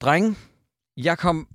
[0.00, 0.38] Dreng,
[0.96, 1.48] jeg kom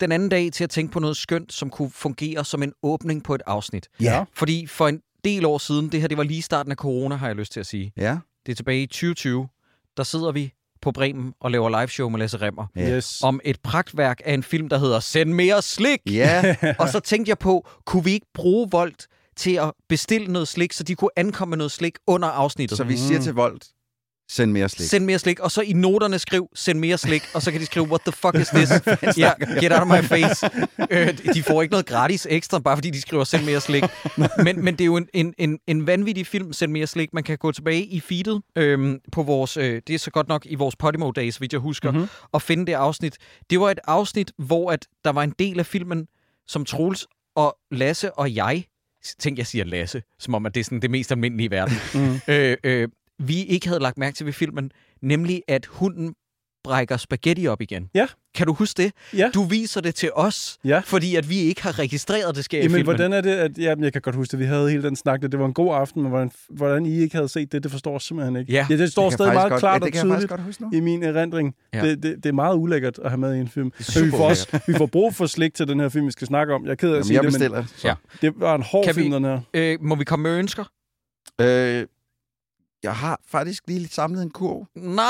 [0.00, 3.24] den anden dag til at tænke på noget skønt, som kunne fungere som en åbning
[3.24, 3.88] på et afsnit.
[4.00, 4.24] Ja.
[4.32, 7.26] Fordi for en del år siden, det her det var lige starten af corona, har
[7.26, 7.92] jeg lyst til at sige.
[7.96, 8.18] Ja.
[8.46, 9.48] Det er tilbage i 2020.
[9.96, 12.66] Der sidder vi på Bremen og laver live show med Lasse Remmer.
[12.78, 13.22] Yes.
[13.22, 16.00] Om et pragtværk af en film, der hedder Send mere slik.
[16.06, 16.56] Ja.
[16.80, 20.72] Og så tænkte jeg på, kunne vi ikke bruge Volt til at bestille noget slik,
[20.72, 22.78] så de kunne ankomme med noget slik under afsnittet?
[22.78, 23.66] Så vi siger til Volt,
[24.30, 24.88] send mere slik.
[24.88, 27.66] Send mere slik, og så i noterne skriv, send mere slik, og så kan de
[27.66, 28.70] skrive, what the fuck is this?
[29.24, 30.50] ja, get out of my face.
[30.90, 33.84] Øh, de får ikke noget gratis ekstra, bare fordi de skriver, send mere slik.
[34.44, 37.14] Men, men det er jo en, en, en, en vanvittig film, send mere slik.
[37.14, 40.46] Man kan gå tilbage i feedet øhm, på vores, øh, det er så godt nok
[40.46, 42.08] i vores Podimo Days, hvis jeg husker, mm-hmm.
[42.32, 43.16] og finde det afsnit.
[43.50, 46.06] Det var et afsnit, hvor at der var en del af filmen,
[46.46, 47.06] som Troels
[47.36, 48.64] og Lasse og jeg,
[49.18, 51.76] tænk jeg siger Lasse, som om at det er sådan det mest almindelige i verden,
[51.94, 52.20] mm.
[52.28, 54.70] øh, øh, vi ikke havde lagt mærke til ved filmen,
[55.02, 56.14] nemlig at hunden
[56.64, 57.90] brækker spaghetti op igen.
[57.94, 58.06] Ja.
[58.34, 58.92] Kan du huske det?
[59.16, 59.30] Ja.
[59.34, 60.78] Du viser det til os, Ja.
[60.84, 62.84] fordi at vi ikke har registreret, det sker i Jamen, filmen.
[62.84, 63.58] hvordan er det, at...
[63.58, 65.74] Jamen, jeg kan godt huske, at vi havde hele den snak, det var en god
[65.74, 68.52] aften, men hvordan, hvordan I ikke havde set det, det forstår jeg simpelthen ikke.
[68.52, 68.66] Ja.
[68.70, 70.80] ja det står Det stadig meget faktisk klart godt, ja, og det tydeligt godt i
[70.80, 71.54] min erindring.
[71.74, 71.82] Ja.
[71.88, 73.72] Det, det, det er meget ulækkert at have med i en film.
[73.96, 76.26] Men vi får, også, vi får brug for slik til den her film, vi skal
[76.26, 76.64] snakke om.
[76.64, 77.64] Jeg er ked af at sige jeg det, men bestiller.
[77.76, 77.88] Så.
[77.88, 77.94] Ja.
[78.22, 79.40] det var en hård Kan vi- film, den her.
[79.54, 80.64] Øh, må vi komme med ønsker?
[81.40, 81.86] Øh,
[82.82, 85.04] jeg har faktisk lige lidt samlet en kurv Nej!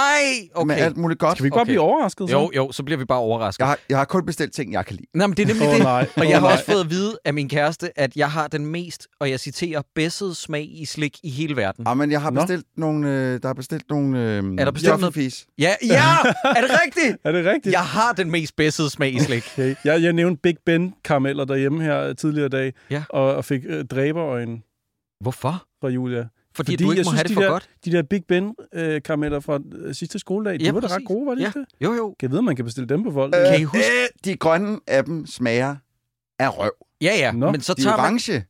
[0.54, 0.66] okay.
[0.66, 1.36] med alt muligt godt.
[1.36, 1.70] Skal vi ikke bare Okay.
[1.70, 2.30] blive overrasket?
[2.30, 2.36] Så?
[2.38, 3.58] Jo, jo, så bliver vi bare overrasket.
[3.58, 5.06] Jeg har, jeg har kun bestilt ting, jeg kan lide.
[5.14, 5.82] Nej, men det er nemlig Åh, det.
[5.82, 6.06] nej.
[6.16, 9.06] Og jeg har også fået at vide af min kæreste, at jeg har den mest,
[9.20, 11.84] og jeg citerer, bedste smag i slik i hele verden.
[11.88, 12.40] Ja, men jeg har Nå.
[12.40, 13.08] bestilt nogle...
[13.10, 14.18] Øh, der er bestilt nogle...
[14.20, 15.46] Øh, Er der bestilt noget-.
[15.58, 16.02] Ja, ja!
[16.44, 17.16] Er det rigtigt?
[17.24, 17.72] Er det rigtigt?
[17.72, 19.44] Jeg har den mest bedste smag i slik.
[19.52, 19.74] Okay.
[19.84, 23.02] Jeg, jeg nævnte Big Ben karameller derhjemme her tidligere i dag, Ja.
[23.08, 24.58] og, og fik øh, dræberøjne
[25.20, 25.64] Hvorfor?
[25.80, 26.24] fra Julia.
[26.58, 27.70] Fordi, Fordi du ikke jeg må synes, have det de for der- godt?
[27.84, 31.04] De der Big Ben øh, karameller fra øh, sidste skoledag, de Ja, var da ret
[31.06, 31.46] gode, var de Ja.
[31.46, 31.66] ikke det?
[31.84, 32.14] Jo, jo.
[32.18, 33.34] Kan jeg vide, om man kan bestille dem på Volt?
[33.34, 35.76] Øh, Kan I huske- Øh, de grønne af dem smager
[36.38, 36.70] af røv.
[37.00, 37.32] Ja, ja.
[37.32, 38.44] Nå, men så De tager man orange.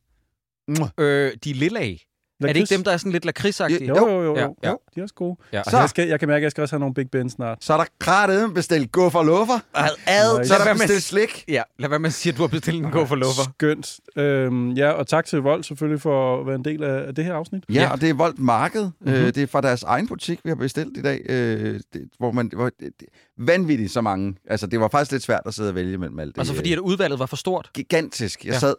[0.67, 0.89] Mwah.
[0.97, 2.05] øh, de lilla af.
[2.43, 3.87] Er det ikke dem, der er sådan lidt lakridsagtige?
[3.87, 4.23] Jo, jo, jo.
[4.23, 4.35] jo.
[4.63, 5.37] Ja, jo de er også gode.
[5.53, 5.61] Ja.
[5.65, 7.57] Og jeg, skal, jeg kan mærke, at jeg skal også have nogle Big Ben snart.
[7.63, 9.59] Så er der kratet bestilt guffer luffer.
[9.75, 10.45] Ad, ad.
[10.45, 11.43] Så er der bestilt slik.
[11.47, 13.43] ja, lad være med at sige, at du har bestilt en gå for luffer.
[13.57, 13.99] Skønt.
[14.15, 17.25] Øhm, ja, og tak til Volt selvfølgelig for at være en del af, af det
[17.25, 17.63] her afsnit.
[17.69, 17.91] Ja, Ja.
[17.91, 18.81] og det er Volt Marked.
[18.83, 18.91] Mhm.
[19.01, 19.13] Mm-hmm.
[19.21, 21.21] Øh, det er fra deres egen butik, vi har bestilt i dag.
[21.29, 23.07] Øh, det, hvor man, hvor, det, det,
[23.37, 24.35] vanvittigt så mange.
[24.49, 26.39] Altså, det var faktisk lidt svært at sidde og vælge mellem alt det.
[26.41, 27.69] Altså fordi øh, at udvalget var for stort.
[27.73, 28.45] Gigantisk.
[28.45, 28.59] Jeg Ja.
[28.59, 28.75] sad...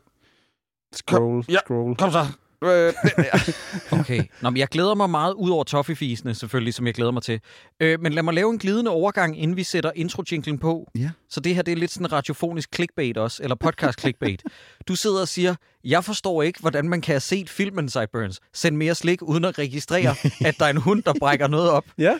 [0.93, 1.57] Scroll, Ja.
[1.65, 1.97] scroll.
[1.97, 2.27] Kom så.
[2.65, 2.93] Øh,
[4.01, 4.23] Okay.
[4.43, 7.41] Nå, men jeg glæder mig meget ud over toffifisene, selvfølgelig, som jeg glæder mig til.
[7.81, 10.23] Øh, men lad mig lave en glidende overgang, inden vi sætter intro
[10.61, 10.91] på.
[10.99, 11.11] Ja.
[11.31, 14.43] Så det her, det er lidt sådan radiofonisk clickbait også, eller podcast clickbait.
[14.89, 15.55] Du sidder og siger,
[15.85, 18.41] jeg forstår ikke, hvordan man kan have set filmen Sideburns.
[18.55, 20.15] Send mere slik, uden at registrere,
[20.49, 21.85] at der er en hund, der brækker noget op.
[21.99, 22.19] Ja,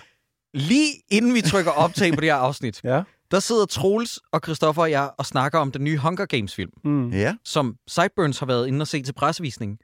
[0.55, 3.03] Lige inden vi trykker optag på det her afsnit, ja.
[3.31, 7.09] der sidder Troels og Christoffer og jeg og snakker om den nye Hunger Games-film, Mm.
[7.11, 7.35] ja.
[7.45, 9.79] som Sideburns har været inde og se til pressevisningen.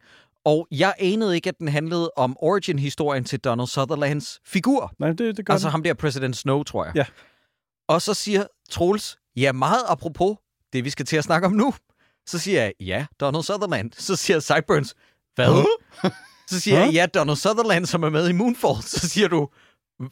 [0.46, 4.92] Og jeg anede ikke, at den handlede om origin-historien til Donald Sutherlands figur.
[4.98, 5.72] Nej, det, det gør Altså den.
[5.72, 6.96] ham der President Snow, tror jeg.
[6.96, 7.04] Ja.
[7.88, 10.36] Og så siger Troels, ja, meget apropos
[10.72, 11.74] det, vi skal til at snakke om nu.
[12.26, 13.90] Så siger jeg, ja, Donald Sutherland.
[13.98, 14.94] Så siger Sideburns,
[15.34, 15.66] hvad?
[16.50, 18.82] Så siger jeg, ja, Donald Sutherland, som er med i Moonfall.
[18.82, 19.48] Så siger du,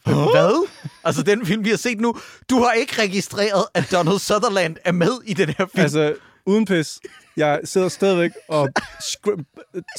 [0.03, 0.67] hvad?
[1.03, 2.15] Altså den film, vi har set nu.
[2.49, 5.81] Du har ikke registreret, at Donald Sutherland er med i den her film.
[5.81, 6.99] Altså, uden pis.
[7.37, 8.69] Jeg sidder stadigvæk og...
[8.79, 9.41] skr-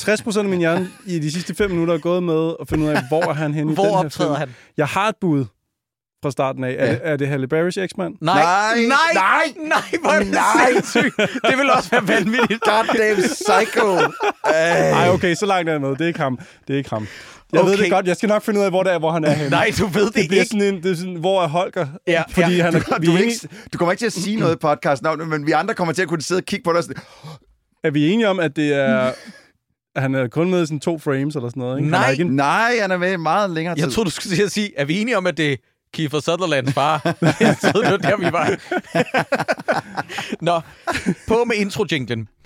[0.00, 2.88] 60% af min hjerne i de sidste 5 minutter er gået med at finde ud
[2.90, 4.38] af, hvor er han henne i den Hvor her optræder film.
[4.38, 4.54] han?
[4.76, 5.44] Jeg har et bud
[6.22, 6.70] fra starten af.
[6.78, 6.92] Er, Ja.
[6.92, 8.16] det, er det Halle Berry's X-Man?
[8.20, 10.72] Nej, Nej, nej, nej, nej, hvor er det nej.
[10.72, 11.16] sindssygt.
[11.48, 12.60] Det vil også være vanvittigt.
[12.60, 13.96] Goddamn psycho.
[14.44, 14.90] Ej.
[14.90, 15.90] Nej, okay, så langt er jeg med.
[15.90, 16.38] Det er ikke ham.
[16.68, 17.06] Det er ikke ham.
[17.52, 17.70] Jeg okay.
[17.70, 18.06] ved det godt.
[18.06, 19.50] Jeg skal nok finde ud af, hvor det er, hvor han er henne.
[19.50, 20.44] Nej, du ved det, det ikke.
[20.44, 21.86] sådan en, det er sådan, hvor er Holger?
[22.06, 22.62] Ja, Fordi ja.
[22.64, 25.28] han er, Du, du, er ikke, du kommer ikke til at sige noget i podcasten
[25.28, 26.96] men vi andre kommer til at kunne sidde og kigge på sådan,
[27.84, 29.12] er vi enige om, at det er...
[29.96, 31.90] Han er kun med i sådan to frames eller sådan noget, ikke?
[31.90, 32.06] Han Nej.
[32.06, 33.84] er ikke en, nej, han er med i meget længere tid.
[33.84, 35.56] Jeg troede, du skulle til at sige, er vi enige om, at det er
[35.94, 37.00] Kiefer Sutherlands far?
[37.40, 38.56] jeg troede, det var der, vi var.
[40.48, 40.60] Nå,
[41.28, 42.28] på med intro-jinglen.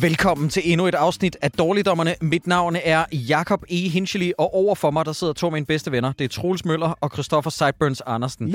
[0.00, 2.14] Velkommen til endnu et afsnit af Dårligdommerne.
[2.20, 3.88] Mit navn er Jakob E.
[3.88, 6.12] Hinchely, og over for mig, der sidder to af mine bedste venner.
[6.12, 8.54] Det er Troels Møller og Christoffer Sideburns Andersen.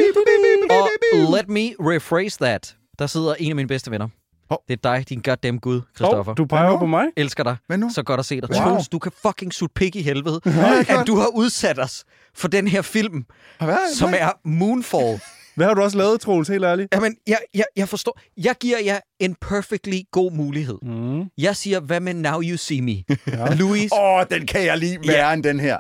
[0.72, 0.90] Og
[1.38, 2.76] let me rephrase that.
[3.00, 4.08] Der sidder en af mine bedste venner.
[4.50, 4.64] Hov.
[4.68, 6.32] Det er dig, din goddamn gud, Christoffer.
[6.32, 7.06] Oh, du peger på mig.
[7.18, 7.56] Elsker dig.
[7.68, 7.90] Hvad nu?
[7.90, 8.50] Så godt at se dig.
[8.52, 8.62] Wow.
[8.64, 10.42] Troels, du kan fucking sutte pik i helvede.
[10.90, 12.04] at du har udsat os
[12.36, 13.26] for den her film,
[13.60, 13.96] Hvad?
[13.96, 15.20] som er Moonfall.
[15.56, 16.94] Hvad har du også lavet, Troels, helt ærligt?
[16.94, 18.20] Jamen, jeg, jeg, jeg forstår.
[18.38, 20.78] Jeg giver jer en perfectly god mulighed.
[20.82, 21.24] Mm.
[21.38, 22.92] Jeg siger, hvad med Now You See Me?
[23.28, 23.54] Ja.
[23.56, 23.92] Louis?
[23.92, 25.78] Åh, oh, den kan jeg lige værre end den her.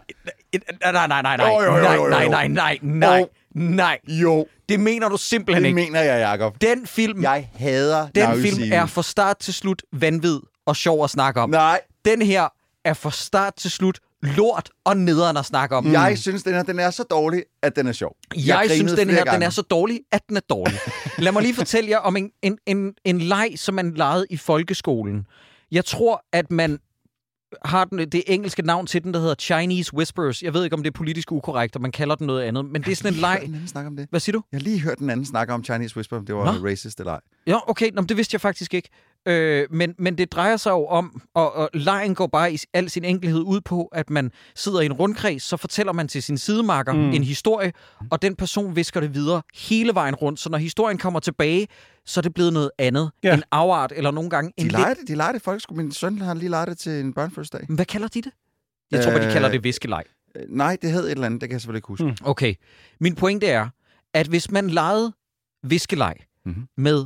[0.81, 3.25] Nej, nej, nej, nej, nej, Jo, jo, jo, nej, jo, nej, nej, nej,
[3.55, 4.45] nej, Jo.
[4.69, 5.75] Det mener du simpelthen det ikke.
[5.75, 6.61] mener jeg, Jacob.
[6.61, 10.39] Den film, Jeg hader den Now You film See er fra start til slut vanvid
[10.65, 11.49] og sjov at snakke om.
[11.49, 12.47] Nej, Den her
[12.85, 15.91] er fra start til slut lort og nederen at snakke om.
[15.91, 18.15] jeg synes, den her den er så dårlig, at den er sjov.
[18.35, 20.79] Jeg, jeg synes, den her den er så dårlig, at den er dårlig.
[21.17, 24.37] Lad mig lige fortælle jer om en, en, en, en leg, som man legede i
[24.37, 25.25] folkeskolen.
[25.71, 26.79] Jeg tror, at man
[27.65, 30.43] har den, det engelske navn til den, der hedder Chinese Whispers.
[30.43, 32.81] Jeg ved ikke, om det er politisk ukorrekt, og man kalder den noget andet, men
[32.81, 33.39] det er sådan en Jeg leg.
[33.45, 34.07] den anden snakke om det.
[34.09, 34.43] Hvad siger du?
[34.51, 36.67] Jeg har lige hørt den anden snakke om Chinese Whisper, om det var Nå.
[36.67, 37.19] racist eller ej.
[37.47, 38.89] Ja, okay, Nå, men det vidste jeg faktisk ikke.
[39.27, 42.89] Øh, men, men det drejer sig jo om, og, og lejen går bare i al
[42.89, 46.37] sin enkelhed ud på, at man sidder i en rundkreds, så fortæller man til sin
[46.37, 47.11] sidemarker mm.
[47.11, 47.73] en historie,
[48.11, 50.39] og den person visker det videre hele vejen rundt.
[50.39, 51.67] Så når historien kommer tilbage,
[52.05, 53.11] så er det blevet noget andet.
[53.23, 53.33] Ja.
[53.33, 55.83] En afart, eller nogle gange en De leger det, de leger det i folkeskolen.
[55.85, 57.65] Min søn har lige leget det til en børnefødselsdag.
[57.67, 58.31] Men Hvad kalder de det?
[58.91, 59.21] Jeg tror, øh...
[59.21, 60.03] de Øh, kalder det viskeleg.
[60.35, 62.03] Øh, Nej, det hed et eller andet, det kan jeg selvfølgelig ikke huske.
[62.05, 62.15] Mm.
[62.23, 62.53] Okay.
[62.99, 63.67] Min pointe er,
[64.13, 65.13] at hvis man legede
[65.63, 66.15] viskeleg
[66.45, 66.53] Mhm.
[66.55, 66.67] mm-hmm.
[66.77, 67.05] med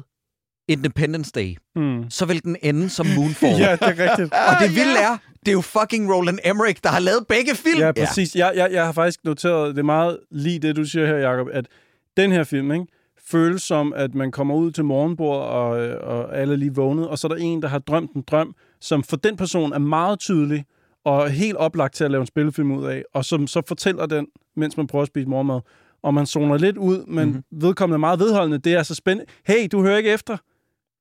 [0.68, 2.10] Independence Day, Mm.
[2.10, 3.58] så vil den ende som Moonfall.
[3.64, 4.34] Ja, det er rigtigt.
[4.34, 7.80] Og det vilde er, det er jo fucking Roland Emmerich, der har lavet begge film.
[7.80, 8.36] Ja, præcis.
[8.36, 11.48] Jeg, jeg, jeg har faktisk noteret, det er meget lige det, du siger her, Jacob,
[11.54, 11.66] at
[12.18, 12.86] den her film, ikke,
[13.28, 17.20] føles som, at man kommer ud til morgenbord, og, og alle er lige vågnet, og
[17.20, 20.20] så er der en, der har drømt en drøm, som for den person er meget
[20.20, 20.66] tydelig,
[21.06, 24.28] og helt oplagt til at lave en spillefilm ud af, og som så fortæller den,
[24.56, 25.60] mens man prøver at spise morgenmad.
[26.04, 27.44] Og man zoner lidt ud, men mm-hmm.
[27.62, 28.58] vedkommende er meget vedholdende.
[28.58, 29.32] Det er så spændende.
[29.48, 30.38] Hey, du hører ikke efter.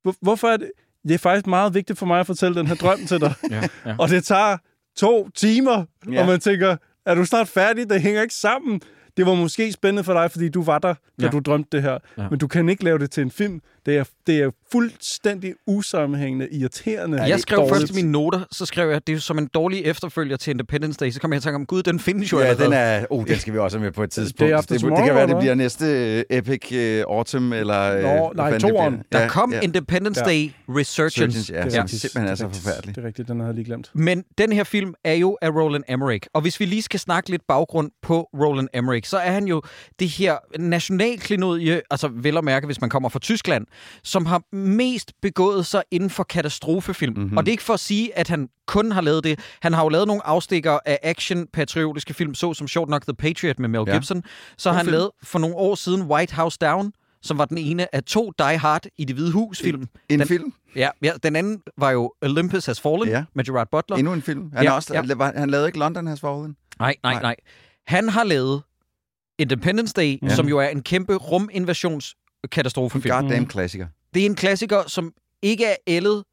[0.02, 0.70] Hvor, hvorfor er det?
[1.02, 3.34] Det er faktisk meget vigtigt for mig at fortælle den her drøm til dig.
[3.50, 3.96] Ja, ja.
[3.98, 4.56] Og det tager
[4.96, 6.20] to timer, Ja.
[6.20, 7.90] og man tænker, er du snart færdig?
[7.90, 8.80] Det hænger ikke sammen.
[9.16, 11.24] Det var måske spændende for dig, fordi du var der, da Ja.
[11.24, 11.30] ja.
[11.30, 11.90] du drømte det her.
[12.18, 12.22] Ja.
[12.22, 12.28] Ja.
[12.30, 13.60] Men du kan ikke lave det til en film.
[13.86, 17.22] Det er, det er fuldstændig usammenhængende, irriterende.
[17.22, 17.76] Jeg skrev dårligt.
[17.78, 20.50] først i mine noter, så skrev jeg, at det er som en dårlig efterfølger til
[20.50, 21.10] Independence Day.
[21.10, 22.64] Så kom jeg i tanke om, gud, den findes jo Ja, allerede.
[22.64, 23.06] den er...
[23.10, 24.52] Oh, den skal vi også have med på et tidspunkt.
[24.56, 25.84] Det, det Tomorrow, kan være, det bliver næste
[26.30, 26.72] uh, Epic
[27.06, 27.96] uh, Autumn, eller...
[27.96, 29.02] Uh, Nå, nej, toeren.
[29.12, 30.30] Der kom Independence Ja.
[30.30, 31.22] Day Resurgence.
[31.24, 32.00] Resurgence, ja, Det er rigtigt.
[32.02, 32.64] simpelthen er så Det rigtigt.
[32.64, 32.96] forfærdelig.
[32.96, 33.90] Det er rigtigt, den havde jeg lige glemt.
[33.94, 36.26] Men den her film er jo af Roland Emmerich.
[36.34, 39.62] Og hvis vi lige skal snakke lidt baggrund på Roland Emmerich, så er han jo
[39.98, 43.66] det her nationalklinodie, altså vel at mærke, hvis man kommer fra Tyskland,
[44.02, 47.12] som har mest begået sig inden for katastrofefilm.
[47.12, 47.22] Mhm.
[47.22, 47.36] Mm-hmm.
[47.36, 49.38] Og det er ikke for at sige, at han kun har lavet det.
[49.62, 53.58] Han har jo lavet nogle afstikker af action-patriotiske film, så som Short Knock the Patriot
[53.58, 53.94] med Mel Ja.
[53.94, 54.22] Gibson.
[54.58, 54.92] Så har han film.
[54.92, 56.92] lavet for nogle år siden White House Down,
[57.22, 59.88] som var den ene af to Die Hard i det hvide hus film.
[60.08, 60.52] En Den- film?
[60.76, 63.24] Ja, ja, den anden var jo Olympus Has Fallen Ja.
[63.34, 63.96] med Gerard Butler.
[63.96, 64.50] Endnu en film?
[64.54, 65.24] Han, Ja, også, ja.
[65.36, 66.56] han lavede ikke London Has Fallen?
[66.78, 67.22] Nej, nej, Nej.
[67.22, 67.36] nej.
[67.86, 68.62] Han har lavet
[69.38, 70.34] Independence Day, ja.
[70.34, 73.12] Som jo er en kæmpe ruminvasionskatastrofefilm.
[73.12, 73.86] Goddamn klassiker.
[74.14, 76.24] Det er en klassiker, som ikke er ældet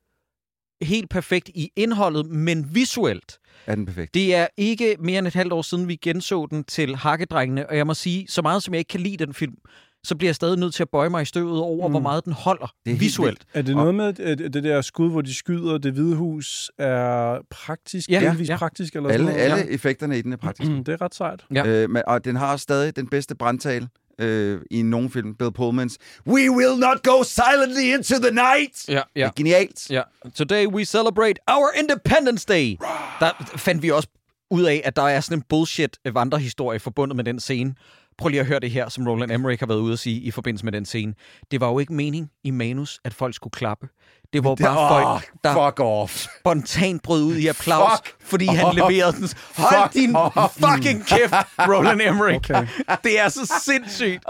[0.81, 3.39] helt perfekt i indholdet, men visuelt.
[3.65, 4.13] Er den perfekt?
[4.13, 7.77] Det er ikke mere end et halvt år siden, vi genså den til Hakkedrengene, og
[7.77, 9.55] jeg må sige, så meget som jeg ikke kan lide den film,
[10.03, 11.91] så bliver jeg stadig nødt til at bøje mig i støvet over, mm.
[11.91, 13.43] hvor meget den holder Det er visuelt.
[13.53, 17.37] Er det noget med, at det der skud, hvor de skyder det hvide hus, er
[17.49, 18.53] praktisk, Ja, ja, delvis ja.
[18.53, 18.57] ja.
[18.57, 18.95] praktisk?
[18.95, 19.59] Eller Alle, sådan noget?
[19.59, 20.73] alle effekterne i den er praktiske.
[20.73, 21.45] Mm, det er ret sejt.
[21.53, 21.65] Ja.
[21.67, 23.87] Øh, men, og den har også stadig den bedste brandtal
[24.19, 25.35] øh, i nogen film.
[25.35, 28.87] Bill Pullmans We will not go silently into the night!
[28.87, 29.25] Ja, Det ja.
[29.25, 29.89] er genialt.
[29.89, 30.01] Ja.
[30.35, 32.77] Today we celebrate our Independence Day.
[33.19, 34.07] Der fandt vi også
[34.51, 37.75] ud af, at der er sådan en bullshit vandrehistorie forbundet med den scene.
[38.21, 40.31] Prøv lige at høre det her, som Roland Emmerich har været ude at sige i
[40.31, 41.13] forbindelse med den scene.
[41.51, 43.87] Det var jo ikke mening i manus, at folk skulle klappe.
[44.33, 46.25] Det var bare Åh, folk, der Fuck off.
[46.39, 48.75] spontant brød ud i applaus, Fuck fordi han off.
[48.75, 49.29] leverede den.
[49.57, 50.53] Hold Fuck din off.
[50.53, 52.51] fucking kæft, Roland Emmerich.
[52.51, 52.67] Okay.
[53.03, 54.23] Det er så sindssygt.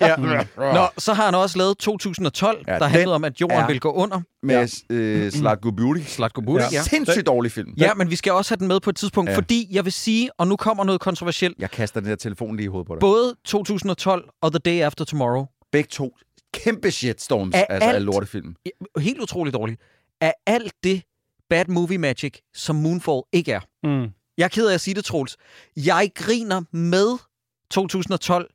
[0.00, 0.16] ja.
[0.56, 3.80] Nå, så har han også lavet 2012, Ja, der handlede om, at jorden er- vil
[3.80, 4.20] gå under.
[4.42, 6.00] Med øh, Slatko Beauty.
[6.06, 6.68] Slatko Buri, ja.
[6.72, 6.82] Ja.
[6.82, 7.68] Sindssygt dårlig film.
[7.78, 9.32] Ja, men vi skal også have den med på et tidspunkt, ja.
[9.32, 9.38] Ja.
[9.38, 12.64] fordi jeg vil sige, og nu kommer noget kontroversielt, Jeg kaster den der telefon lige
[12.64, 13.00] i hovedet på dig.
[13.00, 16.10] både 2012 og The Day After Tomorrow, Begge to
[16.54, 18.54] kæmpe shitstorms, Af altså af alt- lortefilm.
[18.98, 19.80] helt utroligt dårligt,
[20.20, 21.02] er alt det
[21.50, 23.60] bad movie magic, som Moonfall ikke er.
[23.82, 24.08] Mm.
[24.38, 25.36] Jeg er ked af at sige det, Troels.
[25.76, 27.18] Jeg griner med
[27.70, 28.50] 2012.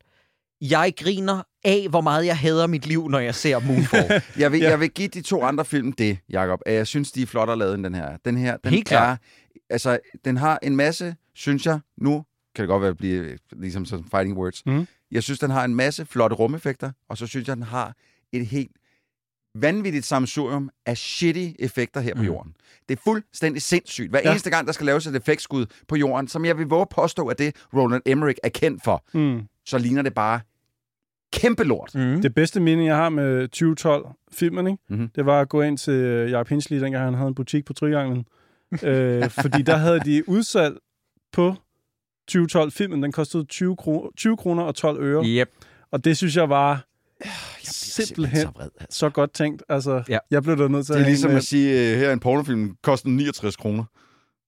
[0.60, 4.22] Jeg griner af, hvor meget jeg hader mit liv, når jeg ser Moonfall.
[4.42, 4.70] Jeg vil, Ja.
[4.70, 6.60] jeg vil give de to andre film det, Jacob.
[6.66, 8.16] Jeg synes, de er flottere lavet end den her.
[8.24, 9.18] Den her, den Helt klart.
[9.18, 9.54] er...
[9.70, 12.24] Altså, den har en masse, synes jeg, nu
[12.54, 14.66] kan det godt være at blive ligesom som fighting words.
[14.66, 14.86] Mhm.
[15.14, 17.94] Jeg synes, den har en masse flotte rumeffekter, og så synes jeg, den har
[18.32, 18.70] et helt
[19.54, 22.26] vanvittigt samsurium af shitty effekter her på Mm.
[22.26, 22.54] jorden.
[22.88, 24.10] Det er fuldstændig sindssygt.
[24.10, 24.30] Hver Ja.
[24.30, 27.26] eneste gang, der skal laves et effektskud på jorden, som jeg vil våge at påstå,
[27.26, 29.42] at det Roland Emmerich er kendt for, Mm.
[29.66, 30.40] så ligner det bare
[31.32, 31.94] kæmpe lort.
[31.94, 32.22] Mm.
[32.22, 34.78] Det bedste minde, jeg har med 2012-filmen, ikke?
[34.88, 35.08] Mhm.
[35.08, 37.72] det var at gå ind til øh, Jacob Hinsley, dengang han havde en butik på
[37.72, 38.26] Trianglen.
[38.82, 40.76] øh, fordi der havde de udsalg
[41.32, 41.54] på
[42.32, 43.02] 2012-filmen.
[43.02, 45.24] Den kostede 20, kro- 20 kroner og 12 øre.
[45.26, 45.50] Yep.
[45.90, 46.84] Og det synes jeg var
[47.62, 48.68] Simpelthen simpelthen så vred.
[48.80, 48.98] Altså.
[48.98, 49.62] så godt tænkt.
[49.68, 50.18] Altså, Ja.
[50.30, 52.12] jeg blev da nødt til Det er at ligesom øh, at sige, uh, her er
[52.12, 53.84] en pornofilm, koster 69 kroner.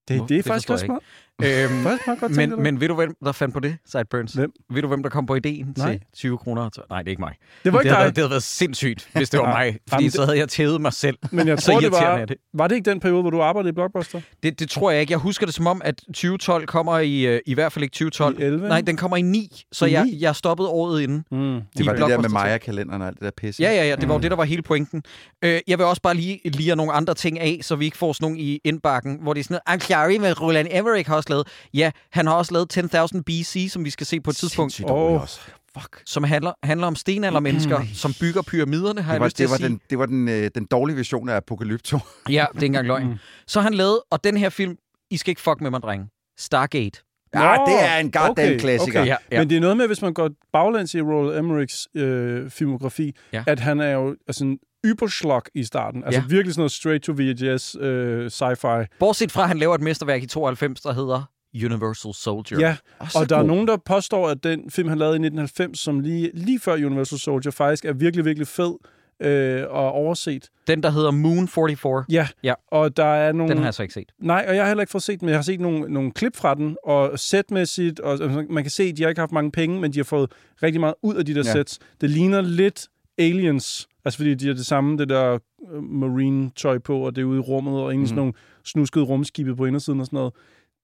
[0.08, 1.02] det, det, Det er faktisk forstår også jeg smart.
[1.42, 2.54] Øhm, Faktisk meget godt tænkt.
[2.54, 4.32] men, men ved du, hvem der fandt på det, Sideburns?
[4.32, 4.52] Hvem?
[4.70, 5.90] Ved du, hvem der kom på ideen Nej.
[5.92, 6.70] til 20 kroner?
[6.90, 7.34] Nej, det er ikke mig.
[7.64, 8.04] det var ikke det, havde, dig.
[8.04, 9.78] været- det havde været sindssygt, hvis det var mig.
[9.88, 11.18] Fordi Jamen, så havde jeg tævet mig selv.
[11.30, 12.24] Men jeg Så tror, det var...
[12.24, 12.36] det.
[12.54, 14.20] Var det ikke den periode, hvor du arbejdede i Blockbuster?
[14.42, 15.10] Det, det tror jeg ikke.
[15.10, 18.40] Jeg husker det som om, at 2012 kommer i, øh, i hvert fald ikke 2012.
[18.40, 18.68] I 11?
[18.68, 20.18] Nej, den kommer i 9, så I jeg, 9?
[20.20, 21.24] jeg stoppede året inden.
[21.30, 21.38] Mm.
[21.38, 22.28] Det var det der med Blockbuster.
[22.28, 23.62] Maya-kalenderen og alt det der pisse.
[23.62, 23.96] Ja, ja, ja.
[23.96, 25.02] Det var jo det, der var hele pointen.
[25.44, 28.12] Øh, jeg vil også bare lige lige nogle andre ting af, så vi ikke får
[28.12, 31.20] sådan nogle i indbakken, hvor det er sådan noget, I'm sorry, men Roland Emmerich har
[31.26, 31.48] også lavet.
[31.74, 32.76] Ja, han har også lavet
[33.16, 35.20] 10.000 BC, som vi skal se på et tidspunkt, Åh.
[35.22, 35.40] også.
[35.80, 36.02] Fuck.
[36.06, 39.48] som handler, handler om stenaldermennesker, som bygger pyramiderne, har Det jeg var, lyst til det
[39.48, 39.68] at var, sige.
[39.68, 41.98] den, det var den, øh, den dårlige version af Apocalypto.
[42.28, 43.06] Ja, det er ikke engang løgn.
[43.06, 43.14] Mm.
[43.46, 44.76] Så han lavet, og den her film,
[45.10, 46.06] I skal ikke fuck med mig, drenge.
[46.38, 47.00] Stargate.
[47.34, 49.00] Nå, Ja, det er en goddamn okay, klassiker.
[49.00, 49.08] okay.
[49.10, 49.38] Ja, ja.
[49.40, 53.44] Men det er noget med, hvis man går baglæns i Roland Emmerichs øh, filmografi, Ja.
[53.46, 54.56] at han er jo altså
[54.86, 56.04] en yberschlock i starten.
[56.04, 56.26] Altså Ja.
[56.28, 58.86] virkelig sådan noget straight to VHS øh, sci-fi.
[58.98, 61.22] Bortset fra, at han laver et mesterværk i 92, der hedder
[61.64, 62.58] Universal Soldier.
[62.60, 62.76] Ja,
[63.14, 63.48] og der er god.
[63.48, 67.18] nogen, der påstår, at den film, han lavede i 1990, som lige, lige før Universal
[67.18, 68.74] Soldier, faktisk er virkelig, virkelig fed
[69.22, 70.48] øh, og overset.
[70.66, 72.04] Den, der hedder Moon 44.
[72.08, 72.54] Ja, Ja.
[72.68, 73.50] og der er nogle...
[73.50, 74.12] Den har jeg så ikke set.
[74.18, 76.12] Nej, og jeg har heller ikke fået set den, men jeg har set nogle, nogle
[76.12, 79.32] klip fra den, og setmæssigt, og altså, man kan se, at de har ikke haft
[79.32, 81.52] mange penge, men de har fået rigtig meget ud af de der ja.
[81.52, 81.78] sets.
[82.00, 82.86] Det ligner lidt
[83.18, 85.38] Aliens, altså fordi de har det samme, det der
[85.72, 88.06] øh, marine-tøj på, og det er ude i rummet, og ingen mm.
[88.06, 88.32] sådan nogle
[88.64, 90.32] snuskede rumskibe på indersiden og sådan noget.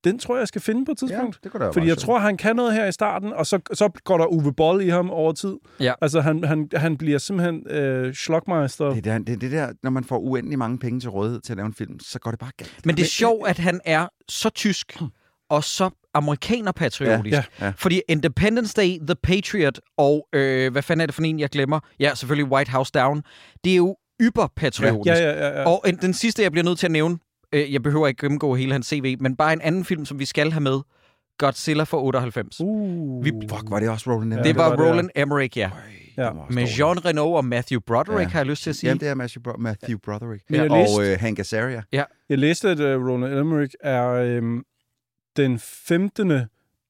[0.05, 1.39] Den tror jeg, jeg skal finde på et Ja, tidspunkt.
[1.43, 2.05] det kunne da være Fordi jeg sjovt.
[2.05, 4.89] tror, han kan noget her i starten, og så, så går der Uwe Boll i
[4.89, 5.55] ham over tid.
[5.81, 5.93] Ja.
[6.01, 8.89] Altså, han, han, han bliver simpelthen øh, slokmeister.
[8.89, 11.41] Det er, der, det er det der, når man får uendelig mange penge til rådighed
[11.41, 12.87] til at lave en film, så går det bare galt.
[12.87, 14.99] Men det er sjovt, at han er så tysk
[15.53, 17.33] og så amerikanerpatriotisk.
[17.37, 17.73] Ja, ja.
[17.77, 21.81] Fordi Independence Day, The Patriot og, øh, hvad fanden er det for en, jeg glemmer?
[22.01, 23.23] Ja, selvfølgelig White House Down.
[23.65, 25.07] Det er jo yberpatriotisk.
[25.07, 25.61] Ja, ja, ja.
[25.61, 25.69] ja.
[25.69, 27.19] Og en, den sidste, jeg bliver nødt til at nævne,
[27.53, 30.25] øh, jeg behøver ikke gennemgå hele hans CV, men bare en anden film, som vi
[30.25, 30.81] skal have med,
[31.39, 32.57] Godzilla fra 98.
[32.61, 33.25] Uh.
[33.25, 34.91] Vi- Fuck, var det også Roland Ja, det det var var det, ja.
[34.91, 35.71] Roland Emmerich, ja.
[36.17, 36.31] Ja.
[36.51, 38.29] Med Jean Reno og Matthew Broderick, Ja.
[38.29, 38.89] har jeg lyst til at sige.
[38.89, 40.43] Jamen, det er Matthew, Bro- Matthew Broderick.
[40.51, 41.83] Jeg og læste- øh, Hank Azaria.
[42.29, 44.63] Jeg læste, at uh, Roland Emmerich er øhm,
[45.37, 46.33] den 15.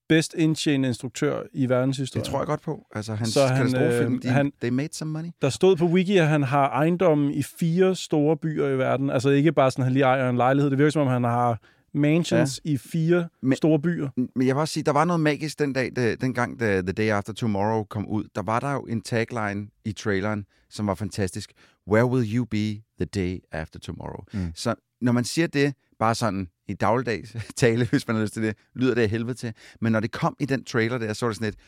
[0.09, 2.25] bedst indtjenende instruktør i verdenshistorien.
[2.25, 2.87] Det tror jeg godt på.
[2.95, 5.29] Altså, hans Så han, katastrofefilm, øh, de, han- they made some money.
[5.43, 9.11] Der stod på Wiki, at han har ejendommen i fire store byer i verden.
[9.11, 10.71] Altså ikke bare sådan, at han lige ejer en lejlighed.
[10.71, 11.59] Det virker som om, han har
[11.95, 12.71] mansions ja.
[12.71, 14.09] i fire Men- store byer.
[14.17, 16.93] Men jeg vil også sige, der var noget magisk den dag, da, dengang da The
[16.93, 18.25] Day After Tomorrow kom ud.
[18.35, 21.53] Der var der jo en tagline i traileren, som var fantastisk.
[21.91, 22.67] Where will you be
[22.99, 24.25] the day after tomorrow?
[24.33, 24.53] Mm.
[24.55, 28.43] Så når man siger det, bare sådan i dagligdags tale, hvis man har lyst til
[28.43, 29.53] det, lyder det af helvede til.
[29.81, 31.59] Men når det kom i den trailer der, så var det sådan et,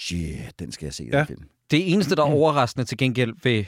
[0.00, 1.22] shit, den skal jeg se, den Ja.
[1.24, 1.42] film.
[1.70, 3.64] Det eneste, der er overraskende til gengæld ved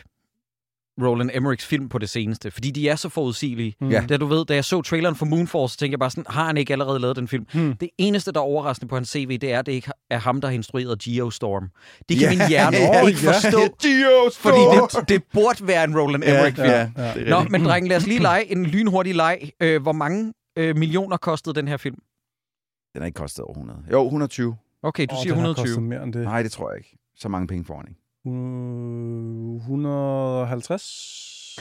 [1.02, 3.74] Roland Emmerichs film på det seneste, fordi de er så forudsigelige.
[3.80, 3.90] Mm.
[3.90, 4.04] Ja.
[4.08, 6.56] Da du ved, da jeg så traileren for Moonforce, tænkte jeg bare sådan, har han
[6.56, 7.46] ikke allerede lavet den film?
[7.52, 7.76] Hmm.
[7.76, 10.40] Det eneste, der er overraskende på hans CV, det er, at det ikke er ham,
[10.40, 11.68] der har instrueret Geostorm.
[12.08, 12.38] Det kan Ja.
[12.38, 14.52] min hjerne Åh, ikke forstå, Geostorm!
[14.52, 16.68] fordi det, det burde være en Roland Emmerich-film.
[16.68, 16.90] Ja.
[17.14, 19.50] det er Nå, men drenge, lad os lige lege en lynhurtig leg.
[19.60, 21.96] Øh, hvor mange øh, millioner kostede den her film?
[22.92, 23.78] Den har ikke kostet over 100.
[23.92, 24.56] Jo, 120.
[24.82, 25.64] Okay, du Åh, siger den har 120.
[25.64, 26.22] kostet mere end det.
[26.22, 26.98] Nej, det tror jeg ikke.
[27.16, 28.00] Så mange penge får han ikke.
[28.24, 31.58] Uh, 150?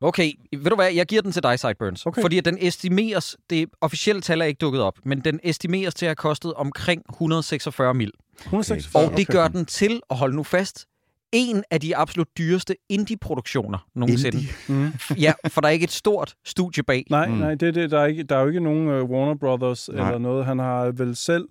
[0.00, 2.06] Okay, ved du hvad, jeg giver den til dig, Sideburns.
[2.06, 2.22] Okay.
[2.22, 6.06] Fordi at den estimeres, det officielle tal er ikke dukket op, men den estimeres til
[6.06, 8.12] at have kostet omkring 146 mil.
[8.40, 9.04] 146?
[9.04, 10.86] Og det gør den til, og hold nu fast,
[11.32, 14.38] en af de absolut dyreste indie-produktioner nogensinde.
[14.38, 14.52] Indie.
[14.68, 14.92] Mm.
[15.24, 17.04] Ja, for der er ikke et stort studie bag.
[17.10, 17.32] Nej, Mm.
[17.32, 17.38] mm.
[17.38, 19.88] nej, det, er det, der, er ikke, der er jo ikke nogen uh, Warner Brothers
[19.88, 20.06] Nej.
[20.06, 20.46] eller noget.
[20.46, 21.48] Han har vel selv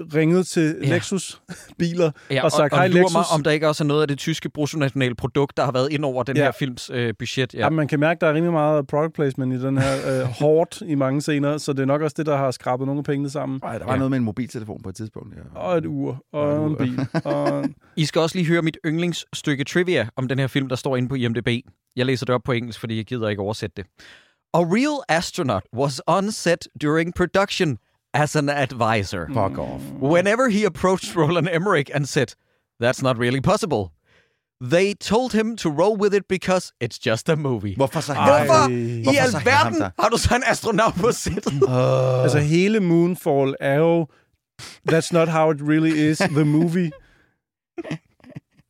[0.00, 0.94] ringet til Ja.
[0.94, 3.12] Lexus-biler Ja, og sagt, og, hej og lurer Lexus.
[3.14, 5.92] mig, om der ikke også er noget af det tyske bruttonationale produkt, der har været
[5.92, 6.42] ind over den Ja.
[6.44, 7.54] her films øh, budget.
[7.54, 7.58] Ja.
[7.58, 7.70] Ja.
[7.70, 10.94] man kan mærke, der er rimelig meget product placement i den her uh, hårdt i
[10.94, 13.60] mange scener, så det er nok også det, der har skrabet nogle af pengene sammen.
[13.62, 13.98] Nej, der var Ja.
[13.98, 15.34] noget med en mobiltelefon på et tidspunkt.
[15.36, 15.58] Ja.
[15.60, 16.76] Og et ur, Og og, et en ur.
[16.78, 17.06] bil.
[17.34, 17.64] Og...
[17.96, 21.08] I skal også lige høre mit yndlingsstykke trivia om den her film, der står inde
[21.08, 21.48] på IMDb.
[21.96, 23.86] Jeg læser det op på engelsk, fordi jeg gider ikke oversætte det.
[24.54, 27.78] A real astronaut was on set during production
[28.22, 29.26] as an advisor.
[29.34, 29.82] Fuck off.
[30.00, 32.34] Whenever he approached Roland Emmerich and said,
[32.80, 33.92] That's not really possible.
[34.60, 37.74] They told him to roll with it because it's just a movie.
[37.76, 39.90] Hvorfor så Hvorfor i Hvorfor så alverden have ham der?
[40.02, 41.52] har du så en astronaut på sættet?
[42.22, 44.06] Altså, hele Moonfall er jo...
[44.92, 46.90] That's not how it really is, the movie.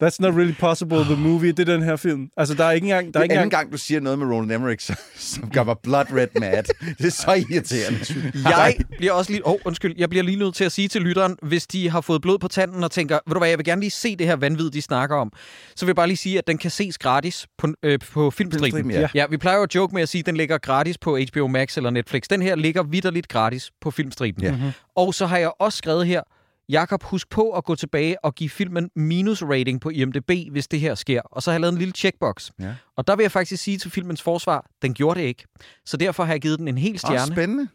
[0.03, 1.53] That's not really possible, the movie.
[1.53, 2.29] Det er den her film.
[2.37, 3.15] Altså, der er ikke engang...
[3.15, 4.97] Der er er ikke engang gang, du siger noget med Roland Emmerich, som,
[5.41, 6.63] som gør mig blood red mad.
[6.99, 7.99] Det er så irriterende.
[8.49, 9.47] Jeg bliver også lige...
[9.47, 9.95] Oh, undskyld.
[9.99, 12.49] Jeg bliver lige nødt til at sige til lytteren, hvis de har fået blod på
[12.49, 14.83] tanden og tænker, ved du hvad, jeg vil gerne lige se det her vanvid, de
[14.83, 15.33] snakker om,
[15.77, 18.73] så vil jeg bare lige sige, at den kan ses gratis på, øh, på Filmstriben.
[18.73, 19.01] Filmstriben, ja.
[19.01, 19.09] ja.
[19.15, 19.27] ja.
[19.31, 21.77] vi plejer jo at joke med at sige, at den ligger gratis på HBO Max
[21.77, 22.23] eller Netflix.
[22.31, 24.43] Den her ligger vidderligt gratis på Filmstriben.
[24.43, 24.53] Ja.
[24.53, 24.71] Mm-hmm.
[24.97, 26.21] Og så har jeg også skrevet her,
[26.69, 30.81] Jakob, husk på at gå tilbage og give filmen minus rating på IMDb, hvis det
[30.81, 31.21] her sker.
[31.21, 32.51] Og så har jeg lavet en lille checkbox.
[32.61, 32.75] Ja.
[32.97, 35.45] Og der vil jeg faktisk sige til filmens forsvar, den gjorde det ikke.
[35.85, 37.69] Så derfor har jeg givet den en hel stjerne, spændende.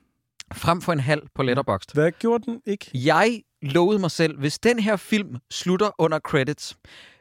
[0.54, 1.94] frem for en halv på Letterboxd.
[1.94, 2.92] Hvad gjorde den ikke?
[2.94, 6.76] Jeg lovede mig selv, hvis den her film slutter under credits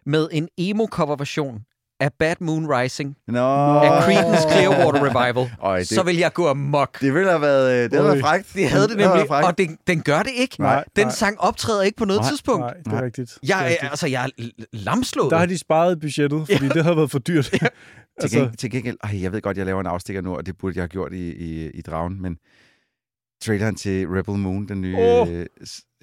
[0.07, 1.61] med en emo-cover-version
[2.01, 3.39] af Bad Moon Rising Nå.
[3.39, 7.01] af Creedence Clearwater Revival, Øj, det, så vil jeg gå amok.
[7.01, 8.55] det ville have været, øh, det havde været frækt.
[8.55, 9.47] Det havde det nemlig, frækt.
[9.47, 10.61] og den, den gør det ikke.
[10.61, 11.13] Nej, Den nej.
[11.15, 12.61] sang optræder ikke på noget Nej, tidspunkt.
[12.61, 13.39] Nej, det er rigtigt.
[13.43, 13.91] Det er Jeg er, rigtigt.
[13.91, 15.31] altså, jeg er lamslået.
[15.31, 17.45] Der har de sparet budgettet, fordi det havde været for dyrt.
[17.45, 17.61] Til,
[18.25, 20.59] altså, gengæld, til gengæld, ej, jeg ved godt, jeg laver en afstikker nu, og det
[20.59, 22.37] burde jeg have gjort i, i, i Dragen, men
[23.43, 25.29] traileren til Rebel Moon, den nye oh.
[25.33, 25.47] øh,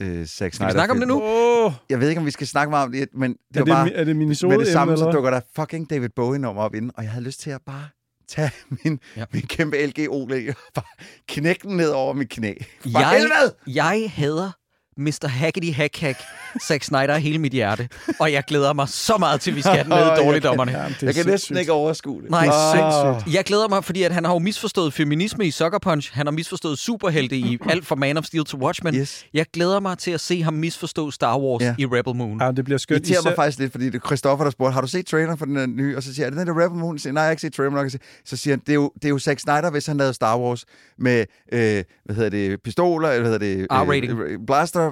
[0.01, 1.22] øh, Zack Skal Snyder vi snakke om det nu?
[1.24, 3.65] åh, Jeg ved ikke, om vi skal snakke meget om det, men det er, var
[3.65, 3.91] det, bare...
[3.94, 7.03] er det minisode med det samme, så dukker der fucking David Bowie-nummer op inden, og
[7.03, 7.88] jeg havde lyst til at bare
[8.27, 8.51] tage
[8.84, 9.20] min, Ja.
[9.22, 9.25] ja.
[9.34, 12.53] min kæmpe LG OLED og bare knække den ned over mit knæ.
[12.82, 13.56] For jeg, helvede!
[13.67, 14.51] jeg hader
[14.98, 15.27] Mr.
[15.27, 16.20] Hackety Hack Hack,
[16.68, 17.89] Zack Snyder hele mit hjerte.
[18.20, 20.72] Og jeg glæder mig så meget til, vi skal have jeg dårligdommerne.
[20.72, 22.30] Jamen, det er Jeg kan næsten ikke overskue det.
[22.32, 23.36] Nej, sindssygt.
[23.36, 26.13] Jeg glæder mig, fordi at han har jo misforstået feminisme i Sucker Punch.
[26.13, 28.96] Han har misforstået superhelte i alt fra Man of Steel til Watchmen.
[28.96, 29.25] Yes.
[29.34, 31.75] Jeg glæder mig til at se ham misforstå Star Wars Ja.
[31.77, 32.42] i Rebel Moon.
[32.42, 33.10] Ja, det bliver Det skønt.
[33.10, 35.46] irriterer mig faktisk lidt, fordi det er Christoffer, der spurgte, har du set traileren for
[35.46, 35.98] den her nye?
[35.98, 36.98] Og så siger jeg, er det den der Rebel Moon?
[36.98, 37.75] Så siger, jeg, Nej, jeg har ikke set traileren.
[37.94, 40.13] nok." Så siger han, det er jo, det er jo Zack Snyder, hvis han lavede
[40.13, 40.66] Star Wars
[41.00, 44.22] med, øh, hvad hedder det, pistoler, eller hvad hedder det, R-rating.
[44.22, 44.39] øh,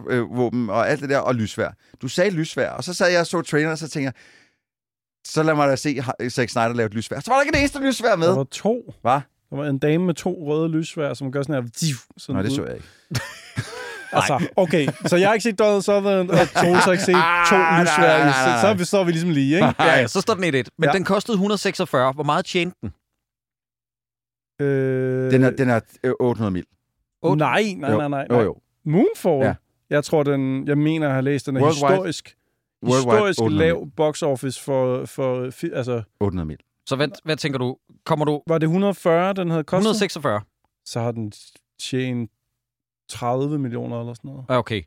[0.04, 1.70] blastervåben og alt det der, og lysvær.
[2.02, 4.14] Du sagde lysvær, og så sad jeg og så traileren, og så tænker jeg,
[5.28, 7.20] så lad mig da se Zack Snyder lave et lysvær.
[7.20, 8.28] Så var der ikke det eneste lysvær med.
[8.28, 8.94] Der var to.
[9.02, 9.20] Hvad?
[9.50, 11.70] Der var en dame med to røde lysvær, som gør sådan her...
[12.18, 12.88] Sådan Nå, det så jeg ikke.
[14.12, 17.14] Altså, okay, så jeg har ikke set Donald Sutherland, og Troels har ikke set
[17.50, 17.98] to Ah, lysvær.
[17.98, 18.74] nej, nej, nej.
[18.76, 19.66] Så, så står vi ligesom lige, ikke?
[19.80, 20.48] Ja, ja, så står den 1-1.
[20.48, 20.64] Men Ja.
[20.88, 20.92] ja.
[20.92, 22.12] den kostede 146.
[22.12, 22.94] Hvor meget tjente den?
[24.62, 26.66] Øh, Den er, den er øh, 800 mil.
[27.22, 27.98] otte- Nej, nej, Jo.
[27.98, 28.28] nej, nej.
[28.32, 28.56] Jo, jo.
[28.86, 29.42] Moonfall?
[29.46, 29.54] Ja.
[29.90, 30.68] Jeg tror, den...
[30.68, 31.88] Jeg mener, jeg har læst, den er Worldwide.
[31.94, 32.38] historisk,
[32.84, 35.06] Worldwide, historisk 800 lav box office for...
[35.06, 36.58] for fi- altså, 800 mil.
[36.88, 37.78] Så hvad, hvad tænker du?
[38.06, 39.78] Kommer du var det 140, den havde kostet?
[39.80, 40.42] 146?
[40.86, 41.32] Så har den
[41.82, 42.32] tjent
[43.10, 44.46] 30 millioner eller sådan noget.
[44.50, 44.82] Ah, Okay.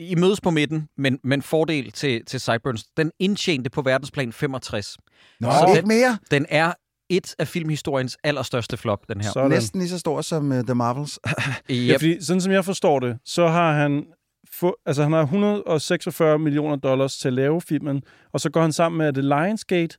[0.00, 2.84] I mødes på midten, men, men fordel til, til Sideburns.
[2.96, 4.96] Den indtjente på verdensplan 65.
[5.40, 6.18] Nå, Så ikke den- mere.
[6.30, 6.72] Den er
[7.16, 9.30] et af filmhistoriens allerstørste flop, den her.
[9.32, 9.50] Sådan.
[9.50, 11.18] Næsten lige så stor som uh, The Marvels.
[11.68, 11.94] Ja, Yep.
[11.94, 14.04] fordi sådan som jeg forstår det, så har han
[14.52, 18.72] få, altså han har 146 millioner dollars til at lave filmen, og så går han
[18.72, 19.96] sammen med The Lionsgate,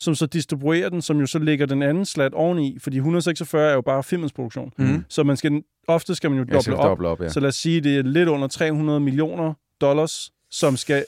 [0.00, 3.74] som så distribuerer den, som jo så lægger den anden slat oveni, fordi 146 er
[3.74, 4.72] jo bare filmens produktion.
[4.78, 5.04] Mhm.
[5.08, 6.90] Så man skal, ofte skal man jo skal doble op.
[6.90, 7.28] doble op, ja.
[7.28, 11.04] Så lad os sige, det er lidt under 300 millioner dollars, som skal,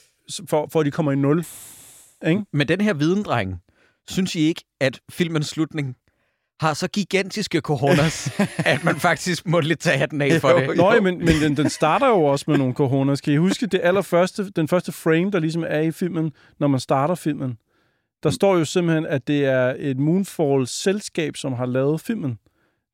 [0.47, 1.45] for, for at de kommer i nul.
[2.27, 2.41] Ikke?
[2.53, 3.61] Med den her videndreng,
[4.09, 5.95] synes I ikke, at filmens slutning
[6.59, 10.77] har så gigantiske coronas, at man faktisk må lidt tage hatten af for Jo, det?
[10.77, 13.21] Nå, men, men den, den starter jo også med nogle coronas.
[13.21, 16.79] Kan I huske det allerførste, den første frame, der ligesom er i filmen, når man
[16.79, 17.57] starter filmen?
[18.23, 22.39] Der står jo simpelthen, at det er et Moonfall-selskab, som har lavet filmen.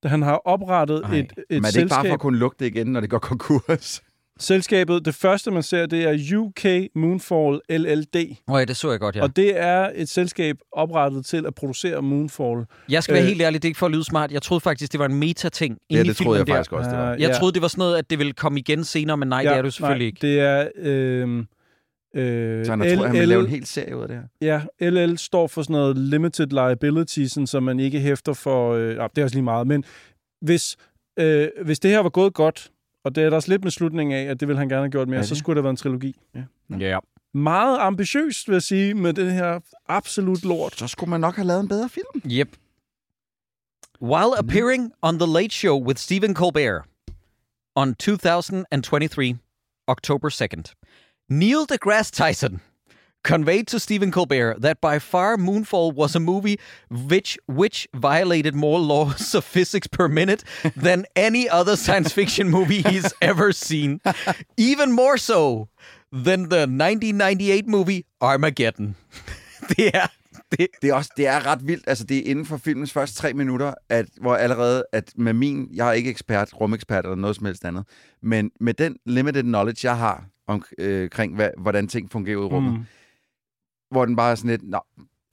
[0.03, 1.15] Da han har oprettet Ej.
[1.15, 1.89] et, et Men er det ikke selskab.
[1.89, 4.01] bare for at kunne lugte det igen, når det går konkurs?
[4.39, 8.35] Selskabet, det første, man ser, det er UK Moonfall LLD.
[8.47, 9.21] Nå ja, det så jeg godt, ja.
[9.23, 12.65] Og det er et selskab oprettet til at producere Moonfall.
[12.89, 13.27] Jeg skal være Øh.
[13.27, 14.31] helt ærlig, det er ikke for at lyde smart.
[14.31, 16.53] Jeg troede faktisk, det var en meta-ting Ja, det troede jeg der.
[16.53, 17.13] faktisk også, det var.
[17.13, 17.35] Øh, Jeg ja.
[17.35, 19.57] troede, det var sådan noget, at det ville komme igen senere, men nej, ja, det
[19.57, 20.27] er det selvfølgelig nej, ikke.
[20.27, 20.67] Det er...
[20.75, 21.37] Øh,
[22.15, 24.17] øh, Så han har troet, han vil LL lave en hel serie ud af det
[24.41, 24.61] her.
[24.81, 28.73] Ja, LL står for sådan noget limited liability, sådan, så man ikke hæfter for...
[28.73, 29.83] Øh, ja, det er også lige meget, men
[30.41, 30.75] hvis,
[31.19, 32.69] øh, hvis det her var gået godt,
[33.03, 34.91] og det er der også lidt med slutningen af, at det ville han gerne have
[34.91, 36.15] gjort mere, Er så skulle det være en trilogi.
[36.79, 36.99] Ja.
[37.33, 40.77] Meget ambitiøst, vil jeg sige, med det her absolut lort.
[40.77, 42.21] Så skulle man nok have lavet en bedre film.
[42.31, 42.55] Yep.
[44.01, 46.81] While appearing on The Late Show with Stephen Colbert
[47.75, 49.37] on 2023,
[49.87, 50.73] October 2nd,
[51.29, 52.61] Neil deGrasse Tyson
[53.23, 56.59] conveyed to Stephen Colbert that by far Moonfall was a movie
[56.89, 60.43] which which violated more laws of physics per minute
[60.75, 64.01] than any other science fiction movie he's ever seen.
[64.57, 65.69] Even more so
[66.11, 68.95] than the 1998 movie Armageddon.
[69.69, 70.07] det er...
[70.51, 71.83] Det, Det er, også, det er ret vildt.
[71.87, 75.69] Altså, det er inden for filmens første tre minutter, at, hvor allerede, at med min,
[75.73, 77.85] jeg er ikke ekspert, rumekspert eller noget som helst andet,
[78.21, 82.45] men med den limited knowledge, jeg har om, øh, omkring, hvad, hvordan ting fungerer i
[82.45, 82.85] rummet, mm.
[83.93, 84.79] Hvor den bare er sådan lidt, nå,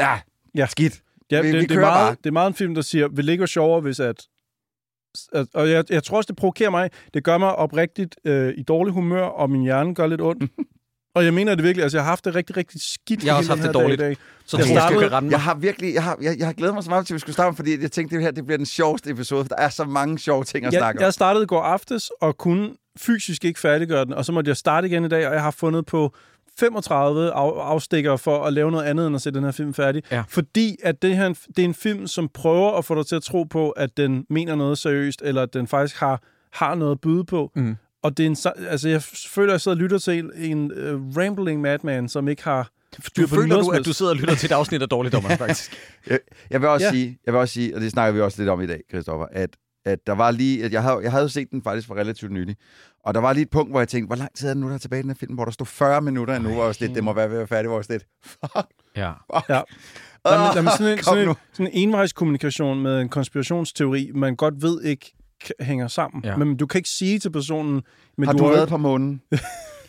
[0.00, 0.20] ja,
[0.54, 0.66] Ja.
[0.66, 1.02] skidt.
[1.30, 2.16] Ja, Vi- det, vi det, er kører meget, bare.
[2.24, 4.26] det er meget en film, der siger, vil det ikke være sjovere, hvis at...
[5.32, 6.90] at og jeg, jeg tror også, det provokerer mig.
[7.14, 10.50] Det gør mig oprigtigt øh, i dårlig humør, og min hjerne gør lidt ondt.
[11.14, 11.82] og jeg mener det virkelig.
[11.82, 13.24] Altså, jeg har haft det rigtig, rigtig skidt.
[13.24, 14.00] Jeg har også haft det dag dårligt.
[14.00, 14.16] i dag.
[14.46, 15.30] så Jeg startede- kan mig.
[15.30, 17.20] Jeg har virkelig, jeg har, jeg, jeg har glædet mig så meget til, at vi
[17.20, 19.68] skulle starte, fordi jeg tænkte, det her det bliver den sjoveste episode, for der er
[19.68, 21.04] så mange sjove ting at Jeg, snakke om.
[21.04, 24.56] jeg startede i går aftes, og kunne fysisk ikke færdiggøre den, og så måtte jeg
[24.56, 26.14] starte igen i dag, og jeg har fundet på
[26.60, 30.02] 35 af, afstikker for at lave noget andet, end at se den her film færdig.
[30.10, 30.22] Ja.
[30.28, 33.22] Fordi at det her det er en film, som prøver at få dig til at
[33.22, 37.00] tro på, at den mener noget seriøst, eller at den faktisk har, har noget at
[37.00, 37.50] byde på.
[37.56, 37.76] Mm.
[38.02, 38.36] Og det er en,
[38.68, 42.44] altså, jeg føler, at jeg sidder og lytter til en uh, rambling madman, som ikke
[42.44, 42.70] har
[43.04, 44.88] styr Du på føler noget du, at du sidder og lytter til et afsnit af
[44.88, 45.72] Dårligdommerne, faktisk?
[46.06, 46.18] Jeg,
[46.50, 46.90] jeg vil også Ja.
[46.92, 49.26] sige, jeg vil også sige, og det snakker vi også lidt om i dag, Christoffer,
[49.32, 49.50] at,
[49.84, 52.32] at der var lige, at jeg havde, jeg havde jo set den faktisk for relativt
[52.32, 52.56] nylig,
[53.04, 54.68] og der var lige et punkt, hvor jeg tænkte, hvor lang tid er det nu,
[54.68, 56.66] der er tilbage i den her film, hvor der stod 40 minutter endnu, hvor jeg
[56.66, 58.66] var lidt, det må være ved at være færdigt, hvor jeg lidt, fuck,
[58.96, 59.12] Ja.
[59.34, 59.48] fuck.
[59.48, 59.60] Ja.
[60.24, 64.36] Der er, der er sådan, en, sådan, en, sådan en envejskommunikation med en konspirationsteori, man
[64.36, 65.12] godt ved ikke
[65.60, 66.24] hænger sammen.
[66.24, 66.36] Ja.
[66.36, 67.82] Men du kan ikke sige til personen...
[68.18, 69.22] Men Har du du været på månen?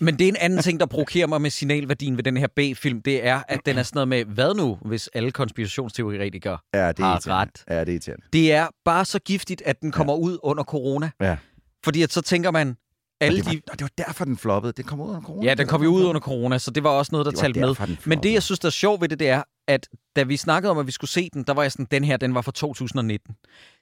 [0.01, 3.01] Men det er en anden ting, der provokerer mig med signalværdien ved den her B-film,
[3.01, 6.99] det er, at den er sådan noget med, hvad nu, hvis alle konspirationsteoretikere Ja, det
[6.99, 7.41] er har irriterende.
[7.41, 7.63] ret.
[7.69, 8.25] Ja, det er irriterende.
[8.33, 10.19] Det er bare så giftigt, at den kommer ja.
[10.19, 11.09] ud under corona.
[11.21, 11.37] Ja.
[11.83, 12.75] Fordi at så tænker man,
[13.21, 13.61] alle Det var, de...
[13.71, 14.73] og det var derfor, den floppede.
[14.77, 15.47] Den kom ud under corona.
[15.47, 17.75] Ja, den kom jo ud under corona, så det var også noget, der talte med.
[18.05, 20.71] Men det, jeg synes, der er sjovt ved det, det er, at da vi snakkede
[20.71, 22.51] om, at vi skulle se den, der var jeg sådan, den her, den var fra
[22.51, 23.35] 2019.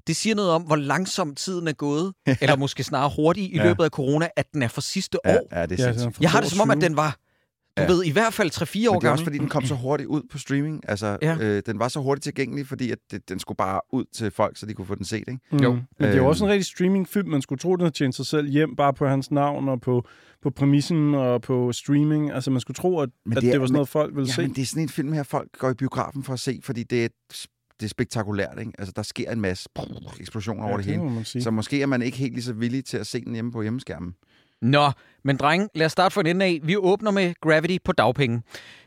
[0.07, 3.63] Det siger noget om, hvor langsomt tiden er gået, eller måske snarere hurtigt i Ja.
[3.63, 5.47] løbet af corona, at den er fra sidste Ja, år.
[5.59, 6.89] ja, det er Ja, Jeg har det som om, at 22.
[6.89, 7.17] den var,
[7.87, 7.97] du Ja.
[7.97, 9.11] ved, i hvert fald 3-4 år Men det er gammel.
[9.11, 10.81] også, fordi den kom så hurtigt ud på streaming.
[10.89, 11.37] Altså, Ja.
[11.39, 11.43] ja.
[11.57, 14.57] øh, den var så hurtigt tilgængelig, fordi at det, den skulle bare ud til folk,
[14.57, 15.37] så de kunne få den set, ikke?
[15.51, 15.57] Mm.
[15.57, 15.71] Jo.
[15.71, 16.25] Men det er jo Øhm.
[16.27, 17.29] også en rigtig streamingfilm.
[17.29, 20.07] Man skulle tro, den havde tjent sig selv hjem bare på hans navn og på,
[20.41, 22.31] på præmissen og på streaming.
[22.31, 24.15] Altså, man skulle tro, at, Men at det er- det var sådan men- noget, folk
[24.15, 24.41] ville Ja, se.
[24.41, 26.83] men det er sådan en film her, folk går i biografen for at se, fordi
[26.83, 27.07] det er,
[27.79, 28.71] det er spektakulært, ikke?
[28.79, 29.69] Altså, der sker en masse
[30.19, 30.97] eksplosioner over det hele.
[31.03, 31.23] må.
[31.23, 33.61] Så måske er man ikke helt lige så villig til at se den hjemme på
[33.61, 34.13] hjemmeskærmen.
[34.61, 34.91] Nå,
[35.23, 36.59] men drenge, lad os starte fra en ende af.
[36.63, 38.41] Vi åbner med Gravity på dagpenge.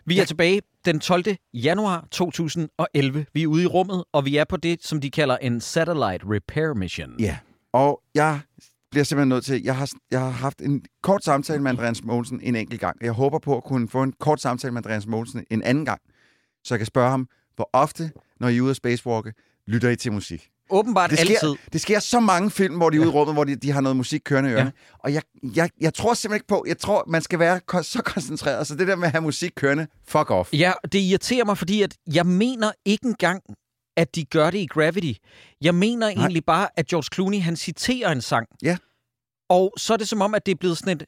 [0.06, 1.24] Vi er tilbage den 12.
[1.54, 3.26] januar 2011.
[3.34, 6.24] Vi er ude i rummet, og vi er på det, som de kalder en Satellite
[6.24, 7.20] Repair Mission.
[7.20, 7.38] Ja.
[7.72, 8.40] Og jeg
[8.90, 9.62] bliver simpelthen nødt til...
[9.62, 12.96] Jeg har, jeg har haft en kort samtale med Andreas Mogensen en enkelt gang.
[13.00, 16.00] Jeg håber på at kunne få en kort samtale med Andreas Mogensen en anden gang,
[16.64, 19.32] så jeg kan spørge ham, hvor ofte, når I er ude at spacewalke,
[19.66, 20.48] lytter I til musik?
[20.72, 21.36] Åbenbart Det altid.
[21.36, 23.70] sker, det sker så mange film, hvor de er ude i rummet, hvor de, de
[23.70, 24.72] har noget musik kørende i ørerne.
[24.76, 24.94] Ja.
[24.98, 25.22] Og jeg,
[25.56, 28.66] jeg, jeg tror simpelthen ikke på, jeg tror, man skal være ko- så koncentreret.
[28.66, 30.52] Så det der med at have musik kørende, fuck off.
[30.52, 33.42] Ja, det irriterer mig, fordi at jeg mener ikke engang,
[33.96, 35.12] at de gør det i Gravity.
[35.60, 36.10] Jeg mener Nej.
[36.22, 38.46] egentlig bare, at George Clooney, han citerer en sang.
[38.62, 38.76] Ja.
[39.50, 41.04] Og så er det som om, at det er blevet sådan et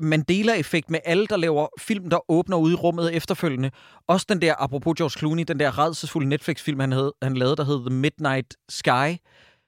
[0.00, 3.70] Mandela-effekt med alle, der laver film, der åbner ude i rummet efterfølgende.
[4.08, 7.64] Også den der, apropos George Clooney, den der redselsfulde Netflix-film, han, havde, han lavede, der
[7.64, 9.16] hed The Midnight Sky,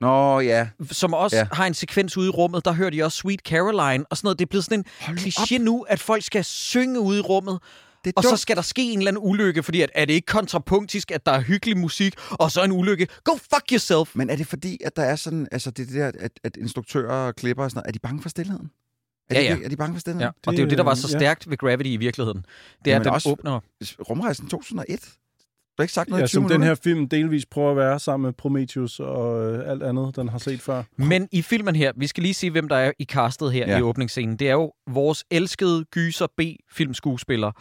[0.01, 1.47] Nå ja, som også Ja.
[1.53, 2.65] har en sekvens ude i rummet.
[2.65, 4.39] Der hører de også Sweet Caroline og sådan noget.
[4.39, 7.21] Det er blevet sådan en Hold nu kliché nu, at folk skal synge ude i
[7.21, 7.59] rummet.
[8.05, 8.39] det Og så dumt.
[8.41, 11.33] skal der ske en eller anden ulykke, fordi at, er det ikke kontrapunktisk, at der
[11.33, 13.09] er hyggelig musik, og så en ulykke?
[13.25, 14.17] Go fuck yourself!
[14.17, 17.27] Men er det fordi, at der er sådan, altså det, det der, at, at instruktører
[17.27, 18.71] og klipper og sådan noget, er de bange for stillheden?
[19.31, 19.65] Er, Ja, de, ja.
[19.65, 20.23] er de bange for stillheden?
[20.23, 21.19] Ja, og det er jo det, der var så ja.
[21.19, 22.39] stærkt ved Gravity i virkeligheden.
[22.39, 23.61] Det er, Jamen at den også- åbner...
[24.11, 25.01] Rumrejsen 2001?
[25.01, 26.67] Du har ikke sagt noget Ja, i 20 som den minutter?
[26.67, 30.39] her film delvis prøver at være sammen med Prometheus og øh, alt andet, den har
[30.39, 30.83] set før.
[30.97, 33.73] Men i filmen her, vi skal lige se, hvem der er i castet her Ja.
[33.73, 33.79] ja.
[33.79, 34.37] i åbningsscenen.
[34.37, 37.53] Det er jo vores elskede gyser B-filmskuespiller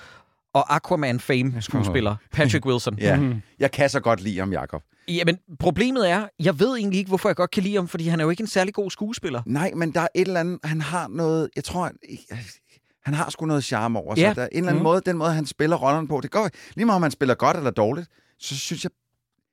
[0.54, 3.00] og Aquaman fame-skuespiller, Patrick Wilson.
[3.00, 3.20] Ja,
[3.60, 4.82] jeg kan så godt lide ham, Jacob.
[5.10, 8.20] Jamen, problemet er, jeg ved egentlig ikke, hvorfor jeg godt kan lide ham, fordi han
[8.20, 9.42] er jo ikke en særlig god skuespiller.
[9.46, 11.96] Nej, men der er et eller andet, han har noget, jeg tror, han,
[13.06, 14.22] han har sgu noget charme over sig.
[14.22, 14.34] Ja.
[14.34, 14.84] Der er en eller anden Mhm.
[14.84, 17.58] måde, den måde, han spiller rollerne på, det går lige meget om han spiller godt
[17.58, 18.08] eller dårligt,
[18.40, 18.92] så synes jeg,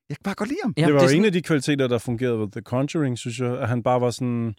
[0.09, 0.75] jeg kan bare godt lide ham.
[0.77, 3.39] Ja, det var jo sådan- en af de kvaliteter, der fungerede ved The Conjuring, synes
[3.39, 4.55] jeg, at han bare var sådan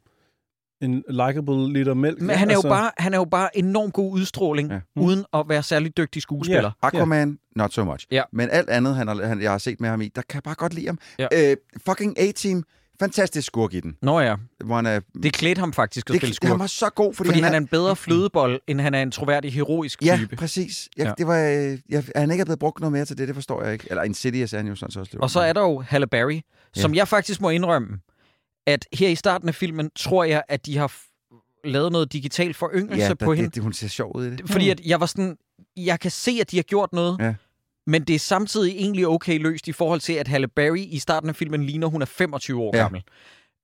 [0.82, 2.22] en likable liter mælk.
[2.22, 4.76] Men han er, jo Altså, bare, han er jo bare enormt god udstråling, Ja.
[4.76, 5.02] ja.
[5.02, 6.72] uden at være særlig dygtig skuespiller.
[6.82, 8.06] Aquaman, not so much.
[8.12, 8.24] Ja.
[8.34, 10.44] Men alt andet, han har, han, jeg har set med ham i, der kan jeg
[10.44, 11.00] bare godt lide ham.
[11.20, 11.28] Ja.
[11.52, 12.64] Øh, fucking A-Team,
[13.00, 13.96] fantastisk skurk i den.
[14.02, 14.36] Nå ja,
[14.66, 16.50] Hvor han er, det klædte ham faktisk at det, spille skurk.
[16.50, 19.12] han var så god, fordi, Fordi han er en bedre flødebold, end han er en
[19.12, 20.36] troværdig, heroisk Ja, type.
[20.36, 20.90] præcis.
[20.98, 21.10] Jeg, Ja.
[21.10, 21.14] ja.
[21.18, 21.38] Det var,
[21.72, 23.86] øh, jeg, han ikke er blevet brugt noget mere til det, det forstår jeg ikke.
[23.90, 25.18] Eller Insidious er han jo sådan så også.
[25.22, 26.40] Og så er der jo Halle Berry,
[26.76, 27.88] som jeg faktisk må indrømme,
[28.68, 32.54] at her i starten af filmen, tror jeg, at de har f- lavet noget digital
[32.54, 33.46] foryngelse ja, på der, hende.
[33.50, 34.50] det, det, hun ser sjov ud i det.
[34.50, 35.38] Fordi at jeg var sådan,
[35.78, 37.34] jeg kan se, at de har gjort noget, Ja.
[37.90, 41.30] Men det er samtidig egentlig okay løst i forhold til, at Halle Berry i starten
[41.30, 42.82] af filmen ligner, hun er 25 år Ja.
[42.82, 43.04] gammel.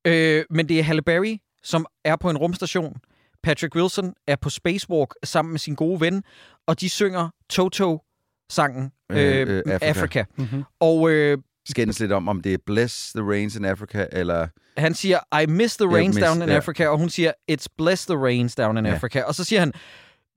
[0.08, 2.98] Øh, men det er Halle Berry, som er på en rumstation.
[3.44, 6.24] Patrick Wilson er på spacewalk sammen med sin gode ven,
[6.68, 9.86] og de synger Toto-sangen Øh, øh, øh, Africa.
[9.86, 10.26] Africa.
[10.38, 10.64] Mm-hmm.
[10.80, 11.38] Og øh,
[11.70, 14.48] Skændes lidt om, om det er Bless the Rains in Africa, eller...
[14.78, 16.56] han siger, I miss the rains miss- down in ja.
[16.56, 18.94] Africa, og hun siger, it's bless the rains down in Ja.
[18.94, 19.22] Africa.
[19.24, 19.74] Og så siger han,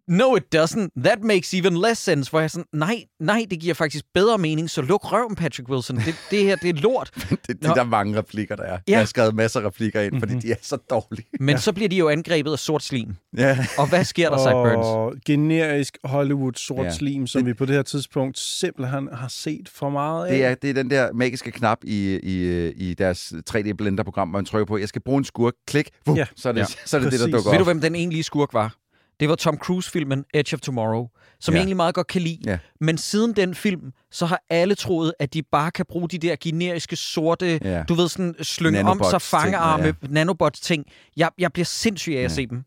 [0.09, 2.31] no it doesn't, that makes even less sense.
[2.31, 5.97] Hvor jeg sådan, nej, nej, det giver faktisk bedre mening, så luk røven, Patrick Wilson.
[5.97, 7.11] Det, det her, det er lort.
[7.31, 7.75] det, det Nå.
[7.75, 8.73] der er mange replikker, der er.
[8.73, 8.79] Ja.
[8.89, 11.27] Jeg har skrevet masser af replikker ind, fordi de er så dårlige.
[11.41, 11.57] Men ja.
[11.61, 13.15] så bliver de jo angrebet af sort slim.
[13.37, 13.67] Ja.
[13.79, 15.21] Og hvad sker der, Zach Burns?
[15.27, 16.91] Generisk Hollywood sort Ja.
[16.93, 20.33] slim, som Det- vi på det her tidspunkt simpelthen har set for meget af.
[20.33, 24.45] Det er, det er den der magiske knap i, i, i deres 3D-blender-program, hvor man
[24.45, 26.27] trykker på, jeg skal bruge en skurk, klik, vup, Ja.
[26.37, 26.65] så er det, Ja.
[26.85, 27.35] så er det, det, der Præcis.
[27.35, 27.67] dukker Ved du, op.
[27.67, 28.75] hvem den egentlige skurk var?
[29.21, 31.07] Det var Tom Cruise-filmen Edge of Tomorrow,
[31.41, 31.57] som Ja.
[31.57, 32.39] jeg egentlig meget godt kan lide.
[32.47, 32.59] Ja.
[32.81, 36.37] Men siden den film, så har alle troet, at de bare kan bruge de der
[36.41, 37.83] generiske sorte, Ja.
[37.89, 39.93] du ved, sådan slynge om sig fangearme, ja.
[40.11, 40.85] nanobots-ting.
[41.17, 42.29] Jeg, jeg bliver sindssyg af at Ja.
[42.29, 42.65] se dem.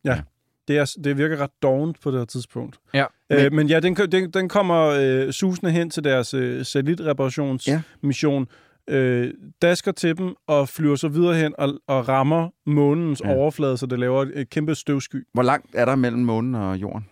[0.68, 2.78] Det, er, det virker ret dovent på det her tidspunkt.
[2.94, 3.06] Ja.
[3.30, 6.64] Men, øh, men ja, den, den, den kommer øh, susende hen til deres øh, Ja.
[6.64, 8.48] satellitreparations-mission,
[8.90, 13.34] øh, dasker til dem og flyver så videre hen og, og rammer månens Ja.
[13.36, 15.24] overflade, så det laver et, kæmpe støvsky.
[15.34, 17.06] Hvor langt er der mellem månen og jorden?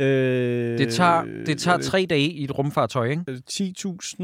[0.00, 3.22] Øh, Det tager, det tager øh, tre dage i et rumfartøj, ikke?
[3.28, 4.22] øh, 10.000...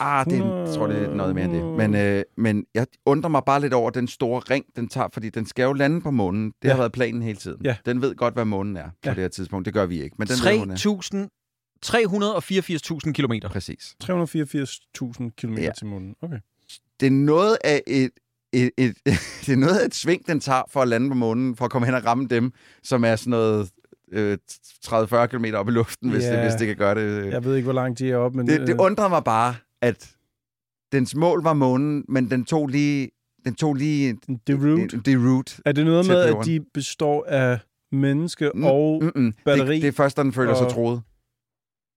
[0.00, 1.64] Ah, det er, jeg tror, det er noget mere end det.
[1.64, 5.30] Men, øh, men jeg undrer mig bare lidt over den store ring, den tager, fordi
[5.30, 6.46] den skal jo lande på månen.
[6.62, 6.72] Det ja.
[6.72, 7.60] Har været planen hele tiden.
[7.64, 7.76] Ja.
[7.86, 9.10] Den ved godt, hvad månen er på Ja.
[9.10, 9.66] det her tidspunkt.
[9.66, 11.26] Det gør vi ikke, men den ved, hun er.
[11.26, 11.41] 3.000
[11.86, 13.48] 384.000 kilometer.
[13.48, 13.96] Præcis.
[14.04, 15.70] 384.000 km Ja.
[15.78, 16.14] til månen.
[16.22, 16.38] Okay.
[17.00, 18.10] Det er noget af et,
[18.52, 18.94] et, et,
[19.46, 21.70] det er noget af et sving, den tager for at lande på månen, for at
[21.70, 23.70] komme hen og ramme dem, som er sådan noget
[24.12, 24.38] øh,
[24.86, 26.42] 30-40 km op i luften, hvis, det, Ja.
[26.42, 27.32] hvis det kan gøre det.
[27.32, 28.46] Jeg ved ikke, hvor langt de er op, men...
[28.46, 30.10] Det, det undrede mig bare, at
[30.92, 33.10] dens mål var månen, men den tog lige,
[33.44, 34.16] den tog lige
[34.46, 34.90] det er root.
[34.90, 35.62] det, det route.
[35.64, 37.58] Er det noget med, at de består af
[37.92, 39.02] menneske Mm, og...
[39.04, 39.32] Mm-mm.
[39.44, 41.02] batteri Det, det er først, da den føler sig og- troet.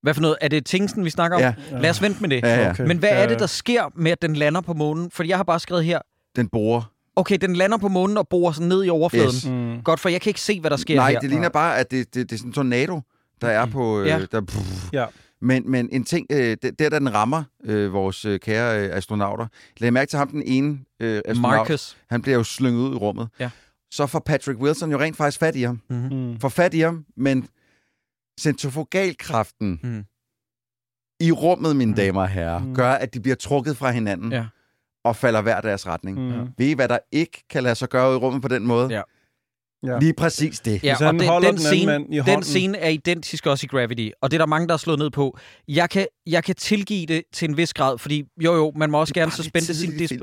[0.06, 0.38] Hvad for noget?
[0.42, 1.42] Er det Tingsten, vi snakker om?
[1.44, 2.42] Ja, Lad os vente med det.
[2.44, 2.70] ja, ja.
[2.70, 2.88] Okay.
[2.88, 5.12] Men hvad er det, der sker med, at den lander på månen?
[5.12, 6.00] Fordi jeg har bare skrevet her,
[6.36, 6.92] Den borer.
[7.16, 9.28] okay, den lander på månen og borer sådan ned i overfladen.
[9.28, 9.46] Yes.
[9.46, 9.82] Mm.
[9.84, 11.20] Godt, for jeg kan ikke se, hvad der sker Nej, her.
[11.20, 13.02] det ligner bare, at det, det, det er sådan en tornado,
[13.42, 14.00] der er på...
[14.02, 14.20] Øh, Ja.
[14.32, 14.94] der, pff.
[14.94, 15.06] Ja.
[15.42, 18.98] Men, men en ting, øh, det, der da den rammer øh, vores øh, kære øh,
[18.98, 21.98] astronauter, lad mærke til ham, den ene øh, astronaut, Marcus.
[22.10, 23.28] han bliver jo slynget ud i rummet.
[23.40, 23.50] Ja.
[23.92, 25.82] Så får Patrick Wilson jo rent faktisk fat i ham.
[25.90, 26.40] Mm.
[26.40, 27.48] Får fat i ham, men
[28.40, 30.04] centrifugalkraften Mm.
[31.20, 31.96] i rummet, mine Mm.
[31.96, 32.76] damer og herrer, Mm.
[32.76, 34.46] gør, at de bliver trukket fra hinanden Ja.
[35.04, 36.18] og falder hver deres retning.
[36.38, 36.48] Mm.
[36.58, 38.88] Ved I, hvad der ikke kan lade sig gøre i rummet på den måde?
[38.94, 39.02] Ja.
[39.86, 40.00] Ja.
[40.00, 40.84] Lige præcis det.
[40.84, 42.44] Ja, og den, den, den scene, mand i den hånden.
[42.44, 45.10] scene er identisk også i Gravity, og det er der mange, der har slået ned
[45.10, 45.38] på.
[45.68, 49.00] Jeg kan, jeg kan tilgive det til en vis grad, fordi jo jo, man må
[49.00, 50.18] også gerne suspende sin i disp-.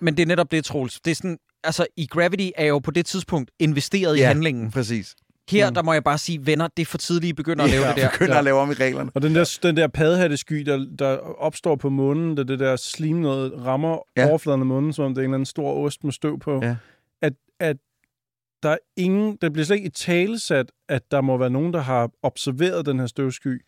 [0.00, 1.00] Men det er netop det, Troels.
[1.00, 4.26] Det er sådan, altså, i Gravity er jo på det tidspunkt investeret i Ja.
[4.26, 4.70] handlingen.
[4.70, 5.16] Præcis.
[5.50, 5.74] Her, Mm.
[5.74, 7.88] der må jeg bare sige, venner, det er for tidligt, I begynder at lave Ja,
[7.92, 8.10] det der.
[8.10, 9.10] begynder at lave om i reglerne.
[9.14, 13.16] Og den der, den der paddehattesky, der, der opstår på månen, da det der slim
[13.16, 14.22] noget rammer Ja.
[14.22, 14.28] ja.
[14.28, 16.60] overfladen af månen, som om det er en eller anden stor ost med støv på,
[16.62, 16.76] Ja.
[17.22, 17.76] at, at
[18.62, 21.80] der er ingen, der bliver slet ikke i talesat, at der må være nogen, der
[21.80, 23.62] har observeret den her støvsky.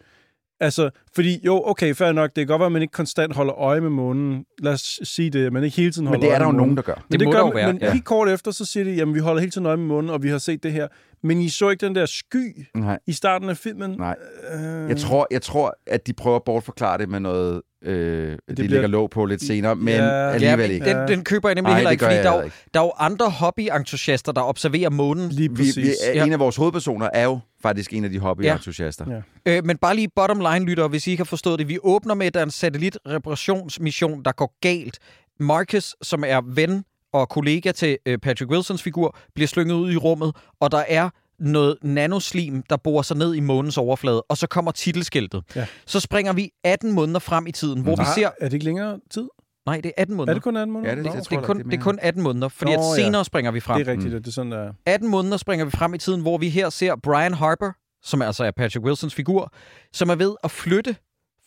[0.61, 3.55] Altså, fordi jo, okay, fair nok, det kan godt være, at man ikke konstant holder
[3.55, 4.45] øje med månen.
[4.59, 6.47] Lad os sige det, at man ikke hele tiden holder Men det er øje der
[6.47, 7.05] jo nogen, der gør.
[7.11, 7.93] Men Det må gør der jo man- være, Men ja.
[7.93, 10.23] lige kort efter, så siger de, jamen vi holder hele tiden øje med månen, og
[10.23, 10.89] vi har set det her.
[11.23, 12.99] Men I så ikke den der sky Nej.
[13.07, 13.91] i starten af filmen?
[13.91, 14.17] Nej.
[14.55, 18.39] Øh, Jeg tror, jeg tror, at de prøver at bortforklare det med noget, øh, det,
[18.49, 20.05] de bliver- ligger låg på lidt senere, men Ja.
[20.05, 20.87] Ja, alligevel ikke.
[20.87, 22.57] den, den køber jeg nemlig Nej, heller det ikke, fordi jeg der, er heller ikke.
[22.75, 25.29] der er jo andre hobbyentusiaster, der observerer månen.
[25.29, 25.77] Lige Vi, præcis.
[25.77, 26.27] vi, er, Ja.
[26.27, 29.23] En af vores hovedpersoner er jo faktisk en af de hobbyentusiaster.
[29.47, 29.57] Ja.
[29.57, 31.69] Øh, men bare lige bottom line, lytter, hvis I ikke har forstået det.
[31.69, 34.99] Vi åbner med, at der er en satellitreparationsmission, der går galt.
[35.41, 39.97] Marcus, som er ven og kollega til øh, Patrick Wilsons figur, bliver slynget ud i
[39.97, 44.47] rummet, og der er noget nanoslim, der borer sig ned i månens overflade, og så
[44.47, 45.43] kommer titelskiltet.
[45.57, 45.67] Ja.
[45.87, 48.31] Så springer vi 18 måneder frem i tiden, hvor vi Ah, ser...
[48.41, 49.29] Er det ikke længere tid?
[49.67, 50.31] Nej, det er 18 måneder.
[50.33, 50.91] Er det kun 18 måneder?
[50.91, 52.23] Ja, det er Nå, det, jeg det, er kun, det er det er kun 18
[52.23, 53.05] måneder, fordi Nå, at ja.
[53.05, 53.79] senere springer vi frem.
[53.79, 54.17] Det er rigtigt, Mm.
[54.17, 54.73] at det er sådan, der er.
[54.87, 57.73] 18 måneder springer vi frem i tiden, hvor vi her ser Brian Harper,
[58.03, 59.53] som altså er Patrick Wilsons figur,
[59.93, 60.97] som er ved at flytte,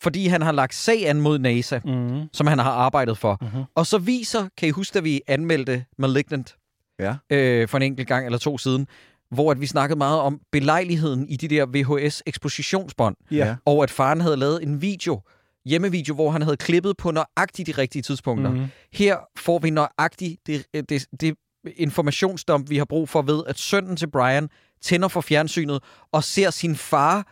[0.02, 2.28] fordi han har lagt sag an mod NASA, Mm-hmm.
[2.32, 3.38] som han har arbejdet for.
[3.40, 3.62] Mhm.
[3.74, 6.56] Og så viser, kan I huske, at vi anmeldte Malignant
[7.00, 7.14] Ja.
[7.30, 8.86] øh, for en enkelt gang eller to siden,
[9.30, 13.56] hvor at vi snakkede meget om belejligheden i de der VHS-ekspositionsbånd, Ja.
[13.64, 15.20] og at faren havde lavet en video,
[15.64, 18.50] hjemmevideo, hvor han havde klippet på nøjagtigt de rigtige tidspunkter.
[18.50, 18.66] Mhm.
[18.92, 21.34] Her får vi nøjagtigt det, det, det
[21.76, 24.48] informationsdump, vi har brug for ved, at sønnen til Brian
[24.82, 25.82] tænder for fjernsynet
[26.12, 27.26] og ser sin far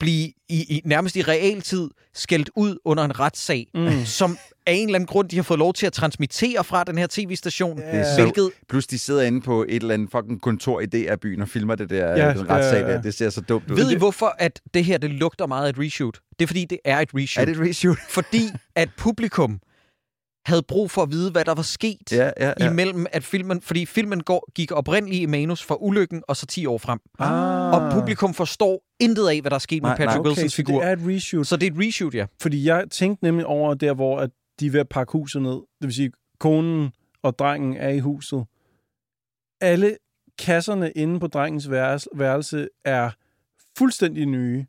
[0.00, 4.04] blive i, i nærmest i realtid skældt ud under en retssag, Mm.
[4.04, 6.98] som af en eller anden grund, de har fået lov til at transmittere fra den
[6.98, 10.86] her tv-station, så- hvilket Plus, de sidder inde på et eller andet fucking kontor i
[10.86, 12.92] DR-byen og filmer det der ja, den retssag ja.
[12.92, 13.02] der.
[13.02, 13.76] Det ser så dumt ud.
[13.76, 16.18] Ved I, hvorfor at det her det lugter meget af et reshoot?
[16.38, 17.42] Det er, fordi det er et reshoot.
[17.48, 17.98] Er det et reshoot?
[18.08, 18.42] Fordi
[18.74, 19.58] at publikum
[20.46, 22.70] havde brug for at vide, hvad der var sket Ja, ja, ja.
[22.70, 23.60] imellem at filmen...
[23.60, 26.98] Fordi filmen går, gik oprindeligt i manus fra ulykken og så 10 år frem.
[27.18, 27.74] Ah.
[27.74, 30.06] Og publikum forstår intet af, hvad der er sket med Nej, nej.
[30.06, 30.80] Patrick okay, Wilsons så figur.
[30.80, 31.46] det er et reshoot.
[31.46, 32.26] Så det er et reshoot, ja.
[32.40, 34.30] Fordi jeg tænkte nemlig over der, hvor at
[34.60, 35.52] de er ved at pakke huset ned.
[35.52, 36.90] Det vil sige, konen
[37.22, 38.44] og drengen er i huset.
[39.60, 39.96] Alle
[40.38, 41.70] kasserne inde på drengens
[42.14, 43.10] værelse er
[43.78, 44.66] fuldstændig nye,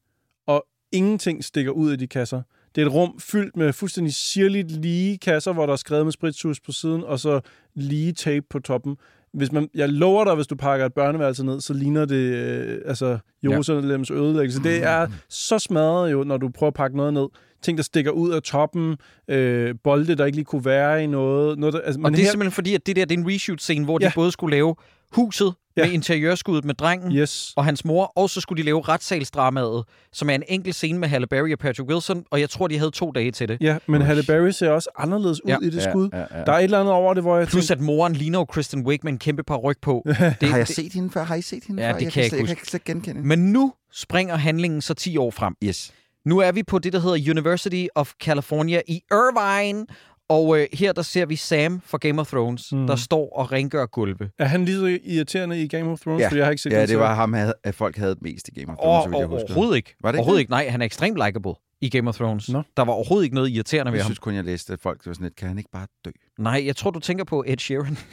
[0.48, 2.42] og ingenting stikker ud af de kasser.
[2.76, 6.12] Det er et rum fyldt med fuldstændig sirligt lige kasser, hvor der er skrevet med
[6.12, 7.40] spritsus på siden, og så
[7.76, 8.96] lige tape på toppen.
[9.34, 12.82] Hvis man, jeg lover dig, hvis du pakker et børneværelse ned, så ligner det øh,
[12.86, 14.16] altså Jerusalems ja.
[14.16, 14.64] ødelæggelse.
[14.64, 17.28] Det er så smadret jo, når du prøver at pakke noget ned.
[17.62, 18.96] Ting, der stikker ud af toppen,
[19.28, 21.60] øh, bolde, der ikke lige kunne være i noget.
[21.60, 23.20] noget der, altså, Og men det er her, simpelthen fordi, at det der det er
[23.22, 24.08] en reshoot-scene, hvor Ja.
[24.08, 24.76] de både skulle lave
[25.12, 25.86] huset Ja.
[25.86, 27.54] med interiørskuddet med drengen Yes.
[27.56, 29.84] og hans mor, og så skulle de lave retssalsdramaet,
[30.14, 32.78] som er en enkelt scene med Halle Berry og Patrick Wilson, og jeg tror, de
[32.78, 33.58] havde to dage til det.
[33.62, 35.58] Ja, men Halle Berry ser også anderledes ud Ja.
[35.62, 36.10] i det Ja, skud.
[36.14, 36.26] ja, ja.
[36.46, 38.46] Der er et eller andet over det, hvor jeg Plus tænker, at moren ligner jo
[38.46, 40.04] Kristen Wiig med en kæmpe par ryg på.
[40.42, 41.24] Det, Har jeg set hende før?
[41.24, 41.98] Har I set hende Ja, før?
[41.98, 43.22] det jeg kan jeg slet- ikke Jeg kan slet genkende.
[43.22, 45.54] Men nu springer handlingen så 10 år frem.
[45.64, 45.94] Yes.
[46.26, 49.86] Nu er vi på det, der hedder University of California i Irvine,
[50.30, 52.88] og øh, her der ser vi Sam fra Game of Thrones, Mm.
[52.88, 54.30] der står og rengør gulve.
[54.40, 56.22] er han lige så irriterende i Game of Thrones?
[56.22, 56.30] Ja.
[56.30, 57.00] For jeg har ikke set Ja, det serie.
[57.00, 59.22] var ham, havde- at folk havde mest i Game of Og, Thrones, så vidt og
[59.22, 59.46] jeg husker.
[59.56, 59.96] overhovedet ikke.
[60.02, 60.42] Var det ikke overhovedet det?
[60.42, 60.52] ikke.
[60.52, 62.50] Nej, han er ekstremt likable i Game of Thrones.
[62.50, 62.64] Nå.
[62.78, 64.10] Der var overhovedet ikke noget irriterende ved Jeg ham.
[64.10, 66.12] synes kun, jeg læste, at folk var sådan lidt, kan han ikke bare dø?
[66.40, 67.98] Nej, jeg tror, du tænker på Ed Sheeran.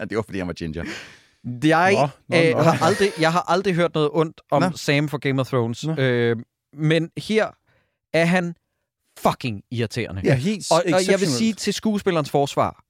[0.00, 0.84] Ja, det var, fordi han var ginger.
[1.64, 2.62] Jeg, Nå, nå, øh, nå.
[2.62, 4.68] Har aldrig, jeg har aldrig hørt noget ondt om Nå.
[4.74, 5.84] Sam fra Game of Thrones.
[5.98, 6.36] Øh,
[6.72, 7.46] men her
[8.12, 8.54] er han
[9.18, 10.20] fucking irriterende.
[10.24, 12.82] Ja, helt Og, og jeg vil sige til skuespillerens forsvar,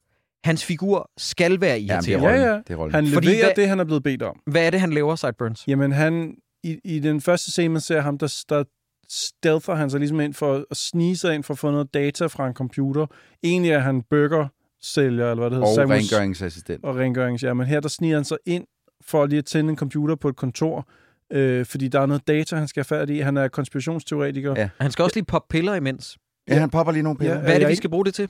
[0.45, 2.29] hans figur skal være Jamen, det er irriterende.
[2.29, 2.47] Ja, rollen.
[2.49, 2.57] ja.
[2.59, 2.95] Det er rollen.
[2.95, 4.41] Han Fordi leverer hvad- det, han er blevet bedt om.
[4.47, 5.65] Hvad er det, han laver, Sideburns?
[5.69, 6.35] Jamen, han,
[6.65, 8.65] i, i den første scene, man ser ham, der, der
[9.11, 12.27] stealther han sig ligesom ind for at snige sig ind for at få noget data
[12.27, 13.07] fra en computer.
[13.43, 15.69] Egentlig er han burger-sælger, eller hvad det hedder.
[15.69, 16.85] Og sandwich- rengøringsassistent.
[16.85, 17.55] og rengørings, ja.
[17.55, 18.65] Men her, der sniger han sig ind
[19.01, 20.89] for lige at tænde en computer på et kontor,
[21.33, 23.19] øh, fordi der er noget data, han skal have fat i.
[23.19, 24.55] Han er konspirationsteoretiker.
[24.57, 24.69] Ja.
[24.81, 26.19] Han skal også lige poppe piller imens.
[26.49, 27.35] Ja, han popper lige nogle piller.
[27.35, 28.29] Ja, Hvad er det, jeg vi skal bruge det til?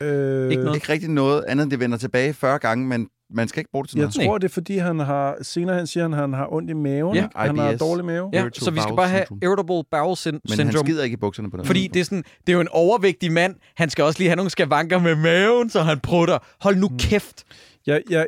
[0.00, 0.76] Øh, Ikke noget.
[0.76, 3.84] Ikke rigtig noget andet, end det vender tilbage 40 gange, men man skal ikke bruge
[3.84, 4.28] det til Jeg noget.
[4.28, 5.36] tror, det er, fordi han har...
[5.42, 7.14] Senere han siger, han, han har ondt i maven.
[7.16, 7.80] Ja, han har IBS.
[7.80, 8.30] dårlig mave.
[8.32, 9.40] Ja, så vi skal bare have syndrome.
[9.42, 10.86] irritable bowel syn- Men han syndrome.
[10.88, 11.64] skider ikke i bukserne på den.
[11.66, 13.54] Fordi det er, sådan, det er jo en overvægtig mand.
[13.76, 16.38] Han skal også lige have nogle skavanker med maven, så han prutter.
[16.60, 17.44] Hold nu kæft.
[17.86, 18.26] Jeg, jeg,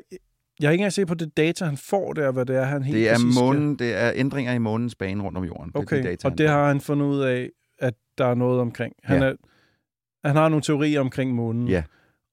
[0.60, 2.82] jeg er ikke engang sikker på det data, han får der, hvad det er, han
[2.82, 5.66] helt det er månen, det er ændringer i månens bane rundt om jorden.
[5.72, 8.34] Det er Okay, de data, og det har han fundet ud af, at der er
[8.34, 8.94] noget omkring.
[9.04, 9.28] Han, Ja.
[9.28, 9.32] er,
[10.24, 11.68] han har nogle teorier omkring månen.
[11.68, 11.82] Ja.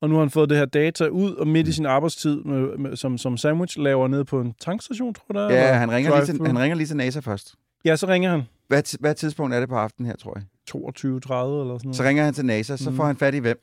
[0.02, 2.78] Og nu har han fået det her data ud, og midt i sin arbejdstid, med,
[2.78, 5.50] med, som, som sandwich, laver nede på en tankstation, tror jeg.
[5.50, 7.56] der Ja, han ringer, lige til, han ringer lige til NASA først.
[7.86, 8.42] Ja, så ringer han.
[8.68, 10.44] Hvad, hvad tidspunkt er det på aftenen her, tror jeg?
[10.76, 11.96] 22.30 eller sådan noget.
[11.96, 12.96] Så ringer han til NASA, så Mm.
[12.96, 13.60] får han fat i hvem?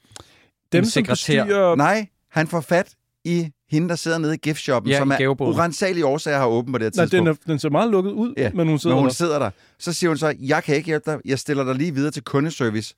[0.73, 1.45] Dem, som sekretær.
[1.45, 1.75] bestyrer...
[1.75, 2.95] Nej, han får fat
[3.25, 6.73] i hende, der sidder nede i giftshoppen, Ja, som i er urensagelige årsager har åben
[6.73, 7.41] på det her Nej, tidspunkt.
[7.41, 9.15] den, er, den ser meget lukket ud, Ja, men hun sidder Men hun der.
[9.15, 9.51] sidder der.
[9.79, 11.19] Så siger hun så, jeg kan ikke hjælpe dig.
[11.25, 12.95] Jeg stiller dig lige videre til kundeservice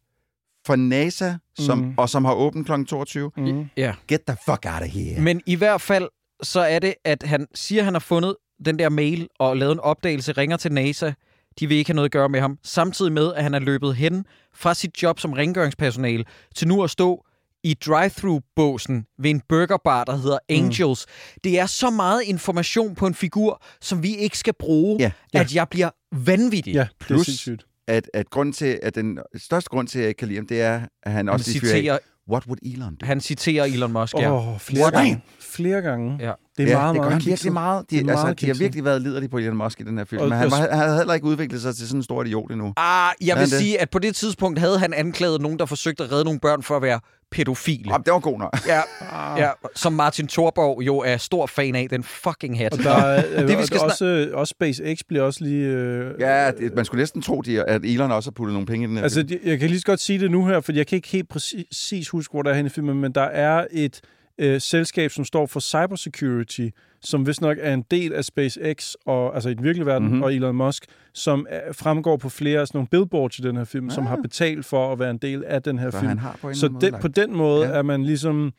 [0.66, 1.94] for NASA, som, Mhm.
[1.96, 2.84] og som har åbent kl.
[2.84, 3.30] 22.
[3.36, 3.64] Mm.
[3.76, 3.94] Ja.
[4.08, 5.20] Get the fuck out of here.
[5.20, 6.08] Men i hvert fald,
[6.42, 9.72] så er det, at han siger, at han har fundet den der mail og lavet
[9.72, 11.12] en opdagelse, ringer til NASA.
[11.60, 12.58] De vil ikke have noget at gøre med ham.
[12.62, 16.90] Samtidig med, at han er løbet hen fra sit job som rengøringspersonale til nu at
[16.90, 17.24] stå
[17.64, 21.06] i drive-thru-båsen ved en burgerbar, der hedder Angels.
[21.08, 21.40] Mm.
[21.44, 25.10] Det er så meget information på en figur, som vi ikke skal bruge, Ja.
[25.32, 26.74] at jeg bliver vanvittig.
[26.74, 27.64] Ja, det er Plus- sindssygt.
[27.88, 30.46] At, at, grund til, at den største grund til, at jeg ikke kan lide ham,
[30.46, 31.98] det er, at han Han også af, citerer,
[32.30, 33.06] what would Elon do?
[33.06, 34.52] han citerer Elon Musk, Åh, ja.
[34.52, 34.92] oh, flere What?
[34.94, 35.22] gange.
[35.40, 36.16] Flere gange.
[36.20, 36.32] Ja.
[36.56, 37.90] Det er ja, meget, det gør meget han virkelig meget.
[37.90, 39.98] De, Det er altså, meget de har virkelig været liderlige på Elon Musk i den
[39.98, 42.02] her film, Og- men han, var, han havde heller ikke udviklet sig til sådan en
[42.02, 42.72] stor idiot endnu.
[42.76, 43.58] Ah, jeg vil det?
[43.58, 46.62] sige, at på det tidspunkt havde han anklaget nogen, der forsøgte at redde nogle børn
[46.62, 47.00] for at være
[47.30, 47.84] pædofile.
[47.90, 48.58] Jamen, det var god nok.
[48.68, 48.80] Ja,
[49.12, 49.38] Ah.
[49.40, 52.72] ja, som Martin Thorborg jo er stor fan af, den fucking hat.
[52.72, 55.66] Og der er, Det, vi vi skal også, også SpaceX bliver også lige...
[55.66, 58.84] Øh, Ja, det, man skulle næsten tro, de, at Elon også har puttet nogle penge
[58.84, 59.30] i den her Altså, film.
[59.44, 61.28] jeg, jeg kan lige så godt sige det nu her, for jeg kan ikke helt
[61.28, 64.00] præcis huske, hvor der er henne i filmen, men der er et
[64.38, 66.68] øh, selskab, som står for cybersecurity,
[67.02, 70.10] som vist nok er en del af SpaceX, og, altså i den virkelige verden, Mhm.
[70.12, 70.22] mm-hmm.
[70.22, 73.64] og Elon Musk, som er, fremgår på flere af sådan nogle billboards i den her
[73.64, 73.92] film, ah.
[73.94, 76.10] som har betalt for at være en del af den her Så film.
[76.54, 77.70] Så den, på den måde Ja.
[77.72, 77.78] ja.
[77.78, 78.52] er man ligesom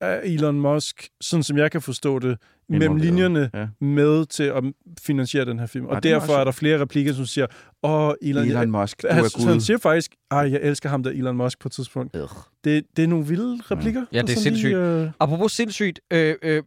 [0.00, 2.38] Elon Musk, sådan som jeg kan forstå det,
[2.68, 3.66] mellem linjerne Ja.
[3.80, 4.64] med til at
[5.00, 5.86] finansiere den her film.
[5.86, 7.46] Og det er derfor også- er der flere replikker, som siger,
[7.82, 9.60] åh, Elon, Elon Musk, du han, er han gud.
[9.60, 12.16] siger faktisk, ej, jeg elsker ham der Elon Musk på et tidspunkt.
[12.16, 12.28] Ugh.
[12.64, 14.04] Det, det er nogle vilde replikker.
[14.12, 14.74] Ja, det der er sindssygt.
[14.76, 16.62] øh, Apropos sindssygt, øh, øh,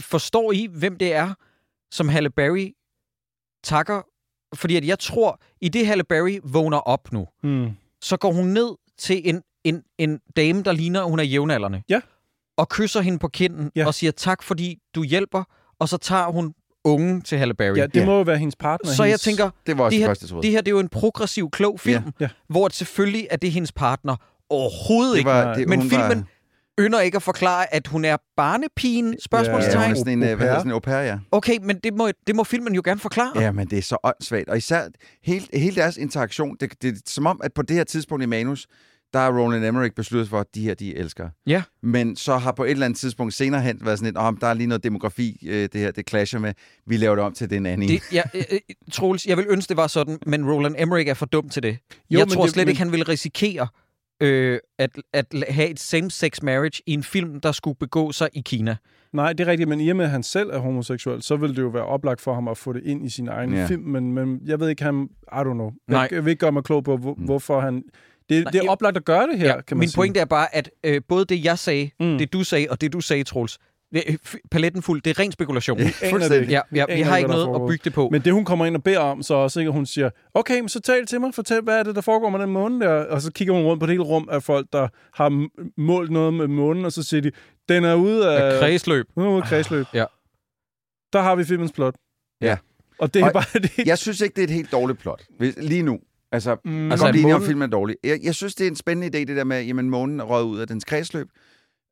[0.00, 1.34] forstår I, hvem det er,
[1.92, 2.72] som Halle Berry
[3.64, 4.02] takker?
[4.56, 7.70] Fordi at jeg tror, i det Halle Berry vågner op nu, mm.
[8.02, 11.82] så går hun ned til en, en, en dame, der ligner, at hun er jævnaldrende.
[11.88, 12.00] Ja.
[12.58, 13.86] Og kysser hende på kinden Ja.
[13.86, 15.44] og siger tak, fordi du hjælper.
[15.80, 16.54] Og så tager hun
[16.84, 17.76] ungen til Halle Berry.
[17.76, 18.06] Ja, det Ja.
[18.06, 18.90] må jo være hendes partner.
[18.92, 19.22] så jeg hendes...
[19.22, 20.88] tænker, Det var også det det, her, første, jeg det her det er jo en
[20.88, 22.10] progressiv, klog film, Ja.
[22.20, 22.28] Ja.
[22.48, 24.16] hvor det selvfølgelig er det hendes partner
[24.50, 25.30] overhovedet det ikke.
[25.30, 25.54] var, Nej.
[25.54, 26.24] det, Men filmen var,
[26.80, 29.10] ynder ikke at forklare, at hun er barnepigen?
[29.12, 29.82] ja, Spørgsmålstegn.
[29.82, 30.60] hun er sådan en, Au øh, hvad hedder pair.
[30.60, 31.18] sådan en au pair, ja.
[31.30, 33.40] Okay, men det må, det må filmen jo gerne forklare.
[33.42, 34.48] Ja, men det er så åndssvagt.
[34.48, 34.82] Og især
[35.22, 38.26] hele, hele deres interaktion, det, det er som om, at på det her tidspunkt i
[38.26, 38.66] manus,
[39.12, 41.28] der har Roland Emmerich besluttet for, at de her, de elsker.
[41.46, 41.62] Ja.
[41.82, 44.46] Men så har på et eller andet tidspunkt senere hen været sådan lidt, om der
[44.46, 46.52] er lige noget demografi, øh, det her, det clasher med,
[46.86, 47.88] vi laver det om til den anden.
[47.88, 48.58] Det, ja, øh, øh,
[48.92, 51.78] Troels, jeg vil ønske, det var sådan, men Roland Emmerich er for dum til det.
[52.10, 53.68] Jo, jeg men tror det- slet men- ikke, han ville risikere
[54.22, 58.40] øh, at, at have et same-sex marriage i en film, der skulle begå sig i
[58.40, 58.76] Kina.
[59.12, 61.50] Nej, det er rigtigt, men i og med, at han selv er homoseksuel, så vil
[61.56, 63.66] det jo være oplagt for ham at få det ind i sin egen Ja.
[63.66, 65.08] film, men, men jeg ved ikke, han...
[65.32, 65.70] I don't know.
[65.88, 66.00] Nej.
[66.00, 67.24] Jeg, jeg vil ikke gøre mig klog på, hvor, Mm.
[67.24, 67.82] hvorfor han...
[68.28, 69.96] Det, Nej, det er jeg- oplagt at gøre det her, Ja, kan man min sige.
[69.96, 72.18] pointe er bare, at øh, både det, jeg sagde, Mm.
[72.18, 73.58] det du sagde, og det du sagde, Troels,
[73.92, 75.78] det, er, f- paletten fuld, det er ren spekulation.
[75.78, 76.50] Ja, det fuldstændig.
[76.50, 78.08] Ja, ja, vi har ikke, noget at bygge det på.
[78.12, 80.60] Men det, hun kommer ind og beder om, så også ikke, at hun siger, okay,
[80.60, 82.90] men så tal til mig, fortæl, hvad er det, der foregår med den måne der?
[82.92, 85.48] Og så kigger hun rundt på et helt rum af folk, der har
[85.80, 87.30] målt noget med månen, og så siger de,
[87.68, 89.06] den er ude af, Af kredsløb.
[89.16, 89.86] nu er ude af kredsløb.
[89.94, 90.04] Ja.
[91.12, 91.94] Der har vi filmens plot.
[92.40, 92.56] Ja.
[92.98, 93.86] Og det er Og bare det.
[93.86, 95.22] Jeg synes ikke, det er et helt dårligt plot.
[95.56, 95.98] Lige nu.
[96.32, 96.90] Altså, Mm.
[96.90, 97.96] Altså, godt blive om, filmen er dårlig.
[98.04, 100.46] Jeg, jeg synes, det er en spændende idé, det der med, at jamen, månen røget
[100.46, 101.28] ud af dens kredsløb.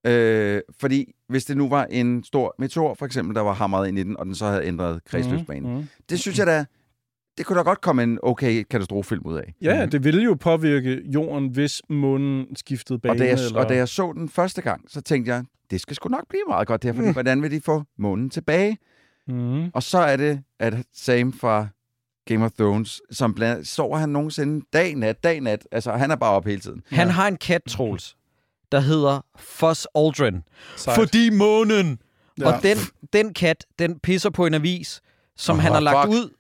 [0.07, 3.99] Øh, fordi hvis det nu var en stor meteor, for eksempel, der var hamret ind
[3.99, 5.73] i den, og den så havde ændret kredsløbsbanen.
[5.73, 5.79] Mm.
[5.79, 5.89] Mm.
[6.11, 6.65] Det synes jeg da,
[7.39, 9.55] det kunne da godt komme en okay katastrofefilm ud af.
[9.63, 13.13] Ja, det ville jo påvirke jorden, hvis månen skiftede bane.
[13.13, 13.61] Og da, jeg, eller...
[13.61, 16.43] og da jeg så den første gang, så tænkte jeg, det skal sgu nok blive
[16.49, 18.79] meget godt det her, fordi hvordan vil de få månen tilbage?
[19.29, 19.65] Mm.
[19.75, 21.67] Og så er det, at Sam fra
[22.27, 25.67] Game of Thrones, som blandt sover han nogensinde dag, nat, dag, nat.
[25.73, 26.83] Altså, han er bare op hele tiden.
[26.91, 27.13] Han Ja.
[27.13, 28.17] har en kat, Troels,
[28.73, 30.43] der hedder Fuzz Aldrin.
[30.77, 30.97] Sejt.
[30.99, 31.99] Fordi månen!
[32.41, 32.53] Ja.
[32.53, 32.77] Og den,
[33.13, 35.01] den kat, den pisser på en avis,
[35.37, 36.15] som Åh, han har lagt fuck.
[36.23, 36.31] ud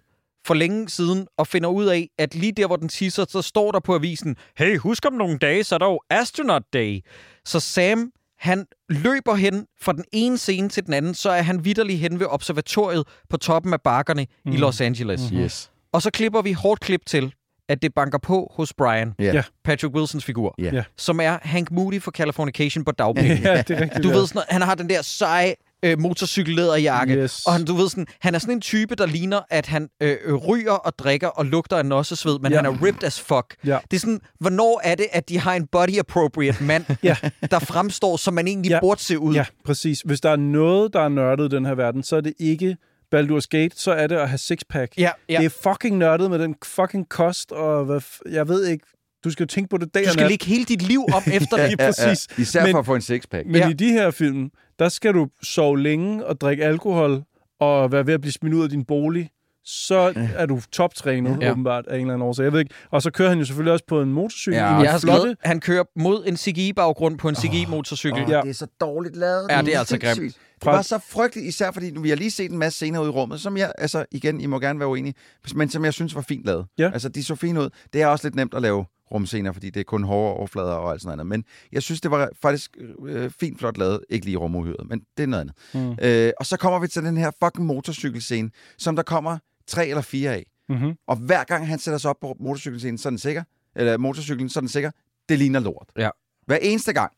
[0.46, 3.72] for længe siden, og finder ud af, at lige der, hvor den tisser, så står
[3.72, 7.00] der på avisen, hey, husk om nogle dage, så er der jo Astronaut Day.
[7.44, 11.64] Så Sam, han løber hen fra den ene scene til den anden, så er han
[11.64, 14.52] vidderlig hen ved observatoriet på toppen af bakkerne mm.
[14.52, 15.30] i Los Angeles.
[15.30, 15.40] Mhm.
[15.40, 15.70] Yes.
[15.92, 17.34] Og så klipper vi hårdt klip til,
[17.68, 19.24] at det banker på hos Brian, Ja.
[19.24, 19.42] Ja.
[19.64, 20.70] Patrick Wilsons figur, Ja.
[20.72, 20.82] Ja.
[20.96, 23.40] som er Hank Moody for Californication på dagpenge.
[23.44, 24.04] ja, det er rigtigt.
[24.04, 27.42] Du ved sådan han har den der seje øh, motorcykellæderjakke, Yes.
[27.46, 30.16] og han, du ved sådan, han er sådan en type, der ligner, at han øh,
[30.24, 32.56] øh, ryger og drikker og lugter af nossesved, men Ja.
[32.58, 33.56] han er ripped as fuck.
[33.66, 33.78] Ja.
[33.90, 37.16] Det er sådan, hvornår er det, at de har en body-appropriate mand, Ja.
[37.50, 38.80] der fremstår, som man egentlig Ja.
[38.80, 39.34] burde se ud?
[39.34, 40.00] Ja, præcis.
[40.00, 42.76] Hvis der er noget, der er nørdet i den her verden, så er det ikke
[43.14, 44.92] Baldur's Gate, så er det at have sixpack.
[44.98, 45.38] Ja, ja.
[45.38, 48.86] Det er fucking nørdet med den fucking kost, og hvad f- jeg ved ikke,
[49.24, 51.56] du skal jo tænke på det dag Du skal lægge hele dit liv om efter
[51.56, 51.66] det.
[51.68, 52.26] Lige præcis.
[52.38, 53.46] Især Men- for at få en sixpack.
[53.46, 53.68] Men Ja.
[53.68, 57.22] i de her film, der skal du sove længe og drikke alkohol,
[57.60, 59.30] og være ved at blive smidt ud af din bolig.
[59.68, 61.46] Så er du toptrænet, Ja.
[61.46, 61.50] ja.
[61.52, 62.44] åbenbart, af en eller anden årsag.
[62.44, 62.74] Jeg ved ikke.
[62.90, 64.56] Og så kører han jo selvfølgelig også på en motorcykel.
[64.58, 68.22] Ja, Jeg har skrevet, han kører mod en CGI-baggrund på en CGI-motorcykel.
[68.22, 68.40] Åh, Ja.
[68.40, 69.46] Det er så dårligt lavet.
[69.50, 70.38] Ja, det er altså sindssygt.
[70.60, 73.08] Det var så frygteligt, især fordi nu, vi har lige set en masse scener ude
[73.08, 75.14] i rummet, som jeg, altså igen, I må gerne være uenige,
[75.54, 76.66] men som jeg synes var fint lavet.
[76.78, 76.90] Ja.
[76.92, 77.70] Altså, de så fine ud.
[77.92, 80.92] Det er også lidt nemt at lave rumscener, fordi det er kun hårde overflader og
[80.92, 81.38] alt sådan noget andet.
[81.38, 82.76] Men jeg synes, det var faktisk
[83.06, 84.00] øh, fint flot lavet.
[84.10, 85.54] Ikke lige rumuhyret, men det er noget andet.
[85.74, 85.96] Mm.
[86.02, 90.02] Øh, og så kommer vi til den her fucking motorcykelscene, som der kommer tre eller
[90.02, 90.46] fire af.
[90.68, 90.94] Mm-hmm.
[91.06, 93.42] Og hver gang han sætter sig op på motorcykelscenen, så er den sikker.
[93.76, 94.90] Eller motorcyklen, så er den sikker.
[95.28, 95.88] Det ligner lort.
[95.96, 96.10] Ja.
[96.46, 97.12] Hver eneste gang.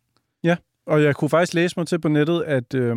[0.87, 2.97] Og jeg kunne faktisk læse mig til på nettet, at, at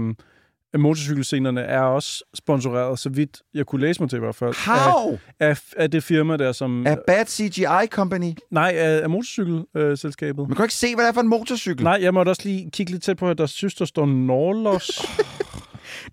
[0.80, 4.54] motorcykelscenerne er også sponsoreret, så vidt jeg kunne læse mig til i hvert fald.
[4.66, 5.12] How?
[5.40, 6.88] Af, af, af det firma der, som...
[6.88, 8.34] A bad CGI company.
[8.52, 10.48] Nej, af, af motorcykelselskabet.
[10.48, 11.84] Man kan ikke se, hvad det er for en motorcykel.
[11.84, 15.06] Nej, jeg måtte også lige kigge lidt tæt på, at der synes, der står Norlos.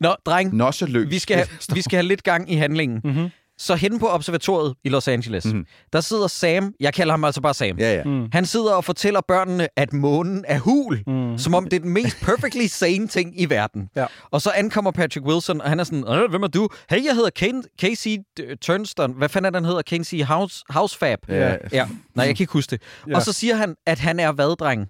[0.01, 1.11] Nå, dreng, Nosseløb.
[1.11, 3.01] vi skal, have, vi skal have lidt gang i handlingen.
[3.05, 3.29] mm-hmm.
[3.59, 5.67] Så henne på observatoriet i Los Angeles, mm-hmm.
[5.93, 8.05] der sidder Sam, jeg kalder ham altså bare Sam, Ja, ja.
[8.05, 8.29] Mm.
[8.33, 11.39] Han sidder og fortæller børnene, at månen er hul, Mm.
[11.39, 13.89] som om det er den mest perfectly sane ting i verden.
[13.97, 14.07] Ja.
[14.31, 16.69] Og så ankommer Patrick Wilson, og han er sådan, "Øh, hvem er du?
[16.91, 18.17] Hey, jeg hedder Kane, Casey
[18.63, 19.13] Turnston.
[19.13, 19.83] Hvad fanden er den hedder?
[19.83, 21.19] Casey House, Housefab.
[21.29, 21.57] Ja.
[21.73, 21.87] ja.
[22.15, 22.83] Nej, jeg kan ikke huske det.
[23.09, 23.15] Ja.
[23.17, 24.87] Og så siger han, at han er hvad, dreng?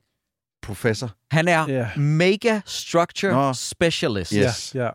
[0.62, 1.10] professor.
[1.30, 1.88] Han er Ja.
[1.96, 3.52] mega structure Nå.
[3.52, 4.32] specialist.
[4.36, 4.72] Yes.
[4.74, 4.88] Ja.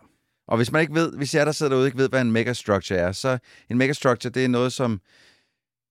[0.48, 3.00] Og hvis man ikke ved, hvis jeg der sidder derude ikke ved, hvad en megastructure
[3.00, 3.38] er, så
[3.70, 5.02] en megastructure, det er noget, som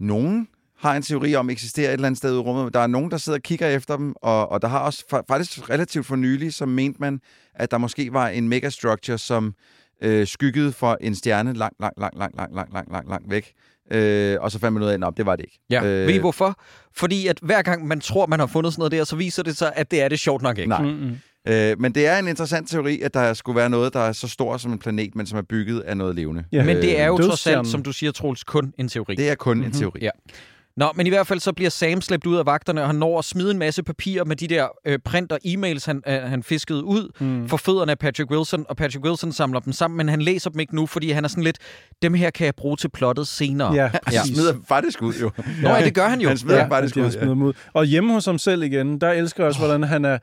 [0.01, 0.49] nogen
[0.79, 2.75] har en teori om eksisterer et eller andet sted ude i rummet.
[2.75, 5.25] Der er nogen, der sidder og kigger efter dem, og, og der har også fa-
[5.29, 7.21] faktisk relativt for nylig, som mente man,
[7.55, 9.55] at der måske var en megastructure, som
[10.03, 13.53] øh, skyggede for en stjerne langt, langt, langt, langt, langt, langt, langt, langt, langt væk.
[13.91, 15.61] Øh, og så fandt man ud af, at det var det ikke.
[15.71, 15.85] Ja.
[15.85, 16.61] Øh, Ved I hvorfor?
[16.97, 19.57] Fordi at hver gang man tror, man har fundet sådan noget der, så viser det
[19.57, 20.69] sig, at det er det sjovt nok ikke.
[20.69, 20.83] Nej.
[20.83, 21.17] Mm-mm.
[21.49, 24.29] Øh, men det er en interessant teori, at der skulle være noget, der er så
[24.29, 26.45] stor som en planet, men som er bygget af noget levende.
[26.53, 26.65] Ja.
[26.65, 27.59] Men det er jo trods Dødsstjernen.
[27.59, 29.15] alt, som du siger, Troels, kun en teori.
[29.15, 29.65] Det er kun mm-hmm.
[29.67, 29.79] en Mhm.
[29.81, 29.99] teori.
[30.03, 30.11] Ja.
[30.77, 33.19] Nå, men i hvert fald så bliver Sam slæbt ud af vagterne, og han når
[33.19, 36.43] at smide en masse papir med de der øh, print og e-mails, han, øh, han
[36.43, 37.49] fiskede ud mm.
[37.49, 40.61] for fødderne af Patrick Wilson, og Patrick Wilson samler dem sammen, men han læser dem
[40.61, 41.59] ikke nu, fordi han er sådan lidt,
[42.03, 43.75] dem her kan jeg bruge til plottet senere.
[43.75, 44.35] Ja, Han præcis.
[44.35, 45.31] smider faktisk ud, jo.
[45.63, 46.29] Nå, ja, det gør han jo.
[46.29, 47.21] Han smider Ja, faktisk ud, ja.
[47.21, 47.53] dem ud.
[47.73, 50.19] Og hjemme hos ham selv igen, der elsker jeg også, hvordan han er,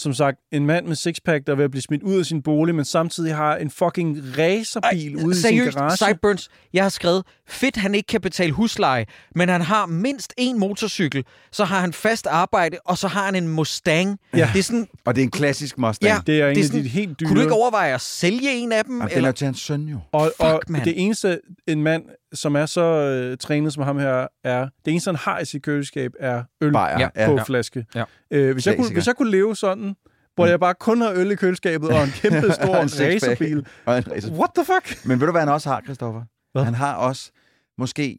[0.00, 2.42] som sagt, en mand med sixpack, der er ved at blive smidt ud af sin
[2.42, 5.96] bolig, men samtidig har en fucking racerbil ude i sin Seriøst, garage.
[5.96, 10.58] Sideburns, jeg har skrevet, fedt han ikke kan betale husleje, men han har mindst en
[10.58, 14.18] motorcykel, så har han fast arbejde, og så har han en Mustang.
[14.34, 14.50] Ja.
[14.52, 16.12] Det er sådan, Og det er en klassisk Mustang.
[16.12, 17.26] ja, Det er en af sådan, de helt dyre.
[17.28, 18.96] Kunne du ikke overveje at sælge en af dem?
[18.98, 19.98] Jamen, den er til hans søn, jo.
[20.12, 20.84] Og, og mand.
[20.84, 22.02] det eneste, en mand,
[22.32, 25.62] som er så øh, trænet som ham her, er, det eneste, han har i sit
[25.62, 27.42] køleskab, er øl Bajer, ja, på Ja.
[27.42, 27.86] flaske.
[27.94, 28.04] Ja.
[28.30, 29.94] Øh, hvis, jeg kunne, hvis jeg kunne leve sådan,
[30.34, 33.66] hvor jeg bare kun har øl i køleskabet og en kæmpe stor racerbil.
[33.86, 34.32] Og en racer.
[34.32, 35.06] What the fuck?
[35.06, 36.22] Men ved du, hvad han også har, Christoffer?
[36.52, 36.64] Hvad?
[36.64, 37.30] Han har også
[37.78, 38.18] måske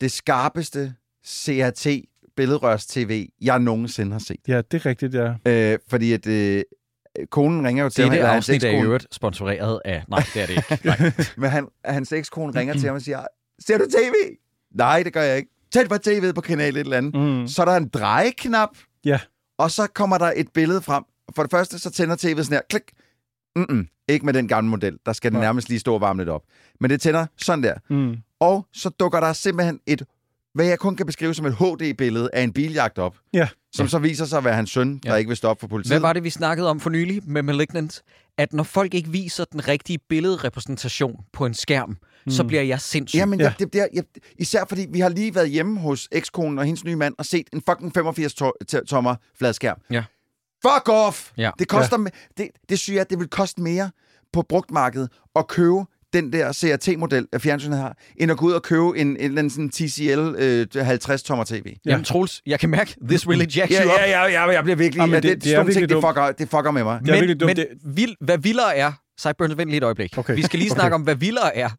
[0.00, 0.94] det skarpeste
[1.26, 1.86] CRT
[2.36, 4.36] billedrørs-tv, jeg nogensinde har set.
[4.48, 5.34] Ja, det er rigtigt, ja.
[5.46, 6.62] Øh, fordi at øh,
[7.30, 9.06] konen ringer jo til Det er ham, det eller hans afsnit, der er i øvrigt
[9.14, 10.04] sponsoreret af...
[10.08, 10.78] Nej, det er det ikke.
[10.88, 11.12] Nej.
[11.36, 13.26] men han, hans ekskone ringer til ham og siger,
[13.66, 14.36] ser du tv?
[14.74, 15.48] Nej, det gør jeg ikke.
[15.72, 17.14] Tænd på tv'et på kanal et eller andet.
[17.14, 17.48] Mm.
[17.48, 18.68] Så er der en drejeknap,
[19.04, 19.20] Ja.
[19.58, 21.04] og så kommer der et billede frem.
[21.36, 22.60] For det første, så tænder tv'et sådan her.
[22.70, 22.82] Klik.
[23.56, 23.88] Mm-mm.
[24.08, 24.98] Ikke med den gamle model.
[25.06, 26.42] Der skal den nærmest lige stå og varme lidt op.
[26.80, 27.74] Men det tænder sådan der.
[27.90, 28.16] Mm.
[28.40, 30.02] Og så dukker der simpelthen et,
[30.54, 33.16] hvad jeg kun kan beskrive som et HD-billede af en biljagt op.
[33.32, 33.48] Ja.
[33.74, 35.14] Som så viser sig at være hans søn, der Ja.
[35.16, 35.92] ikke vil stoppe for politiet.
[35.92, 38.02] Hvad var det, vi snakkede om for nylig med Malignant?
[38.38, 41.88] At når folk ikke viser den rigtige billedrepræsentation på en skærm,
[42.26, 42.30] mm.
[42.32, 43.16] så bliver jeg sindssyg.
[43.18, 43.44] Jamen, Ja.
[43.46, 43.54] ja.
[43.58, 44.04] det, det, jeg,
[44.38, 47.46] især fordi vi har lige været hjemme hos ekskonen og hendes nye mand og set
[47.52, 49.76] en fucking 85-tommer fladskærm.
[49.90, 50.04] Ja.
[50.66, 51.30] Fuck off!
[51.36, 51.50] Ja.
[51.58, 52.42] Det koster, ja.
[52.42, 53.90] det, det synes jeg, det vil koste mere
[54.32, 58.62] på brugtmarkedet at købe den der CRT-model, af fjernsynet har, end at gå ud og
[58.62, 61.74] købe en, en eller anden sådan TCL øh, 50-tommer tv.
[61.86, 63.96] Jamen, Troels, jeg kan mærke, this really jacks Ja, you up.
[63.98, 65.00] ja, ja, ja, jeg bliver virkelig...
[65.00, 66.84] Jamen, Ja, det- det, det, det er det, virkelig ting, det, fucker, det fucker med
[66.84, 67.00] mig.
[67.00, 67.48] Det er men, virkelig dumt.
[67.48, 68.92] men Det- vild, hvad vildere er...
[69.20, 70.18] Sideburns, vent lige et øjeblik.
[70.18, 70.34] Okay.
[70.36, 70.80] Vi skal lige Okay.
[70.80, 71.70] snakke om, hvad vildere er,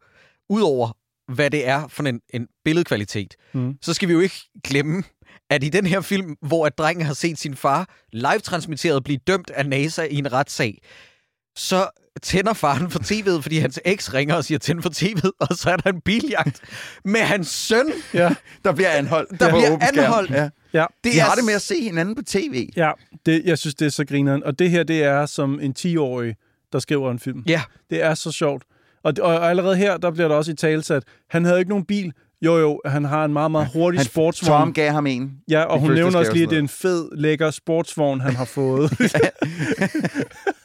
[0.49, 0.97] udover
[1.33, 3.35] hvad det er for en, en billedkvalitet.
[3.53, 3.73] Mm.
[3.81, 5.03] Så skal vi jo ikke glemme,
[5.49, 9.49] at i den her film, hvor at drengen har set sin far live-transmitteret blive dømt
[9.49, 10.77] af NASA i en retssag,
[11.55, 11.87] så
[12.21, 15.69] tænder faren for tv'et, fordi hans eks ringer og siger, tænd for tv'et, og så
[15.69, 16.61] er der en biljagt
[17.05, 17.91] med hans søn.
[18.13, 18.35] Ja,
[18.65, 19.39] Der bliver anholdt.
[19.39, 20.31] Der på bliver anholdt.
[20.31, 20.49] Ja.
[20.73, 20.85] ja.
[21.03, 22.69] Det De er har det med at se hinanden på tv.
[22.75, 22.91] ja
[23.25, 24.43] det, jeg synes, det er så grineren.
[24.43, 26.35] Og det her, det er som en 10-årig,
[26.73, 27.43] der skriver en film.
[27.47, 28.63] Ja, Det er så sjovt.
[29.03, 32.11] Og, og, allerede her, der bliver der også i talsat, han havde ikke nogen bil.
[32.41, 34.61] Jo, jo, han har en meget, meget hurtig Han, sportsvogn.
[34.61, 35.31] Tom gav ham en.
[35.49, 38.45] Ja, og hun nævner også lige, at det er en fed, lækker sportsvogn, han har
[38.45, 38.91] fået.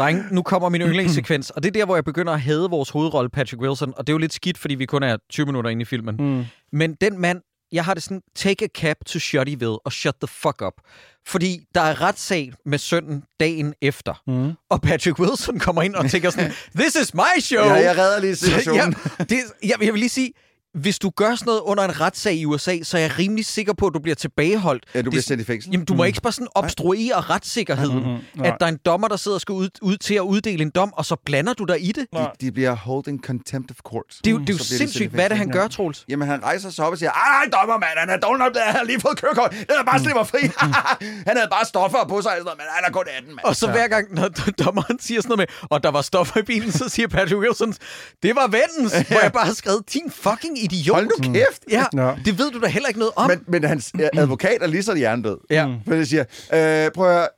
[0.00, 2.90] Dreng, nu kommer min yndlingssekvens, og det er der, hvor jeg begynder at hade vores
[2.90, 5.70] hovedrolle, Patrick Wilson, og det er jo lidt skidt, fordi vi kun er 20 minutter
[5.70, 6.16] inde i filmen.
[6.18, 6.44] mm.
[6.72, 7.40] Men den mand,
[7.72, 10.72] jeg har det sådan, take a cab to Shuttyville og shut the fuck up.
[11.26, 14.52] Fordi der er retssag med sønnen dagen efter, Mm.
[14.70, 17.64] og Patrick Wilson kommer ind og tænker sådan, this is my show!
[17.64, 18.94] Ja, jeg redder lige situationen.
[19.18, 20.32] ja, det, jeg, jeg vil lige sige,
[20.74, 23.72] hvis du gør sådan noget under en retssag i USA, så er jeg rimelig sikker
[23.72, 24.84] på, at du bliver tilbageholdt.
[24.94, 25.70] Ja, du bliver sendt i fængsel.
[25.72, 27.98] Jamen, du må ikke bare sådan obstruere retssikkerheden.
[27.98, 28.48] Mm, mm, nej.
[28.48, 30.70] at der er en dommer, der sidder og skal ud, ud til at uddele en
[30.70, 32.06] dom, og så blander du dig i det.
[32.12, 34.04] De, de bliver holding contempt of court.
[34.24, 36.04] Det er jo, det er jo Så bliver de sindssygt, hvad det, han gør, Troels?
[36.08, 38.74] Jamen, han rejser sig op og siger, ej, dommer, mand, han er dårlig nok, han
[38.74, 39.50] har lige fået kørekort.
[39.50, 40.38] Den er bare slipper fri.
[41.28, 43.44] han havde bare stoffer på sig, men han er kun 18, mand.
[43.44, 44.28] Og så hver gang, når
[44.64, 47.74] dommeren siger sådan noget med, og der var stoffer i bilen, så siger Patrick Wilson,
[48.22, 50.94] det var vennens, hvor jeg bare har skrevet, din fucking idiot.
[50.96, 51.64] Hold nu kæft.
[51.70, 52.10] Ja, Nå.
[52.24, 53.30] det ved du da heller ikke noget om.
[53.30, 55.38] Men, men hans advokat er lige så hjernedød.
[55.50, 55.66] Ja.
[55.88, 57.28] For det siger, øh, prøv at høre,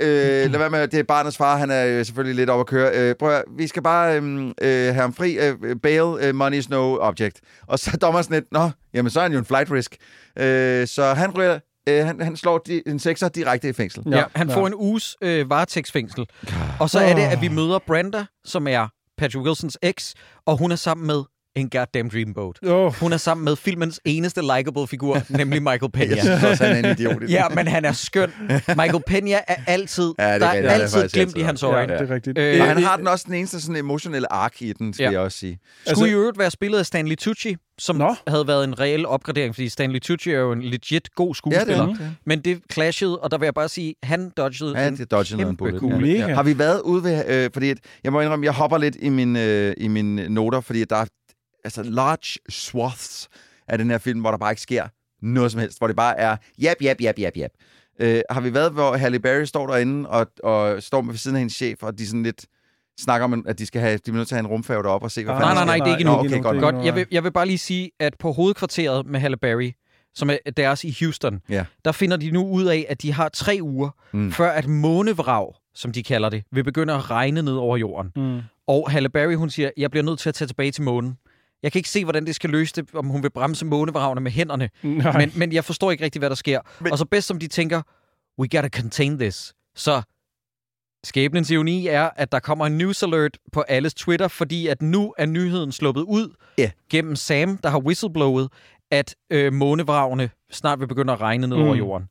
[0.45, 2.67] øh, lad være med, det er barnets far, han er øh, selvfølgelig lidt over at
[2.67, 2.91] køre.
[2.95, 5.39] Øh, prøv at høre, vi skal bare øh, øh, have ham fri.
[5.39, 7.41] Øh, bail, øh, money is no object.
[7.67, 9.97] Og så er dommeren sådan lidt, nå, jamen så er han jo en flight risk.
[10.39, 11.59] Øh, så han ryger,
[11.89, 14.03] øh, han, han slår de, en sekser direkte i fængsel.
[14.11, 14.57] Ja, han Ja.
[14.57, 16.27] får en uges øh, varetægtsfængsel.
[16.81, 20.15] Og så er det, at vi møder Brenda, som er Patrick Wilsons eks,
[20.47, 21.23] og hun er sammen med
[21.57, 22.59] en goddamn dreamboat.
[22.67, 26.15] Oh, Hun er sammen med filmens eneste likable figur, nemlig Michael Peña.
[26.17, 27.23] Jeg synes også, han er en idiot.
[27.29, 28.31] Ja, men han er skøn.
[28.69, 30.67] Michael Peña er altid, Ja, det er der rigtigt.
[30.67, 31.93] er er altid glimt altid i hans ja, øjne.
[31.93, 32.39] det er rigtigt.
[32.39, 35.11] Øh, Og han har den også den eneste sådan emotionelle ark i den, skal Ja.
[35.11, 35.59] jeg også sige.
[35.63, 38.15] Skulle Altså- i øvrigt være spillet af Stanley Tucci, som Nå.
[38.29, 41.37] havde været en reel opgradering, fordi Stanley Tucci er jo en legit god Ja, det
[41.37, 41.83] skuespiller.
[41.83, 42.11] er det.
[42.27, 45.37] Men det clashede, og der vil jeg bare sige, han dodgede Ja, en det dodgede
[45.37, 45.81] noget en kæmpe bullet.
[45.81, 46.01] kugle.
[46.21, 46.35] Mega.
[46.35, 47.25] Har vi været ude ved...
[47.29, 50.61] Øh, fordi at, jeg må indrømme, jeg hopper lidt i min, øh, i mine noter,
[50.61, 51.05] fordi at der er
[51.65, 53.29] altså large swaths
[53.69, 54.89] af den her film, hvor der bare ikke sker
[55.23, 55.79] noget som helst.
[55.79, 57.51] Hvor det bare er jab, jab, jab, jab, jab.
[58.01, 61.41] Øh, har vi været, hvor Halle Berry står derinde og, og står ved siden af
[61.41, 62.47] hendes chef, og de sådan lidt
[63.01, 65.05] snakker om, at de skal have, de er nødt til at have en rumfærge deroppe
[65.07, 65.85] og se, hvad Ah, Nej, fanden nej, nej, sker.
[65.85, 66.37] det er ikke endnu.
[66.37, 66.75] okay, godt.
[66.75, 69.73] Godt, jeg vil, jeg vil bare lige sige, at på hovedkvarteret med Halle Berry,
[70.15, 71.65] som er deres i Houston, Ja.
[71.85, 74.21] der finder de nu ud af, at de har tre uger, Mm.
[74.21, 74.33] mm.
[74.33, 78.13] før at månevrag, som de kalder det, vil begynde at regne ned over jorden.
[78.17, 78.41] Mm.
[78.67, 81.17] Og Halle Berry, hun siger, jeg bliver nødt til at tage tilbage til månen.
[81.63, 84.31] Jeg kan ikke se, hvordan det skal løse det, om hun vil bremse månevragene med
[84.31, 84.71] hænderne.
[84.83, 85.19] Nej.
[85.19, 86.61] Men, men jeg forstår ikke rigtig, hvad der sker.
[86.81, 86.93] Men-.
[86.93, 87.83] Og så bedst som de tænker,
[88.41, 89.55] we gotta contain this.
[89.77, 90.03] Så
[91.05, 95.15] skæbnens ironi er, at der kommer en news alert på alles Twitter, fordi at nu
[95.19, 96.71] er nyheden sluppet ud Ja.
[96.91, 98.49] gennem Sam, der har whistleblowet,
[98.91, 101.63] at øh, månevragene snart vil begynde at regne ned mm.
[101.63, 102.09] over jorden.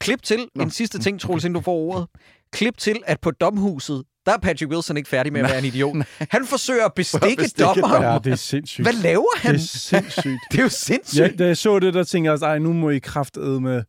[0.00, 0.48] Klip til.
[0.54, 0.62] Nå.
[0.62, 2.06] en sidste ting, Troels, inden du får ordet.
[2.52, 5.64] Klip til, at på domhuset, der er Patrick Wilson ikke færdig med at være en
[5.64, 5.96] idiot.
[6.30, 8.02] Han forsøger at bestikke, bestikke dommeren.
[8.02, 8.84] Ja, det er sindssygt.
[8.84, 9.54] Hvad laver han?
[9.54, 10.38] Det er sindssygt.
[10.52, 11.20] Det er jo sindssygt.
[11.20, 13.82] Ja, da jeg så det, der tænkte jeg også, ej, nu må I kraftede med...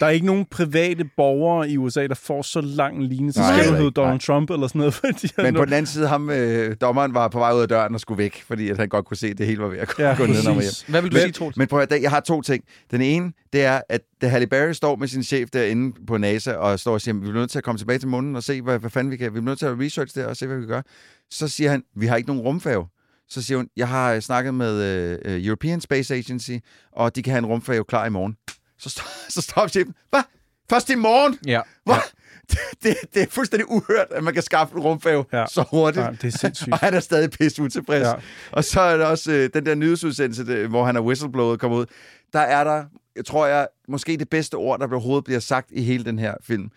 [0.00, 3.32] Der er ikke nogen private borgere i USA, der får så lang en lignende.
[3.32, 3.90] Så Nej, skal du hedde.
[3.90, 4.18] Donald Nej.
[4.18, 4.94] Trump eller sådan noget.
[5.04, 7.68] Fordi Men nu- på den anden side, ham, øh, dommeren var på vej ud af
[7.68, 9.78] døren og skulle væk, fordi at han godt kunne se, at det hele var ved
[9.78, 10.62] at gå, ja, gå ned, var hjem.
[10.88, 11.56] Hvad vil du Men- sige, Troels?
[11.56, 12.64] Men prøv at, jeg har to ting.
[12.90, 16.52] Den ene, det er, at da Halle Berry står med sin chef derinde på NASA
[16.52, 18.62] og står og siger, vi er nødt til at komme tilbage til månen og se,
[18.62, 19.32] hvad, hvad fanden vi kan.
[19.34, 20.82] Vi er nødt til at research der og se, hvad vi kan gøre.
[21.30, 22.86] Så siger han, vi har ikke nogen rumfærge.
[23.28, 24.82] Så siger hun, jeg har snakket med
[25.24, 26.50] øh, European Space Agency,
[26.92, 28.36] og de kan have en rumfærge klar i morgen.
[28.84, 29.04] Så, står,
[29.36, 30.22] så står chefen, hvad?
[30.70, 31.38] Først i morgen?
[31.46, 31.60] Ja.
[31.84, 31.96] Hvad?
[32.82, 35.46] Det, det er fuldstændig uhørt, at man kan skaffe en rumfærge Ja.
[35.46, 36.04] så hurtigt.
[36.04, 36.72] Ja, det er sindssygt.
[36.72, 38.02] Og han er stadig pisse utilfreds.
[38.02, 38.08] Ja.
[38.08, 38.14] Ja.
[38.52, 41.78] Og så er der også øh, den der nyhedsudsendelse, det, hvor han er whistleblowet kommer
[41.78, 41.86] ud.
[42.32, 42.84] Der er der,
[43.16, 46.34] jeg tror jeg, måske det bedste ord, der overhovedet bliver sagt i hele den her
[46.42, 46.70] film.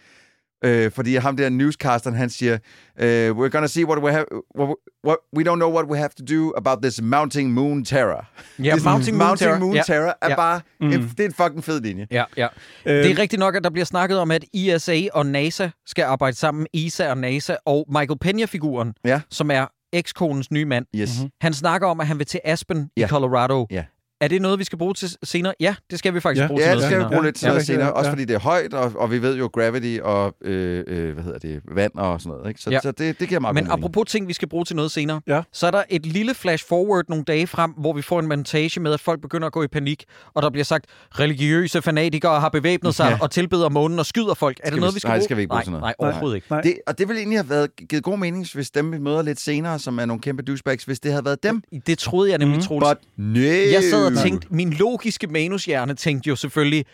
[0.65, 2.57] Øh, fordi ham der newscasteren, han siger,
[2.99, 4.25] øh, we're gonna see what we have,
[4.59, 4.75] what,
[5.07, 8.25] what, we don't know what we have to do about this mounting moon terror.
[8.63, 9.59] Ja, sådan, Mounting Moon mounting Terror.
[9.59, 10.35] moon terror er Ja.
[10.35, 10.87] bare, Mm.
[10.91, 12.07] en, det er en fucking fed linje.
[12.11, 12.47] Ja, ja.
[12.85, 16.03] Øh, Det er rigtigt nok, at der bliver snakket om, at ESA og NASA skal
[16.03, 16.67] arbejde sammen.
[16.73, 19.21] ESA og NASA og Michael Peña-figuren, Ja.
[19.29, 20.85] som er ekskonens nye mand.
[20.95, 21.19] Yes.
[21.21, 21.29] Mhm.
[21.41, 23.05] Han snakker om, at han vil til Aspen Ja.
[23.05, 23.67] i Colorado.
[23.71, 23.83] Ja.
[24.21, 25.53] Er det noget, vi skal bruge til senere?
[25.59, 26.47] Ja, det skal vi faktisk Ja.
[26.47, 27.11] bruge til Ja, noget det skal vi senere.
[27.11, 27.85] bruge lidt til Ja, senere.
[27.85, 27.91] ja.
[27.91, 28.11] Også Ja.
[28.11, 31.39] fordi det er højt, og, og vi ved jo gravity og, øh, øh, hvad hedder
[31.39, 32.47] det, vand og sådan noget.
[32.49, 32.61] Ikke?
[32.61, 32.79] Så, Ja.
[32.83, 33.73] så det, det giver meget Men mening.
[33.79, 35.41] apropos ting, vi skal bruge til noget senere, Ja.
[35.53, 38.79] så er der et lille flash forward nogle dage frem, hvor vi får en montage
[38.79, 40.03] med, at folk begynder at gå i panik,
[40.33, 40.85] og der bliver sagt,
[41.19, 43.17] religiøse fanatikere har bevæbnet sig Ja.
[43.21, 44.59] og tilbeder månen og skyder folk.
[44.63, 45.25] Er det vi- noget, vi skal nej, det bruge?
[45.27, 45.81] skal vi ikke bruge nej, til noget.
[45.83, 46.47] Nej, overhovedet ikke.
[46.49, 46.61] Nej.
[46.61, 49.39] Det, og det ville egentlig have været, givet god mening, hvis dem, vi møder lidt
[49.39, 51.61] senere, som er nogle kæmpe douchebags, hvis det havde været dem.
[51.87, 52.65] Det troede jeg nemlig, Mhm.
[52.67, 52.85] Troels.
[52.87, 53.39] But no.
[53.39, 56.85] Jeg sad og tænkte, min logiske manushjerne tænkte jo selvfølgelig,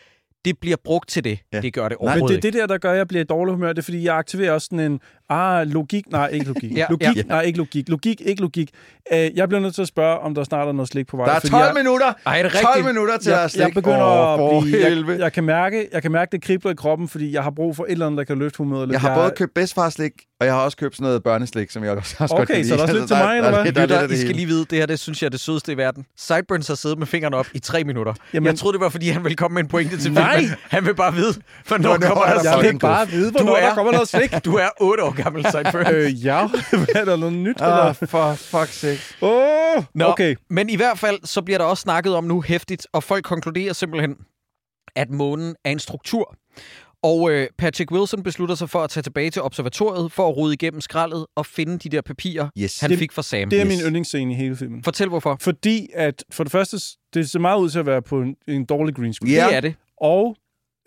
[0.45, 1.39] det bliver brugt til det.
[1.53, 1.61] Ja.
[1.61, 3.27] Det gør det Men overhovedet det er det der, der gør, at jeg bliver i
[3.27, 3.69] dårlig humør.
[3.69, 4.99] Det er, fordi jeg aktiverer også sådan en,
[5.29, 6.71] ah, logik, nej, ikke logik.
[6.77, 7.21] Ja, logik, ja.
[7.27, 7.89] nej, ikke logik.
[7.89, 8.69] Logik, ikke logik.
[9.13, 11.25] Uh, jeg bliver nødt til at spørge, om der snart er noget slik på vej.
[11.25, 12.13] Der er fordi 12 jeg, minutter!
[12.25, 12.85] Ej, er det 12 rigtigt?
[12.85, 13.65] minutter til jeg, at slikke.
[13.65, 15.09] jeg begynder Åh, at blive...
[15.13, 17.75] Jeg, jeg, kan mærke, jeg kan mærke, det kribler i kroppen, fordi jeg har brug
[17.75, 18.93] for et eller andet, der kan løfte humøret lidt.
[18.93, 21.91] Jeg har både købt bedstfarslik, og jeg har også købt sådan noget børneslik, som jeg
[21.91, 22.67] også, også Okay, godt lide.
[22.67, 23.59] så er der også lidt til mig, eller hvad?
[23.77, 25.77] Er Lytter, I skal lige vide, det her det synes jeg er det sødeste i
[25.77, 26.05] verden.
[26.17, 28.13] Sideburns har siddet med fingrene op i tre minutter.
[28.33, 30.39] Jamen- jeg troede, det var, fordi han ville komme med en pointe til Nej!
[30.39, 30.55] filmen.
[30.69, 31.33] Han vil bare vide,
[31.65, 32.73] for når Hvornår kommer er der der Jeg slik.
[32.73, 34.31] vil bare vide, hvornår er- der kommer noget slik.
[34.45, 35.89] Du er 8 år gammel, Sideburns.
[35.93, 36.39] øh, ja,
[36.99, 37.61] er der noget nyt?
[37.61, 37.93] Ah, Eller?
[37.93, 38.99] for fuck's sake.
[39.21, 40.35] Åh, oh, Nå, okay.
[40.49, 43.73] Men i hvert fald, så bliver der også snakket om nu hæftigt, og folk konkluderer
[43.73, 44.15] simpelthen,
[44.95, 46.35] at månen er en struktur.
[47.03, 50.53] Og øh, Patrick Wilson beslutter sig for at tage tilbage til observatoriet for at rode
[50.53, 52.79] igennem skraldet og finde de der papirer, Yes.
[52.79, 53.49] han Det- fik fra Sam.
[53.49, 53.75] Det er Yes.
[53.77, 54.83] min yndlingsscene i hele filmen.
[54.83, 55.37] Fortæl hvorfor.
[55.41, 56.77] Fordi at, for det første,
[57.13, 59.31] det ser meget ud til at være på en, en dårlig green screen.
[59.33, 59.47] Ja.
[59.47, 59.75] Det er det.
[60.01, 60.35] Og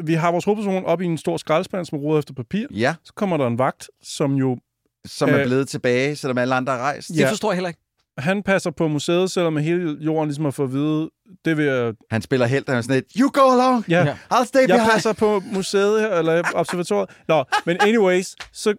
[0.04, 2.66] vi har vores hovedperson op i en stor skraldespand, som roder efter papir.
[2.70, 4.58] Ja, Så kommer der en vagt, som jo...
[5.06, 7.08] som er Øh, blevet tilbage, selvom alle andre er rejst.
[7.08, 7.30] Det Ja.
[7.30, 7.80] forstår jeg heller ikke.
[8.18, 11.10] Han passer på museet, selvom hele jorden ligesom har fået at vide,
[11.44, 11.94] det vil jeg...
[12.10, 14.16] Han spiller helt, han er sådan lidt, you go along, Ja, ja.
[14.32, 14.90] I'll stay jeg behind.
[14.92, 17.10] passer på museet her, eller observatoriet.
[17.28, 18.74] Nå, men anyways, så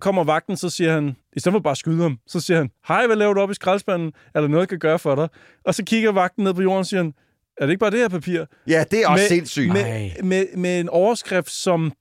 [0.00, 2.70] kommer vagten, så siger han, i stedet for bare at skyde ham, så siger han,
[2.88, 4.12] hej, hvad laver du op i skraldespanden?
[4.34, 5.28] Er der noget, jeg kan gøre for dig?
[5.64, 7.14] Og så kigger vagten ned på jorden og siger han,
[7.60, 8.44] er det ikke bare det her papir?
[8.66, 9.72] Ja, det er også Med- sindssygt.
[9.72, 10.10] Med, Ej.
[10.22, 11.92] med, med en overskrift, som...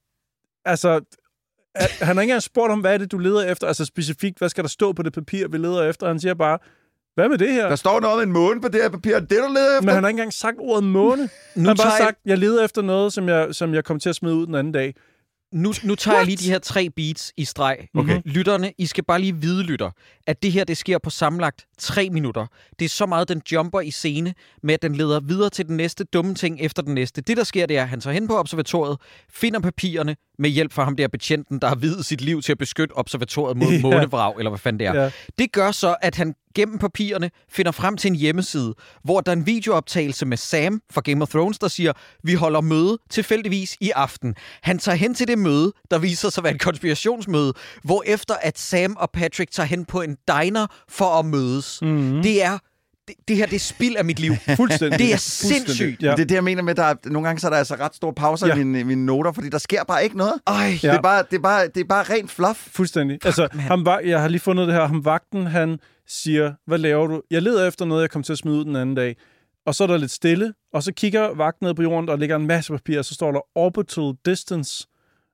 [0.66, 1.02] Altså,
[1.76, 3.68] at- han har ikke engang spurgt om, hvad er det, du leder efter?
[3.68, 6.08] Altså specifikt, hvad skal der stå på det papir, vi leder efter?
[6.08, 6.58] Han siger bare,
[7.16, 7.68] Hvad med det her?
[7.70, 9.20] Der står noget om en måne på det her papir.
[9.20, 9.82] Det, du leder efter?
[9.82, 11.22] Men han har ikke engang sagt ordet måne.
[11.22, 14.10] Nu han har bare sagt, jeg leder efter noget, som jeg, som jeg kom til
[14.10, 14.96] at smide ud den anden dag.
[15.52, 17.78] Nu, nu tager jeg lige de her tre beats i streg.
[17.94, 18.22] Okay.
[18.26, 19.92] Lytterne, I skal bare lige vide, lytter,
[20.28, 22.46] at det her, det sker på sammenlagt tre minutter.
[22.80, 24.34] Det er så meget, den jumper i scene,
[24.64, 27.22] med at den leder videre til den næste dumme ting efter den næste.
[27.22, 28.98] Det, der sker, det er, at han tager hen på observatoriet,
[29.30, 32.58] finder papirerne med hjælp fra ham der betjenten, der har videt sit liv til at
[32.58, 33.82] beskytte observatoriet mod Ja.
[33.82, 35.02] månevrag, eller hvad fanden det er.
[35.04, 35.12] Ja.
[35.40, 38.74] Det gør så, at han gennem papirerne finder frem til en hjemmeside,
[39.04, 42.62] hvor der er en videooptagelse med Sam fra Game of Thrones, der siger, vi holder
[42.62, 44.36] møde tilfældigvis i aften.
[44.62, 48.36] Han tager hen til det møde, der viser sig at være et konspirationsmøde, hvor efter
[48.42, 51.80] at Sam og Patrick tager hen på en diner for at mødes.
[51.82, 52.22] Mm-hmm.
[52.24, 52.58] Det er
[53.10, 54.32] det, det her, det er spild af mit liv.
[54.56, 55.00] Fuldstændig.
[55.00, 56.04] Det er sindssygt.
[56.04, 56.12] Ja.
[56.12, 57.76] Det er det, jeg mener med, at der er, nogle gange så er der altså
[57.76, 58.54] ret store pauser Ja.
[58.56, 60.34] i mine, mine noter, fordi der sker bare ikke noget.
[60.48, 60.88] Ej, Ja.
[60.92, 62.60] Det, er bare, det, er bare, det er bare rent fluff.
[62.72, 63.20] Fuldstændig.
[63.26, 64.88] Altså, ham, var- jeg har lige fundet det her.
[64.88, 67.22] Ham vagten, han siger, hvad laver du?
[67.32, 69.16] Jeg leder efter noget, jeg kom til at smide ud den anden dag.
[69.66, 72.36] Og så er der lidt stille, og så kigger vagten ned på jorden, der ligger
[72.36, 74.88] en masse papir, og så står der orbital distance.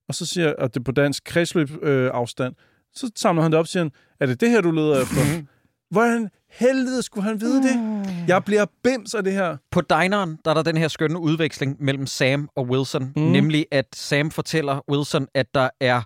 [0.09, 2.53] Og så siger og det er på dansk kredsløb øh, afstand.
[2.95, 5.15] Så samler han det op og siger, han, er det det her, du leder efter?
[5.91, 8.05] Hvordan helvede skulle han vide det?
[8.27, 9.57] Jeg bliver bims af det her.
[9.71, 13.13] På dineren, der er der den her skønne udveksling mellem Sam og Wilson.
[13.15, 13.21] Mm.
[13.21, 16.01] Nemlig, at Sam fortæller Wilson, at der er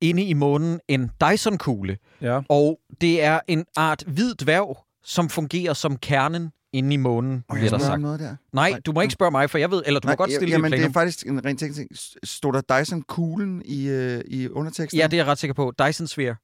[0.00, 1.96] inde i månen en Dyson-kugle.
[2.20, 2.40] Ja.
[2.48, 7.54] Og det er en art hvid dværg, som fungerer som kernen inde i månen, Og
[7.56, 8.00] bliver der sagt.
[8.00, 8.36] noget der.
[8.52, 10.72] Nej, du må ikke spørge mig, for jeg ved, eller du må godt stille jamen,
[10.72, 11.90] et det er faktisk en ren teknisk ting.
[12.24, 14.98] Stod der Dyson-kuglen i, øh, i underteksten?
[14.98, 15.72] Ja, det er jeg ret sikker på.
[15.86, 16.36] Dyson Sphere.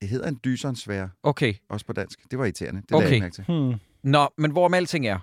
[0.00, 1.54] Det hedder en Dyson-sfære, Okay.
[1.70, 2.30] også på dansk.
[2.30, 2.80] Det var irriterende.
[2.82, 3.02] Det Okay.
[3.02, 3.44] lagde jeg mærke til.
[3.48, 3.74] Hmm.
[4.02, 5.18] Nå, men hvorom alting er,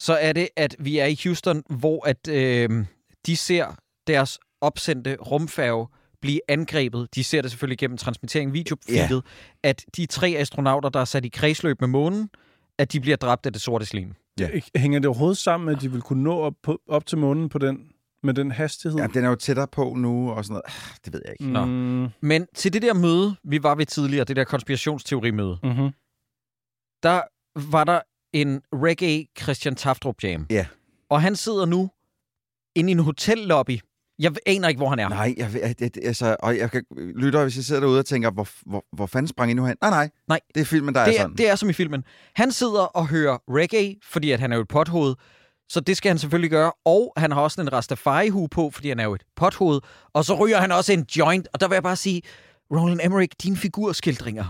[0.00, 2.84] så er det, at vi er i Houston, hvor at, øh,
[3.26, 5.86] de ser deres opsendte rumfærge
[6.20, 7.08] blive angrebet.
[7.14, 9.22] De ser det selvfølgelig gennem transmittering videofeedet, yeah.
[9.62, 12.30] at de tre astronauter, der er sat i kredsløb med månen,
[12.78, 14.14] at de bliver dræbt af det sorte slim.
[14.40, 14.48] Ja.
[14.76, 17.48] Hænger det overhovedet sammen med, at de vil kunne nå op, på, op til månen
[17.48, 17.78] på den,
[18.22, 18.98] med den hastighed?
[19.00, 20.62] Ja, den er jo tættere på nu og sådan noget.
[20.66, 21.52] Ah, Det ved jeg ikke.
[21.52, 21.64] Nå.
[21.64, 25.90] Mm, Men til det der møde, vi var ved tidligere, det der konspirationsteorimøde, mm-hmm.
[27.02, 27.20] der
[27.70, 28.00] var der
[28.32, 30.46] en reggae Christian Taftrup jam.
[30.50, 30.66] Ja.
[31.10, 31.90] Og han sidder nu
[32.74, 33.78] inde i en hotellobby.
[34.18, 35.08] Jeg aner ikke, hvor han er.
[35.08, 36.84] Nej, jeg, jeg, jeg, altså, og jeg kan
[37.16, 39.76] lytte, hvis jeg sidder derude og tænker, hvor, hvor, hvor fanden sprang I nu hen?
[39.80, 40.10] Nej, nej.
[40.28, 40.40] Nej.
[40.54, 41.36] Det er filmen, der er det, er, sådan.
[41.36, 42.04] det er som i filmen.
[42.34, 45.14] Han sidder og hører reggae, fordi at han er jo et pothoved.
[45.70, 46.72] Så det skal han selvfølgelig gøre.
[46.84, 49.80] Og han har også en Rastafari-hue på, fordi han er jo et pothoved.
[50.12, 51.48] Og så ryger han også en joint.
[51.52, 52.22] Og der vil jeg bare sige,
[52.70, 54.44] Roland Emmerich, dine figurskildringer,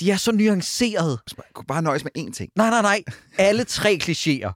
[0.00, 1.18] de er så nuancerede.
[1.36, 2.50] Jeg kunne bare nøjes med én ting.
[2.56, 3.02] Nej, nej, nej.
[3.38, 4.52] Alle tre klichéer.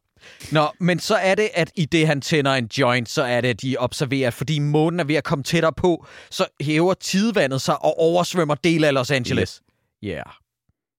[0.53, 3.49] Nå, men så er det, at i det, han tænder en joint, så er det,
[3.49, 7.83] at de observerer, fordi månen er ved at komme tættere på, så hæver tidevandet sig
[7.85, 9.62] og oversvømmer dele af Los Angeles.
[10.03, 10.09] Ja.
[10.09, 10.25] Yeah.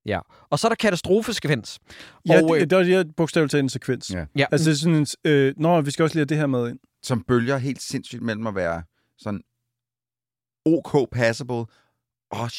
[0.06, 0.20] Ja.
[0.50, 1.80] Og så er der katastrofesekvens.
[2.28, 4.12] Ja, og, øh, det, det var det her bogstaveligt talt en sekvens.
[4.14, 4.26] Ja.
[4.36, 4.46] Ja.
[4.52, 5.08] Altså, det er sådan en...
[5.26, 6.80] Øh, nå, vi skal også lige have det her med ind.
[7.04, 8.84] Som bølger helt sindssygt mellem at være
[9.18, 9.42] sådan
[10.66, 11.66] OK passable
[12.32, 12.50] og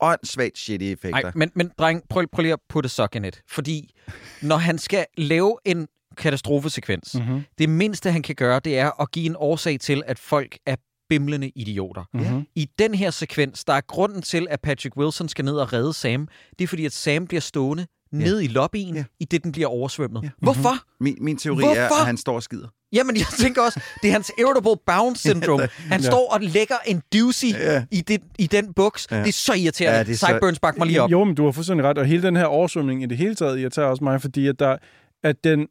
[0.00, 1.22] åndssvagt shitty effekter.
[1.22, 3.42] Nej, men, men dreng, prøv, prøv lige at putte sock in it.
[3.48, 3.94] Fordi
[4.42, 7.24] når han skal lave en katastrofesekvens, Mhm.
[7.24, 7.42] Mm-hmm.
[7.58, 10.76] det mindste, han kan gøre, det er at give en årsag til, at folk er
[11.10, 12.04] bimlende idioter.
[12.14, 12.46] Mm-hmm.
[12.54, 15.92] I den her sekvens, der er grunden til, at Patrick Wilson skal ned og redde
[15.92, 19.04] Sam, det er fordi, at Sam bliver stående ned i lobbyen, Ja.
[19.20, 20.22] i det den bliver oversvømmet.
[20.22, 20.28] Ja.
[20.38, 20.74] Hvorfor?
[21.00, 21.80] Min, min teori Hvorfor?
[21.80, 22.68] er, at han står og skider.
[22.92, 25.68] Jamen, jeg tænker også, det er hans irritable bounce syndrome.
[25.78, 27.84] Han står og lægger en doozy Ja.
[27.90, 29.06] i, det, i den buks.
[29.10, 29.18] Ja.
[29.18, 29.98] Det er så irriterende.
[29.98, 31.10] Ja, det er så- Sideburns, bak mig lige op.
[31.10, 31.98] Jo, men du har fuldstændig ret.
[31.98, 34.76] Og hele den her oversvømning i det hele taget irriterer også mig, fordi at, der,
[35.24, 35.66] at den,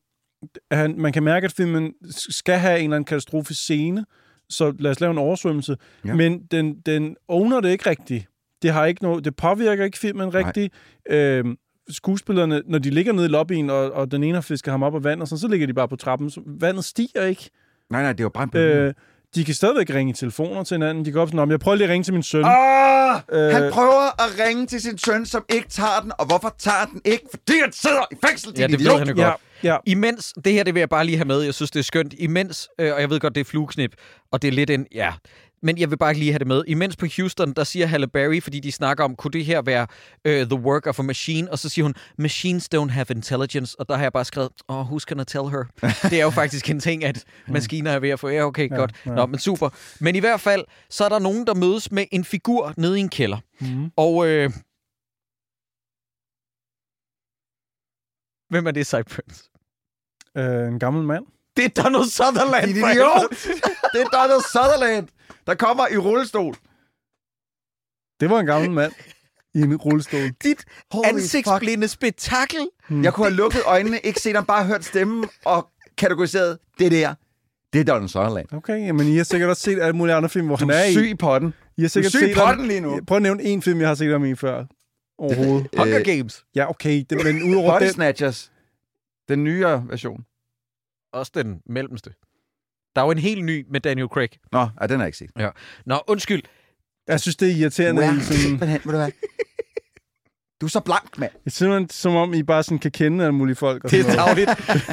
[0.72, 4.06] han, man kan mærke, at filmen skal have en eller anden katastrofisk scene,
[4.50, 5.78] så lad os lave en oversvømmelse.
[6.06, 6.14] Ja.
[6.14, 8.26] Men den, den owner det ikke rigtigt.
[8.62, 10.74] Det, har ikke noget, det påvirker ikke filmen rigtigt.
[11.10, 11.58] Øhm,
[11.90, 14.96] skuespillerne, når de ligger nede i lobbyen, og, og den ene har fisket ham op
[14.96, 16.30] af vandet, så, så ligger de bare på trappen.
[16.30, 17.50] Så vandet stiger ikke.
[17.90, 18.58] Nej, nej, det jo bare en.
[18.58, 18.94] Øh,
[19.36, 21.06] de kan stadigvæk ringe i telefoner til hinanden.
[21.06, 22.44] De kan op sådan, "Nå, jeg prøver lige at ringe til min søn.
[22.46, 23.54] Ah, Øh.
[23.54, 26.12] han prøver at ringe til sin søn, som ikke tager den.
[26.20, 27.24] Og hvorfor tager den ikke?
[27.32, 29.00] Fordi han sidder i fængsel, din Ja, det ved idiot.
[29.00, 29.36] han jo godt.
[29.64, 29.78] ja, ja.
[29.86, 32.14] Imens, det her det vil jeg bare lige have med, jeg synes det er skønt,
[32.18, 33.92] imens, øh, og jeg ved godt, det er flueknip,
[34.32, 35.14] og det er lidt en, ja,
[35.62, 36.64] men jeg vil bare lige have det med.
[36.68, 39.88] Imens på Houston, der siger Halle Berry, fordi de snakker om, kunne det her være
[40.26, 41.52] uh, the work of a machine?
[41.52, 43.80] Og så siger hun, machines don't have intelligence.
[43.80, 45.64] Og der har jeg bare skrevet, oh, who's gonna tell her?
[46.10, 48.76] det er jo faktisk en ting, at maskiner er ved at få, ja, okay, ja,
[48.76, 48.92] godt.
[49.06, 49.12] ja.
[49.12, 49.70] Nå, men super.
[50.00, 53.02] Men i hvert fald, så er der nogen, der mødes med en figur nede i
[53.02, 53.38] en kælder.
[53.60, 53.92] Mm.
[53.96, 54.52] Og, øh,
[58.50, 59.50] hvem er det, Cyburns?
[60.38, 61.26] Øh, en gammel mand.
[61.58, 62.68] Det er Donald Sutherland.
[62.68, 63.30] Din idiot!
[63.94, 65.08] det er Donald Sutherland,
[65.50, 66.54] der kommer i rullestol.
[68.20, 68.92] Det var en gammel mand.
[69.54, 70.30] i en rullestol.
[70.44, 72.70] Dit Holy ansigtsblinde spektakel.
[72.90, 77.16] Jeg kunne have lukket øjnene, ikke set ham, bare hørt stemmen og kategoriseret det der.
[77.74, 78.54] Det er Donald Sutherland.
[78.54, 80.76] Okay, jamen I har sikkert også set alle mulige andre film, hvor Du han er
[80.76, 80.92] er i.
[80.94, 81.54] syg i potten.
[81.78, 83.00] I har sikkert Du er syg i set ham- potten lige nu.
[83.08, 84.66] Prøv at nævne en film, jeg har set ham i før.
[85.18, 85.68] Overhovedet.
[85.78, 86.46] Hunger Games.
[86.56, 87.94] Ja, okay, det, men udover Body den...
[87.94, 88.52] Snatchers.
[89.30, 90.26] Den nyere version.
[91.14, 92.14] Også den mellemste.
[93.00, 94.30] Der er jo en helt ny med Daniel Craig.
[94.52, 95.30] Nå, ja, den har jeg ikke set.
[95.86, 96.42] Nå, undskyld.
[97.08, 98.04] Jeg synes, det er irriterende.
[98.04, 99.12] Er sådan, simpelthen, ved du hvad?
[100.62, 101.32] Du er så blank, mand.
[101.32, 103.84] det er simpelthen som om, I bare sådan kan kende alle mulige folk.
[103.84, 104.50] Og Det er tavligt.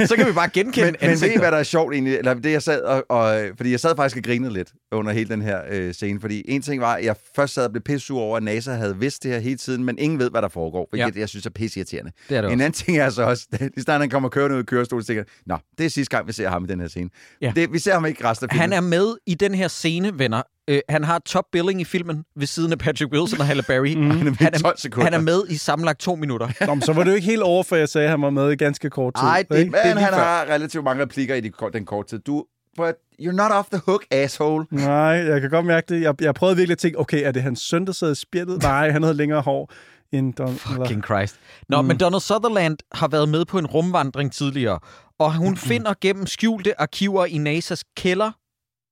[0.09, 1.39] Så kan vi bare genkende Men, men ved I, ansigter.
[1.39, 2.17] hvad der er sjovt egentlig?
[2.19, 3.45] Eller det, jeg sad og, og...
[3.57, 6.21] Fordi jeg sad faktisk og grinede lidt under hele den her øh, scene.
[6.21, 8.97] Fordi en ting var, at jeg først sad og blev pissur over, at NASA havde
[8.99, 10.87] vidst det her hele tiden, men ingen ved, hvad der foregår.
[10.91, 11.21] Hvilket Ja.
[11.21, 12.13] jeg synes er pisseirriterende.
[12.29, 12.65] Det er det En også.
[12.65, 13.47] anden ting er så også,
[13.77, 16.17] i starten han kommer kørende ud i kørestolen, så tænker jeg, Nå, det er sidste
[16.17, 17.11] gang, vi ser ham i den her scene.
[17.41, 17.53] Ja.
[17.57, 18.61] Det, vi ser ham ikke resten af filmen.
[18.61, 20.43] Han er med i den her scene, venner.
[20.69, 23.95] Øh, han har top billing i filmen ved siden af Patrick Wilson og Halle Berry.
[23.95, 24.11] Mm.
[24.11, 25.05] han er med i 12 sekunder.
[25.05, 26.49] han er med i sammenlagt to minutter.
[26.67, 28.31] Nå, men så var det jo ikke helt over, for jeg sagde, at han var
[28.31, 29.27] med i ganske kort tid.
[29.29, 29.71] Ej, det- ikke?
[29.71, 30.19] Men lige han før.
[30.21, 32.19] har relativt mange replikker i de, den korte tid.
[32.19, 32.45] Du,
[32.77, 34.67] but you're not off the hook, asshole.
[34.71, 36.03] Nej, jeg kan godt mærke det.
[36.03, 38.63] Jeg, jeg prøvede virkelig at tænke, okay, er det hans søn, der sidder i spjældet?
[38.63, 39.73] Nej, han havde længere hår
[40.13, 40.47] end Don...
[40.49, 41.37] Eller, Fucking Christ.
[41.69, 41.89] Nå, mm.
[41.89, 44.79] men Donald Sutherland har været med på en rumvandring tidligere,
[45.19, 48.31] og hun finder gennem skjulte arkiver i NASA's kælder,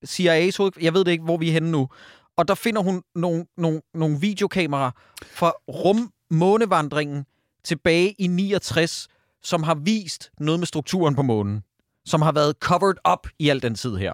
[0.07, 0.73] CIA's hoved...
[0.81, 1.89] Jeg ved det ikke, hvor vi er henne nu.
[2.37, 4.91] Og der finder hun nogle, nogle, nogle videokameraer
[5.27, 7.25] fra rummånevandringen
[7.65, 9.09] tilbage i 69,
[9.43, 11.63] som har vist noget med strukturen på månen,
[12.07, 14.13] som har været covered up i al den tid her.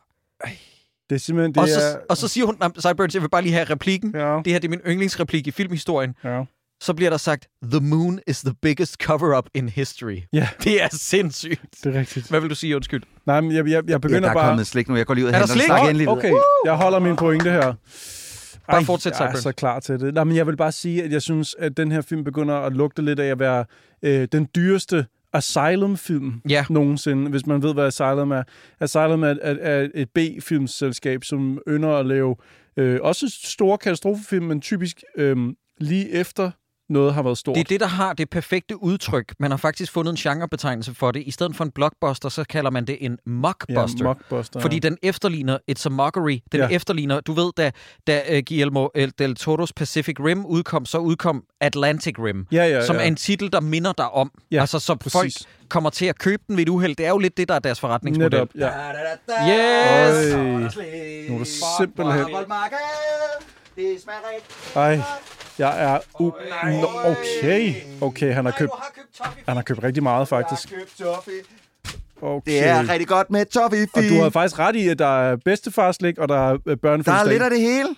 [1.11, 1.55] det er simpelthen...
[1.55, 4.13] Det og, så, er, og så siger hun, Sideburns, jeg vil bare lige have replikken.
[4.15, 6.15] Ja, Det her det er min yndlingsreplik i filmhistorien.
[6.25, 6.45] ja.
[6.83, 10.19] Så bliver der sagt, The moon is the biggest cover-up in history.
[10.33, 11.61] ja, Det er sindssygt.
[11.85, 12.29] det er rigtigt.
[12.29, 13.03] Hvad vil du sige, undskyld?
[13.27, 14.49] Nej, men jeg, jeg, jeg Ja, begynder der er bare...
[14.49, 14.97] kommet slik nu.
[14.97, 15.89] Jeg går lige ud og Er der henter slik?
[15.91, 16.09] Endelig.
[16.09, 16.33] Okay,
[16.65, 17.75] jeg holder min pointe her.
[18.71, 20.15] Bare fortsæt, jeg er så klar til det.
[20.15, 22.73] Nej, men jeg vil bare sige, at jeg synes, at den her film begynder at
[22.73, 23.65] lugte lidt af at være
[24.03, 26.65] øh, den dyreste Asylum-film Ja.
[26.71, 28.43] nogensinde, hvis man ved, hvad Asylum er.
[28.81, 32.37] Asylum er, er, er et B-filmselskab, som ynder at lave
[32.77, 35.37] øh, også store katastrofefilm, men typisk øh,
[35.81, 36.51] lige efter
[36.91, 37.55] noget har været stort.
[37.55, 39.35] Det er det, der har det perfekte udtryk.
[39.39, 41.23] Man har faktisk fundet en genrebetegnelse for det.
[41.27, 43.99] I stedet for en blockbuster, så kalder man det en mockbuster.
[43.99, 44.61] Ja, mockbuster.
[44.61, 44.89] fordi ja.
[44.89, 46.39] den efterligner It's a Mockery.
[46.53, 46.69] Den Ja.
[46.69, 47.71] efterligner, du ved, da,
[48.07, 52.47] da uh, Guillermo el- del Toros Pacific Rim udkom, så udkom Atlantic Rim.
[52.53, 53.03] Ja, ja, som ja.
[53.03, 54.31] er en titel, der minder dig om.
[54.51, 55.13] Ja, altså, så præcis.
[55.13, 55.33] folk
[55.69, 56.97] kommer til at købe den ved et uheld.
[56.97, 58.31] Det er jo lidt det, der er deres forretningsmodel.
[58.33, 58.71] Netop, ja.
[59.49, 60.35] Yes!
[60.35, 60.43] Øj,
[61.29, 61.45] nu er du
[61.79, 62.27] simpelthen...
[64.77, 65.01] Ej,
[65.59, 66.33] jeg er u...
[66.65, 67.75] Nå, okay.
[68.01, 68.73] Okay, han har købt,
[69.49, 70.73] han har købt rigtig meget, faktisk.
[72.23, 72.53] Okay.
[72.53, 75.37] Det er rigtig godt med toffee Og du har faktisk ret i, at der er
[75.37, 77.33] bedstefarslik, og der er øh, Der er børnefødselsdag.
[77.33, 77.89] lidt af det hele.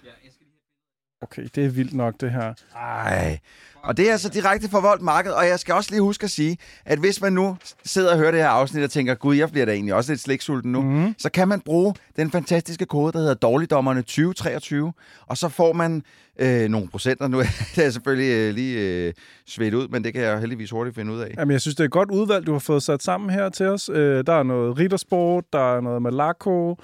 [1.22, 2.54] Okay, det er vildt nok, det her.
[2.76, 3.38] Ej.
[3.82, 6.30] Og det er altså direkte fra Voldt Marked, og jeg skal også lige huske at
[6.30, 9.50] sige, at hvis man nu sidder og hører det her afsnit og tænker, gud, jeg
[9.50, 11.14] bliver da egentlig også lidt sliksulten nu, mm.
[11.18, 14.92] så kan man bruge den fantastiske kode, der hedder dårligdommerne 2023,
[15.26, 16.02] og så får man
[16.38, 17.28] øh, nogle procenter.
[17.28, 17.44] Nu er
[17.76, 19.12] jeg selvfølgelig øh, lige øh,
[19.46, 21.34] svedt ud, men det kan jeg heldigvis hurtigt finde ud af.
[21.38, 23.66] Jamen, jeg synes, det er et godt udvalg, du har fået sat sammen her til
[23.66, 23.88] os.
[23.88, 26.76] Øh, der er noget Rittersport, der er noget Malaco,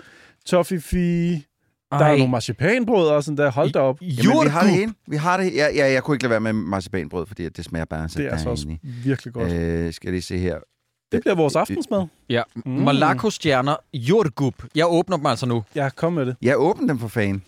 [0.46, 1.42] Toffifee,
[1.90, 3.50] der er nogle marcipanbrød og sådan der.
[3.50, 3.98] Hold da op.
[4.02, 4.94] Jamen, vi har det hele.
[5.06, 5.54] Vi har det.
[5.54, 8.18] Ja, ja, jeg kunne ikke lade være med marcipanbrød, fordi at det smager bare så
[8.18, 9.52] Det er altså også virkelig godt.
[9.52, 10.58] Øh, skal jeg lige se her.
[11.12, 12.06] Det bliver vores aftensmad.
[12.28, 12.70] Ja, Mm.
[12.72, 14.54] Malaco-stjerner, jordgub.
[14.74, 15.64] Jeg åbner dem altså nu.
[15.74, 16.36] Ja, kom med det.
[16.42, 17.42] Jeg åbner dem for fan.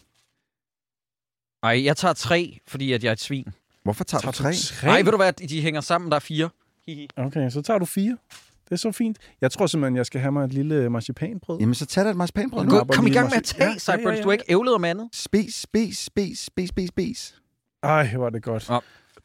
[1.62, 3.47] Ej, jeg tager tre, fordi at jeg er et svin.
[3.82, 4.53] Hvorfor tager, du tre?
[4.82, 5.32] Nej, ved du hvad?
[5.32, 6.49] De hænger sammen, der er fire.
[6.86, 7.09] Hihi.
[7.16, 8.16] Okay, så tager du fire.
[8.71, 9.18] Det er så fint.
[9.41, 11.59] Jeg tror simpelthen, jeg skal have mig et lille marcipanbrød.
[11.61, 12.85] Jamen, så tag dig et marcipanbrød nu.
[12.85, 14.05] Kom i gang med at Ja, tage, ja, ja, Sideburns.
[14.14, 14.23] ja, ja.
[14.23, 15.09] Du er ikke ævlet om andet.
[15.12, 17.35] Spis, spis, spis, spis, spis, spis.
[17.83, 18.71] Ej, hvor er det godt.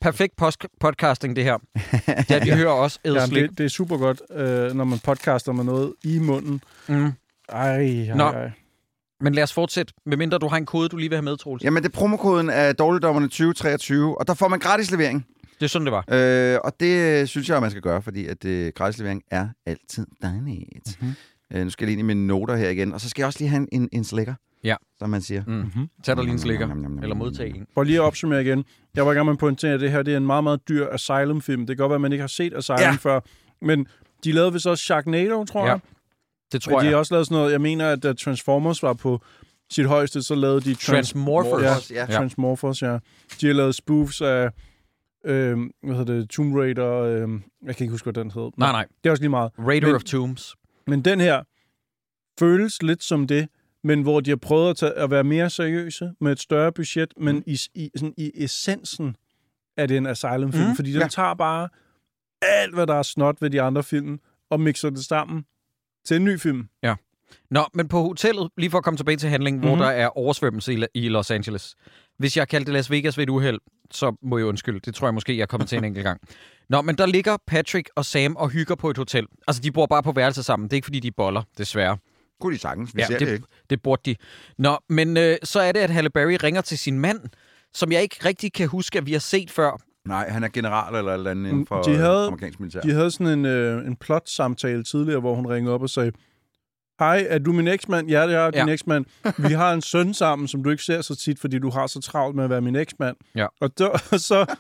[0.01, 1.57] Perfekt post- podcasting, det her.
[2.29, 3.49] Ja, vi hører også Ja, æderslik.
[3.49, 6.61] det, det er super godt, øh, når man podcaster med noget i munden.
[6.89, 7.11] Mm.
[7.49, 8.23] Ej, ej, Nå.
[8.23, 8.51] ej.
[9.21, 11.63] Men lad os fortsætte, medmindre du har en kode, du lige vil have med, Troels.
[11.63, 15.25] Jamen, det er promokoden af dårligdommerne 2023, og der får man gratis levering.
[15.59, 16.05] Det er sådan, det var.
[16.11, 19.47] Øh, og det øh, synes jeg, man skal gøre, fordi at øh, gratis levering er
[19.65, 20.97] altid dejligt.
[21.01, 21.11] Mhm.
[21.53, 23.27] Øh, nu skal jeg lige ind i mine noter her igen, og så skal jeg
[23.27, 24.33] også lige have en, en, en slikker,
[24.63, 24.75] Ja.
[24.97, 25.43] som man siger.
[25.47, 25.87] Mm.
[26.03, 26.69] Tag dig lige en slikker.
[27.01, 27.67] Eller modtag en.
[27.73, 28.63] For lige at opsummere igen.
[28.95, 30.59] Jeg var i gang med at pointere, at det her det er en meget, meget
[30.69, 31.67] dyr Asylum-film.
[31.67, 32.91] Det kan godt være, at man ikke har set Asylum Ja.
[32.91, 33.19] før.
[33.61, 33.87] Men
[34.23, 35.79] de lavede vist også Sharknado, tror Ja, jeg.
[36.51, 36.91] Det Men tror de jeg.
[36.93, 39.21] har også lavet sådan noget, jeg mener, at da Transformers var på
[39.71, 40.71] sit højeste, så lavede de...
[40.75, 41.91] Trans- Transmorphers.
[41.91, 42.05] Ja, Ja.
[42.09, 42.17] Ja.
[42.17, 42.97] Transmorphers, ja.
[43.41, 44.49] De har lavet spoofs af,
[45.25, 47.29] øh, hvad hedder det, Tomb Raider, øh,
[47.65, 48.51] jeg kan ikke huske, hvad den hed.
[48.57, 48.85] Nej, nej.
[49.03, 49.51] Det er også lige meget.
[49.59, 50.55] Raider Men- of Tombs.
[50.87, 51.43] Men den her
[52.39, 53.47] føles lidt som det,
[53.83, 57.13] men hvor de har prøvet at, tage, at være mere seriøse med et større budget,
[57.17, 59.15] men i, i, sådan, i essensen
[59.77, 60.69] er det en asylum-film, Mhm.
[60.69, 61.07] mm, fordi den Ja.
[61.07, 61.69] tager bare
[62.41, 64.19] alt, hvad der er snot ved de andre film,
[64.49, 65.45] og mixer det sammen
[66.05, 66.69] til en ny film.
[67.51, 69.69] Nå, men på hotellet, lige for at komme tilbage til handlingen, mm-hmm.
[69.71, 69.77] Mhm.
[69.77, 71.75] hvor der er oversvømmelse i, i Los Angeles.
[72.17, 73.59] Hvis jeg kaldte det Las Vegas ved et uheld,
[73.91, 74.79] så må jeg undskylde.
[74.79, 76.19] Det tror jeg måske, jeg er kommet til en enkelt gang.
[76.69, 79.25] Nå, men der ligger Patrick og Sam og hygger på et hotel.
[79.47, 80.67] Altså, de bor bare på værelse sammen.
[80.69, 81.97] Det er ikke, fordi de boller, desværre.
[82.41, 83.45] Kunne de sagtens, vi Ja, ser det- det ikke.
[83.69, 84.15] Det burde de.
[84.57, 87.19] Nå, men øh, så er det, at Halle Berry ringer til sin mand,
[87.73, 89.77] som jeg ikke rigtig kan huske, at vi har set før.
[90.07, 92.81] Nej, han er general eller et eller andet inden for de havde- øh, amerikansk militær.
[92.81, 96.11] De havde sådan en, øh, en plot-samtale tidligere, hvor hun ringede op og sagde,
[96.99, 98.09] Hej, er du min eksmand?
[98.09, 98.73] Ja, jeg er din Ja.
[98.73, 99.05] eksmand.
[99.37, 102.01] Vi har en søn sammen, som du ikke ser så tit, fordi du har så
[102.01, 103.15] travlt med at være min eksmand.
[103.35, 103.47] Ja.
[103.61, 104.55] Og, der, og så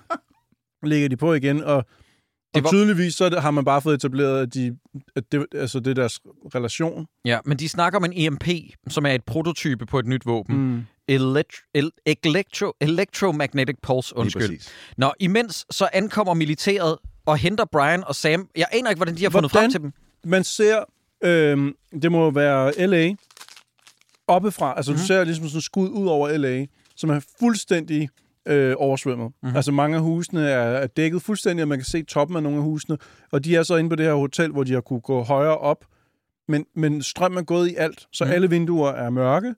[0.83, 1.85] lægger de på igen, og, Det
[2.55, 4.77] og var- tydeligvis så det- har man bare fået etableret, at, de,
[5.15, 6.19] at det, altså det er deres
[6.55, 7.07] relation.
[7.25, 8.47] Ja, men de snakker om en EMP,
[8.89, 10.55] som er et prototype på et nyt våben.
[10.55, 10.61] Mm.
[10.61, 10.83] Mm.
[11.11, 11.91] Elect- el-
[12.27, 14.41] electro- electromagnetic pulse, undskyld.
[14.41, 14.69] præcis.
[14.97, 18.47] Nå, imens så ankommer militæret og henter Brian og Sam.
[18.57, 19.71] Jeg aner ikke, hvordan de har fundet Hvordan?
[19.71, 19.93] frem til dem.
[20.25, 20.83] Man ser,
[21.25, 23.13] øh, det må være L.A.
[24.27, 24.73] oppefra.
[24.77, 24.97] Altså mm.
[24.97, 26.65] du ser ligesom sådan skud ud over L.A.,
[26.95, 28.09] som er fuldstændig
[28.45, 29.31] øh, oversvømmet.
[29.43, 29.55] Mm.
[29.55, 32.57] Altså mange af husene er, er dækket fuldstændig, og man kan se toppen af nogle
[32.57, 32.97] af husene.
[33.31, 35.57] Og de er så inde på det her hotel, hvor de har kunne gå højere
[35.57, 35.85] op.
[36.47, 38.31] Men, men strøm er gået i alt, så mm.
[38.31, 39.55] alle vinduer er mørke.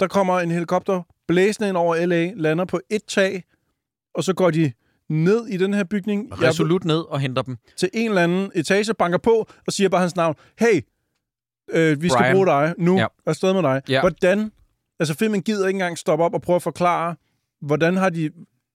[0.00, 3.44] Der kommer en helikopter blæsende ind over L.A., lander på et tag,
[4.14, 4.72] og så går de
[5.10, 6.28] ned i den her bygning.
[6.30, 7.56] Jeg- Resolut ned og henter dem.
[7.76, 10.34] til en eller anden etage, banker på og siger bare hans navn.
[10.58, 10.80] Hey,
[11.72, 12.34] øh, vi skal Brian.
[12.34, 12.98] bruge dig nu.
[12.98, 13.06] Ja.
[13.26, 13.82] Afsted med dig.
[13.88, 14.00] Ja.
[14.00, 14.52] Hvordan?
[15.00, 17.16] Altså, filmen gider ikke engang stoppe op og prøve at forklare,
[17.62, 18.30] hvordan har de...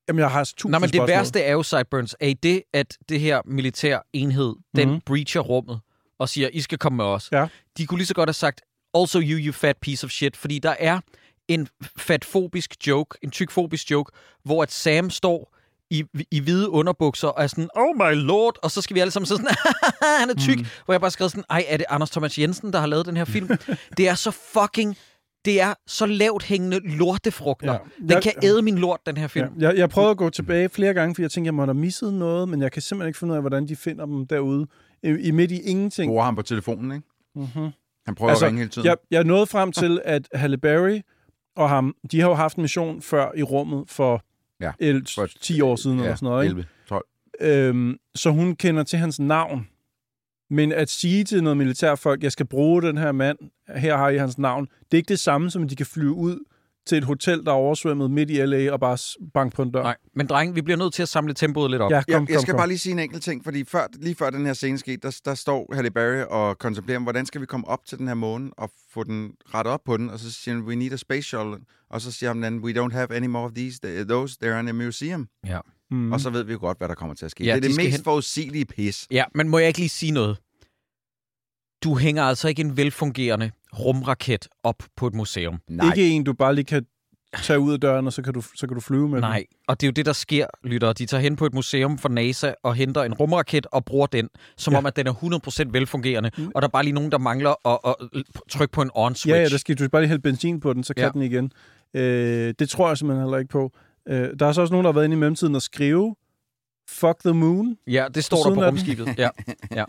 [0.07, 1.07] Jamen, jeg har tusind Nå, men det spørgsmål.
[1.09, 5.01] værste er jo, Sideburns, er i det, at det her militær enhed, den Mhm.
[5.05, 5.79] breacher rummet
[6.19, 7.29] og siger, I skal komme med os.
[7.31, 7.47] Ja.
[7.77, 8.61] De kunne lige så godt have sagt,
[8.93, 10.99] also you, you fat piece of shit, fordi der er
[11.47, 11.67] en
[11.97, 14.11] fatfobisk joke, en tykfobisk joke,
[14.43, 15.54] hvor at Sam står
[15.99, 19.11] i, i hvide underbukser og er sådan, oh my lord, og så skal vi alle
[19.11, 19.55] sammen sidde sådan,
[20.21, 20.65] han er tyk, mm.
[20.85, 23.17] hvor jeg bare skrev sådan, ej, er det Anders Thomas Jensen, der har lavet den
[23.17, 23.47] her film?
[23.97, 24.97] det er så fucking,
[25.45, 27.71] det er så lavt hængende lortefrugter.
[27.73, 27.77] Ja.
[27.99, 29.47] Den Jeg- kan æde min lort, den her film.
[29.59, 31.79] Ja, jeg, jeg prøvede at gå tilbage flere gange, fordi jeg tænkte, jeg måtte have
[31.81, 34.67] misset noget, men jeg kan simpelthen ikke finde ud af, hvordan de finder dem derude.
[35.03, 36.09] I, i midt i ingenting.
[36.09, 37.07] Bruger ham på telefonen, ikke?
[37.35, 37.69] Mm-hmm.
[38.05, 38.85] Han prøver altså, at ringe hele tiden.
[38.87, 40.99] Jeg, jeg nåede frem til, at Halle Berry
[41.55, 44.21] og ham, de har jo haft en mission før i rummet for,
[44.61, 46.43] Ja, el, for 10 år siden ja, eller sådan noget.
[46.43, 46.51] Ikke?
[46.51, 47.05] 11, 12.
[47.41, 49.67] Øhm, så hun kender til hans navn.
[50.49, 53.37] Men at sige til noget militærfolk, jeg skal bruge den her mand,
[53.75, 56.13] her har I hans navn, det er ikke det samme, som at de kan flyve
[56.13, 56.39] ud
[56.87, 58.71] til et hotel, der er oversvømmet midt i L.A.
[58.71, 58.97] og bare
[59.33, 59.83] banke på en dør.
[59.83, 61.91] Nej, men dreng, vi bliver nødt til at samle tempoet lidt op.
[61.91, 62.57] Ja, kom, Jeg, kom, jeg skal kom.
[62.59, 65.19] bare lige sige en enkelt ting, fordi før, lige før den her scene skete, der,
[65.25, 68.49] der står Halle Berry og kontemplerer, hvordan skal vi komme op til den her måne
[68.57, 71.21] og få den rettet op på den, og så siger han, we need a space
[71.27, 71.57] shuttle,
[71.89, 74.71] og så siger han, we don't have any more of these, those, they're in a
[74.71, 75.27] museum.
[75.47, 75.59] Ja.
[75.91, 76.11] Mm.
[76.11, 77.43] Og så ved vi jo godt, hvad der kommer til at ske.
[77.43, 79.07] Ja, det er de det mest hen- forudsigelige pis.
[79.11, 80.37] Ja, men må jeg ikke lige sige noget?
[81.85, 85.59] Du hænger altså ikke en velfungerende rumraket op på et museum.
[85.69, 86.85] Nej, Ikke en, du bare lige kan
[87.43, 89.81] tage ud af døren, og så kan du, så kan du flyve med Nej, og
[89.81, 90.93] det er jo det, der sker, lytter.
[90.93, 94.29] De tager hen på et museum for NASA og henter en rumraket og bruger den,
[94.57, 94.77] som Ja.
[94.77, 95.13] om, at den er
[95.67, 97.79] 100% velfungerende, og der er bare lige nogen, der mangler at,
[98.13, 99.27] at trykke på en on-switch.
[99.27, 101.05] Ja, ja, der skal du bare lige hælde benzin på den, så kan Ja.
[101.05, 101.11] ja.
[101.11, 101.51] den igen.
[101.93, 103.71] Øh, det tror jeg simpelthen heller ikke på.
[104.07, 106.15] Øh, der er så også nogen, der har været inde i mellemtiden og skrive
[106.89, 107.77] Fuck the moon.
[107.87, 108.69] ja det står der på den.
[108.69, 109.07] rumskibet.
[109.17, 109.29] Ja.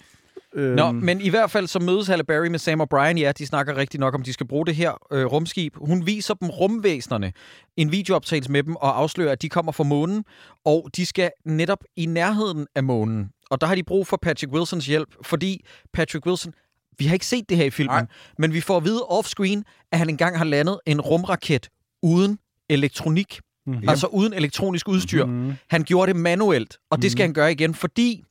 [0.56, 3.18] Øh, Nå, men i hvert fald så mødes Halle Berry med Sam og Brian.
[3.18, 5.74] Ja, de snakker rigtig nok om, de skal bruge det her øh, rumskib.
[5.76, 7.32] Hun viser dem rumvæsnerne,
[7.76, 10.24] en videooptagelse med dem, og afslører, at de kommer fra månen,
[10.64, 13.30] og de skal netop i nærheden af månen.
[13.50, 16.52] Og der har de brug for Patrick Wilsons hjælp, fordi Patrick Wilson,
[16.98, 18.06] vi har ikke set det her i filmen, Nej.
[18.38, 21.68] men vi får at vide off-screen, at han engang har landet en rumraket
[22.02, 22.38] uden
[22.70, 23.74] elektronik, Mhm.
[23.74, 23.88] mm-hmm.
[23.88, 25.24] altså uden elektronisk udstyr.
[25.24, 25.42] Mm-hmm.
[25.42, 25.54] Mhm.
[25.70, 28.22] Han gjorde det manuelt, og det skal han gøre igen, fordi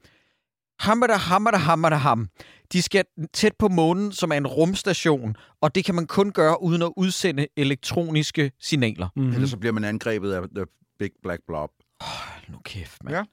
[0.80, 2.30] hammer der hammer der hammer der ham.
[2.74, 3.04] De skal
[3.34, 6.92] tæt på månen, som er en rumstation, og det kan man kun gøre uden at
[6.98, 9.08] udsende elektroniske signaler.
[9.16, 9.34] Mhm.
[9.34, 10.66] ellers så bliver man angrebet af The
[11.00, 11.70] Big Black Blob.
[12.02, 13.16] Hold nu kæft, mand.
[13.16, 13.24] Ja.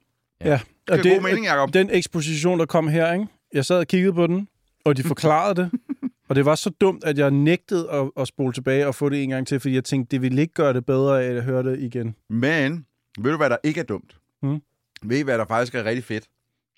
[0.45, 1.73] Ja, og Det er god mening, Jacob.
[1.75, 3.27] den eksposition, der kom her, ikke?
[3.55, 4.49] jeg sad og kiggede på den,
[4.85, 5.71] og de forklarede det,
[6.29, 9.23] og det var så dumt, at jeg nægtede at, at spole tilbage og få det
[9.23, 11.63] en gang til, fordi jeg tænkte, det ville ikke gøre det bedre af at høre
[11.63, 12.15] det igen.
[12.31, 12.87] Men,
[13.19, 14.17] ved du, hvad der ikke er dumt?
[14.43, 14.61] Mm.
[15.03, 16.25] Ved I, hvad der faktisk er rigtig fedt?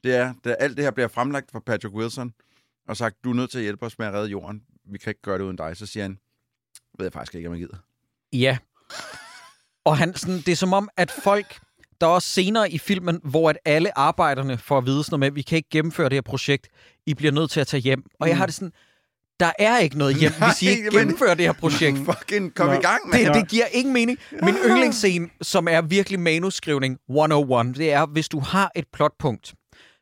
[0.05, 2.32] Det er, da alt det her bliver fremlagt for Patrick Wilson,
[2.88, 4.62] og sagt, du er nødt til at hjælpe os med at redde jorden.
[4.92, 5.76] Vi kan ikke gøre det uden dig.
[5.76, 6.18] Så siger han,
[6.98, 7.76] ved jeg faktisk ikke, om jeg gider.
[8.32, 8.59] Ja.
[9.84, 11.59] Og han, sådan, det er som om, at folk...
[12.00, 15.20] Der er også senere i filmen, hvor at alle arbejderne får at vide sådan noget
[15.20, 16.68] med, at vi kan ikke gennemføre det her projekt.
[17.07, 18.05] I bliver nødt til at tage hjem.
[18.20, 18.38] Og jeg Mm.
[18.38, 18.72] har det sådan...
[19.40, 21.98] der er ikke noget hjem, hvis I ikke gennemfører det her projekt.
[22.12, 22.72] Fucking kom Nå.
[22.72, 23.26] i gang, mand.
[23.26, 24.18] Det, det giver ingen mening.
[24.42, 29.55] Min yndlingsscene, som er virkelig manuskrivning 101, det er, hvis du har et plotpunkt,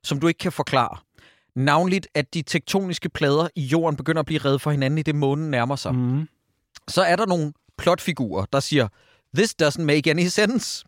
[0.05, 0.96] som du ikke kan forklare.
[1.57, 5.14] Navnligt, at de tektoniske plader i jorden begynder at blive reddet for hinanden i det
[5.14, 5.94] månen nærmer sig.
[5.94, 6.28] Mm.
[6.88, 8.88] Så er der nogle plotfigurer, der siger,
[9.36, 10.84] this doesn't make any sense.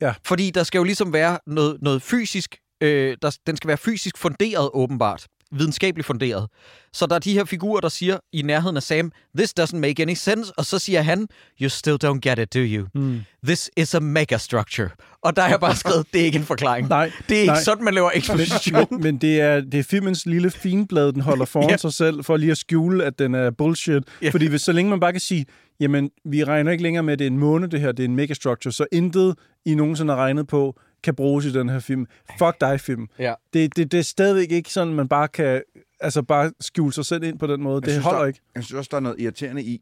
[0.00, 0.14] Ja.
[0.24, 4.18] Fordi der skal jo ligesom være noget, noget fysisk, øh, der, den skal være fysisk
[4.18, 6.48] funderet åbenbart, videnskabeligt funderet.
[6.92, 10.02] Så der er de her figurer, der siger i nærheden af Sam, this doesn't make
[10.02, 11.26] any sense, og så siger han,
[11.60, 12.86] you still don't get it, do you?
[12.94, 13.20] Mm.
[13.46, 14.88] This is a megastructure.
[15.22, 16.88] Og der har jeg bare skrevet, det er ikke en forklaring.
[16.88, 17.62] Nej, det er ikke nej.
[17.62, 18.86] sådan, man laver eksposition.
[18.90, 21.76] men, men det, er, det er filmens lille finblad, den holder foran Ja.
[21.76, 24.02] sig selv, for lige at skjule, at den er bullshit.
[24.22, 24.30] Ja.
[24.30, 25.46] Fordi hvis så længe man bare kan sige,
[25.80, 28.08] jamen, vi regner ikke længere med, at det er en måne, det her, det er
[28.08, 29.34] en megastructure, så intet,
[29.64, 32.06] I nogensinde har regnet på, kan bruges i den her film.
[32.38, 33.08] Fuck dig, film.
[33.18, 33.34] Ja.
[33.52, 35.62] Det, det, det er stadigvæk ikke sådan, man bare kan
[36.00, 37.74] altså bare skjule sig selv ind på den måde.
[37.74, 38.40] Jeg Det synes, holder der, ikke.
[38.54, 39.80] Jeg synes også, der er noget irriterende i,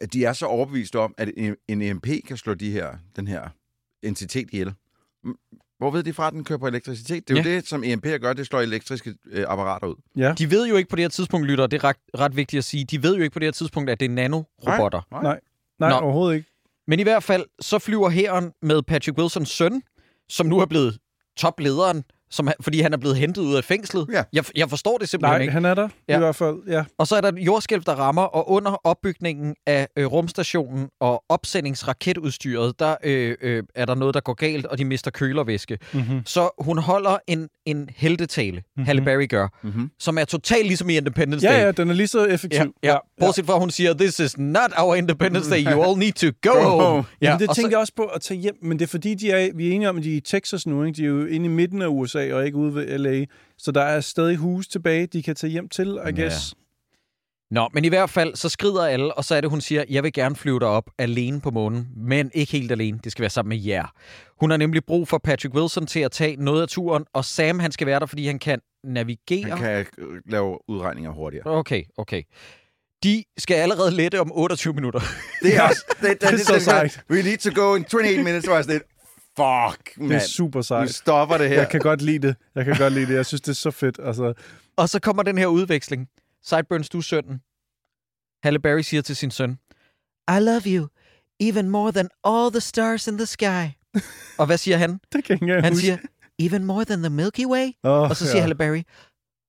[0.00, 1.30] at de er så overbeviste om, at
[1.68, 3.48] en, EMP kan slå de her, den her
[4.02, 4.74] entitet ihjel.
[5.78, 7.28] Hvor ved de fra, at den kører på elektricitet?
[7.28, 9.94] Det er jo det, som EMP'er gør, det slår elektriske øh, apparater ud.
[10.16, 10.34] Ja.
[10.38, 12.64] De ved jo ikke på det her tidspunkt, lytter, det er ret, ret vigtigt at
[12.64, 15.00] sige, de ved jo ikke på det her tidspunkt, at det er nanorobotter.
[15.10, 15.22] Nej.
[15.22, 15.40] Nej.
[15.78, 15.96] Nej, Nå.
[15.96, 16.50] overhovedet ikke.
[16.86, 19.82] Men i hvert fald, så flyver hæren med Patrick Wilsons søn,
[20.28, 20.98] som nu er blevet
[21.36, 24.06] toplederen, som, fordi han er blevet hentet ud af fængslet.
[24.12, 24.22] Ja.
[24.32, 25.52] Jeg, jeg forstår det simpelthen Nej, ikke.
[25.52, 26.12] han er der Ja.
[26.12, 26.16] ja.
[26.16, 26.56] i hvert fald.
[26.68, 26.84] Ja.
[26.98, 31.22] Og så er der et jordskælv, der rammer, og under opbygningen af øh, rumstationen og
[31.28, 35.78] opsendingsraketudstyret, der øh, øh, er der noget, der går galt, og de mister kølervæske.
[35.94, 36.20] Mm-hmm.
[36.26, 38.84] Så hun holder en, en heldetale, mm-hmm.
[38.86, 39.90] Halle Berry gør, Mm-hmm.
[39.98, 41.52] som er totalt ligesom i Independence Day.
[41.52, 42.74] Ja, ja, den er lige så effektiv.
[42.82, 42.96] Ja, ja.
[43.20, 46.26] Bortset fra, at hun siger, this is not our Independence Day, you all need to
[46.26, 46.84] go, Go home.
[46.84, 47.04] home.
[47.22, 48.88] Ja, men det og så- tænker jeg også på at tage hjem, men det er
[48.88, 50.96] fordi, de er, vi er enige om, at de er i Texas nu, ikke?
[50.96, 53.24] de er jo inde i midten af USA og ikke ude ved LA,
[53.58, 56.54] så der er stadig hus tilbage, de kan tage hjem til, I guess.
[57.50, 60.02] Nå, men i hvert fald, så skrider alle, og så er det, hun siger, jeg
[60.02, 62.98] vil gerne flyve derop alene på månen, men ikke helt alene.
[63.04, 63.86] Det skal være sammen med jer.
[64.40, 67.58] Hun har nemlig brug for Patrick Wilson til at tage noget af turen, og Sam,
[67.58, 69.48] han skal være der, fordi han kan navigere.
[69.48, 71.46] Han kan øh, lave udregninger hurtigere.
[71.46, 72.22] Okay, okay.
[73.04, 75.00] De skal allerede lette om 28 minutter.
[75.42, 75.84] Det er også...
[76.00, 77.00] Det, det, det, er så det, sejt.
[77.10, 78.48] We need to go in 28 minutes.
[78.48, 78.80] Var sådan
[79.36, 80.12] fuck, Det man.
[80.12, 80.94] er super Nu sejt.
[80.94, 81.56] stopper det her.
[81.56, 82.36] Jeg kan godt lide det.
[82.54, 83.14] Jeg kan godt lide det.
[83.14, 83.98] Jeg synes, det er så fedt.
[84.02, 84.34] Altså,
[84.76, 86.08] Og så kommer den her udveksling.
[86.42, 87.40] Sideburns, du er sønnen.
[88.42, 89.58] Halle Berry siger til sin søn,
[90.28, 90.86] I love you,
[91.40, 93.66] even more than all the stars in the sky.
[94.38, 95.00] og hvad siger han?
[95.12, 95.80] det kan jeg ikke Han huske.
[95.86, 95.96] siger,
[96.38, 97.66] even more than the Milky Way?
[97.82, 98.82] oh, Og så siger Halle Berry,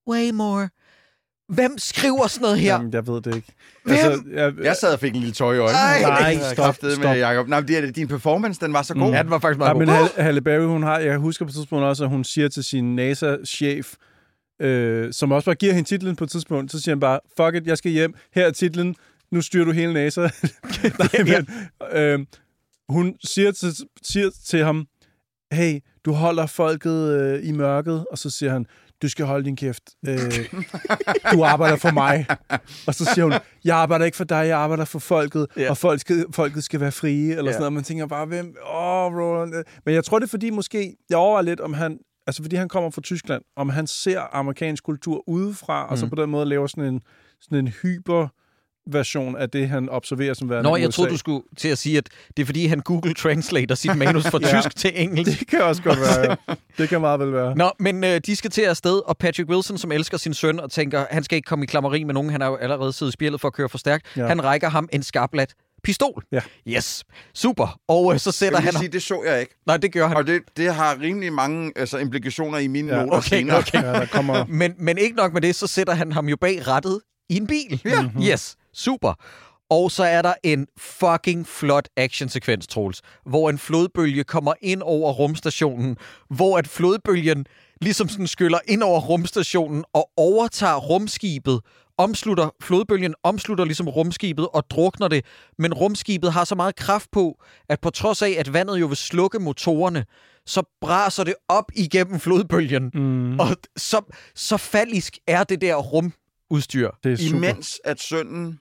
[0.08, 0.68] way more.
[1.48, 2.72] Hvem skriver sådan noget her?
[2.74, 3.52] Jamen, jeg ved det ikke.
[3.84, 3.94] Hvem?
[3.96, 5.78] Altså, jeg, Jeg sad og fik en lille tøj i øjnene.
[5.78, 6.00] Ej,
[6.34, 6.98] nej, stop, stop.
[6.98, 7.48] med, Jacob.
[7.48, 9.12] Nej, men det er, din performance, den var så god.
[9.12, 9.94] Ja, den var faktisk Ja, meget men god.
[9.94, 12.64] Halle, Halle Berry, hun har, jeg husker på et tidspunkt også, at hun siger til
[12.64, 13.94] sin NASA-chef,
[14.62, 17.54] øh, som også bare giver hende titlen på et tidspunkt, så siger han bare, fuck
[17.62, 18.94] it, jeg skal hjem, her er titlen,
[19.30, 20.20] nu styrer du hele NASA.
[20.98, 21.48] Nej, men,
[21.92, 22.26] øh,
[22.88, 23.72] hun siger til,
[24.02, 24.86] siger til ham,
[25.52, 28.66] hey, du holder folket øh, i mørket, og så siger han,
[29.02, 29.82] du skal holde din kæft.
[30.08, 30.18] Øh,
[31.32, 32.26] du arbejder for mig.
[32.86, 33.34] Og så siger hun,
[33.64, 35.70] jeg arbejder ikke for dig, jeg arbejder for folket, ja.
[35.70, 37.52] og folk skal, folket skal være frie, eller ja.
[37.52, 37.72] sådan noget.
[37.72, 38.54] Man tænker bare, hvem?
[38.74, 39.64] Åh, oh, Roland.
[39.84, 42.68] Men jeg tror, det er fordi måske, jeg overvejer lidt, om han, altså fordi han
[42.68, 45.90] kommer fra Tyskland, om han ser amerikansk kultur udefra, mm.
[45.90, 46.10] og så Mm.
[46.10, 47.00] på den måde laver sådan en,
[47.40, 48.28] sådan en hyper
[48.92, 50.96] version af det, han observerer som værende Nå, jeg USA.
[50.96, 54.26] troede, du skulle til at sige, at det er fordi, han Google Translater sit manus
[54.26, 54.60] fra Ja.
[54.60, 55.38] tysk til engelsk.
[55.40, 56.54] Det kan også godt være, ja.
[56.78, 57.56] Det kan meget vel være.
[57.56, 60.70] Nå, men øh, de skal til afsted, og Patrick Wilson, som elsker sin søn og
[60.70, 63.14] tænker, han skal ikke komme i klammeri med nogen, han har jo allerede siddet i
[63.14, 64.26] spjældet for at køre for stærkt, ja.
[64.26, 66.24] Han rækker ham en skarplat pistol.
[66.32, 66.40] Ja.
[66.68, 67.80] Yes, super.
[67.88, 68.72] Og øh, så sætter Jeg han...
[68.72, 69.54] vil sige, det så jeg ikke.
[69.66, 70.16] Nej, det gør han.
[70.16, 73.58] Og det, det har rimelig mange altså, implikationer i mine Ja, noter okay, senere.
[73.58, 73.82] okay.
[73.82, 74.44] Ja, der kommer...
[74.48, 77.00] Men, men ikke nok med det, så sætter han ham jo bag rattet
[77.30, 77.80] i en bil.
[77.84, 78.02] Ja.
[78.02, 78.22] Mhm.
[78.22, 79.14] Yes, super.
[79.70, 85.12] Og så er der en fucking flot actionsekvens, Troels, hvor en flodbølge kommer ind over
[85.12, 85.96] rumstationen,
[86.30, 87.46] hvor at flodbølgen
[87.80, 91.60] ligesom sådan skyller ind over rumstationen og overtager rumskibet,
[91.98, 95.24] omslutter, flodbølgen omslutter ligesom rumskibet og drukner det,
[95.58, 97.38] men rumskibet har så meget kraft på,
[97.68, 100.04] at på trods af, at vandet jo vil slukke motorerne,
[100.46, 102.90] så braser det op igennem flodbølgen.
[102.94, 104.00] Mm, Og så,
[104.34, 106.90] så fallisk er det der rumudstyr.
[107.04, 107.36] det er super.
[107.36, 108.58] Imens at sønnen,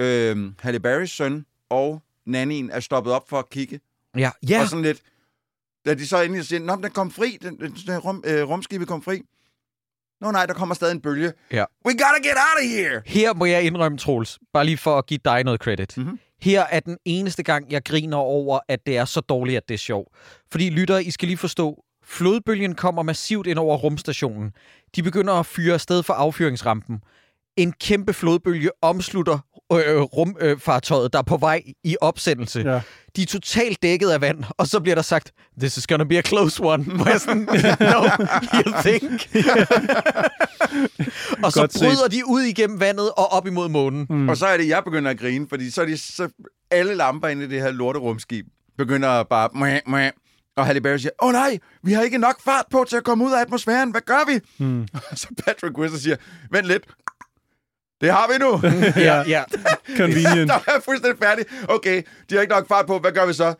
[0.00, 3.80] øh, Halle Berrys søn og Nannien er stoppet op for at kigge.
[4.16, 4.60] Ja, Ja.
[4.60, 5.00] Og sådan lidt,
[5.86, 8.48] da de så endelig siger, Nå, men den kom fri, den, den, den rum, øh,
[8.48, 9.22] rumskibet kom fri.
[10.20, 11.32] Nå nej, der kommer stadig en bølge.
[11.52, 11.64] Ja.
[11.86, 13.02] We gotta get out of here!
[13.06, 15.96] Her må jeg indrømme, Troels, bare lige for at give dig noget credit.
[15.96, 16.18] Mhm.
[16.42, 19.74] Her er den eneste gang, jeg griner over, at det er så dårligt, at det
[19.74, 20.08] er sjovt.
[20.52, 24.52] Fordi lytter, I skal lige forstå, flodbølgen kommer massivt ind over rumstationen.
[24.96, 27.02] De begynder at fyre afsted for affyringsrampen.
[27.56, 29.38] En kæmpe flodbølge omslutter
[29.72, 32.60] øh, rumfartøjet, der er på vej i opsendelse.
[32.60, 32.80] Ja.
[33.16, 36.18] De er totalt dækket af vand, og så bliver der sagt, this is gonna be
[36.18, 36.84] a close one.
[36.84, 37.42] Hvor jeg sådan,
[37.92, 38.04] no,
[38.54, 39.28] you think?
[41.44, 41.82] og så Godt set.
[41.82, 44.06] bryder de ud igennem vandet og op imod månen.
[44.10, 44.28] Mm.
[44.28, 46.28] Og så er det, jeg begynder at grine, fordi så er de så
[46.70, 48.46] alle lamper inde i det her lorterumskib
[48.80, 49.48] begynder bare...
[49.54, 50.10] Mæh, mæh.
[50.56, 53.04] Og Halle Berry siger, åh oh, nej, vi har ikke nok fart på til at
[53.04, 53.90] komme ud af atmosfæren.
[53.90, 54.64] Hvad gør vi?
[54.64, 54.88] Mm.
[55.10, 56.16] Og så Patrick Wilson siger,
[56.50, 56.84] vent lidt.
[58.00, 58.60] Det har vi nu.
[59.08, 59.44] Ja, ja.
[59.96, 60.50] Convenient.
[60.50, 61.44] Der er fuldstændig færdig.
[61.68, 62.98] Okay, de har ikke nok fart på.
[62.98, 63.54] Hvad gør vi så?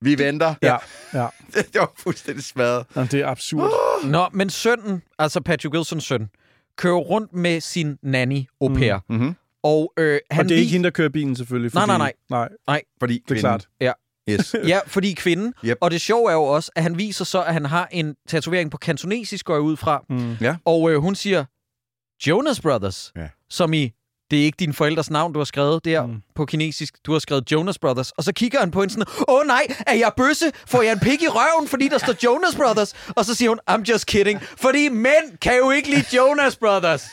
[0.00, 0.54] Vi venter.
[0.62, 0.76] Ja,
[1.20, 1.26] ja.
[1.54, 2.86] Det, det var fuldstændig smadret.
[2.96, 3.70] Jamen, det er absurd.
[4.04, 6.28] Nå, men sønnen, altså Patrick Wilsons søn,
[6.76, 8.96] kører rundt med sin nanny au pair.
[9.08, 9.16] Mm.
[9.16, 9.34] Mm-hmm.
[9.62, 11.74] Og øh, han Og det er ikke hende, der kører bilen, selvfølgelig.
[11.74, 12.48] Nej, Fordi, nej, nej.
[12.66, 13.68] Nej, Fordi Det er kvinden- klart.
[13.80, 13.92] ja.
[14.30, 14.54] Yes.
[14.66, 15.54] Ja, fordi kvinden.
[15.64, 15.78] Yep.
[15.80, 18.70] Og det sjove er jo også, at han viser så, at han har en tatovering
[18.70, 20.04] på kantonesisk, går jeg ud fra.
[20.08, 20.36] Mm.
[20.40, 20.56] Ja.
[20.64, 21.44] Og øh, hun siger,
[22.26, 23.28] Jonas Brothers, Ja.
[23.50, 23.90] Som i,
[24.30, 26.10] det er ikke din forældres navn, du har skrevet der Mm.
[26.12, 26.22] mm.
[26.34, 26.94] på kinesisk.
[27.06, 28.10] Du har skrevet Jonas Brothers.
[28.10, 30.52] Og så kigger han på hende sådan, åh oh, nej, er jeg bøsse?
[30.66, 32.94] Får jeg en pik i røven, fordi der står Jonas Brothers?
[33.16, 34.40] Og så siger hun, I'm just kidding.
[34.42, 37.04] Fordi mænd kan jo ikke lide Jonas Brothers.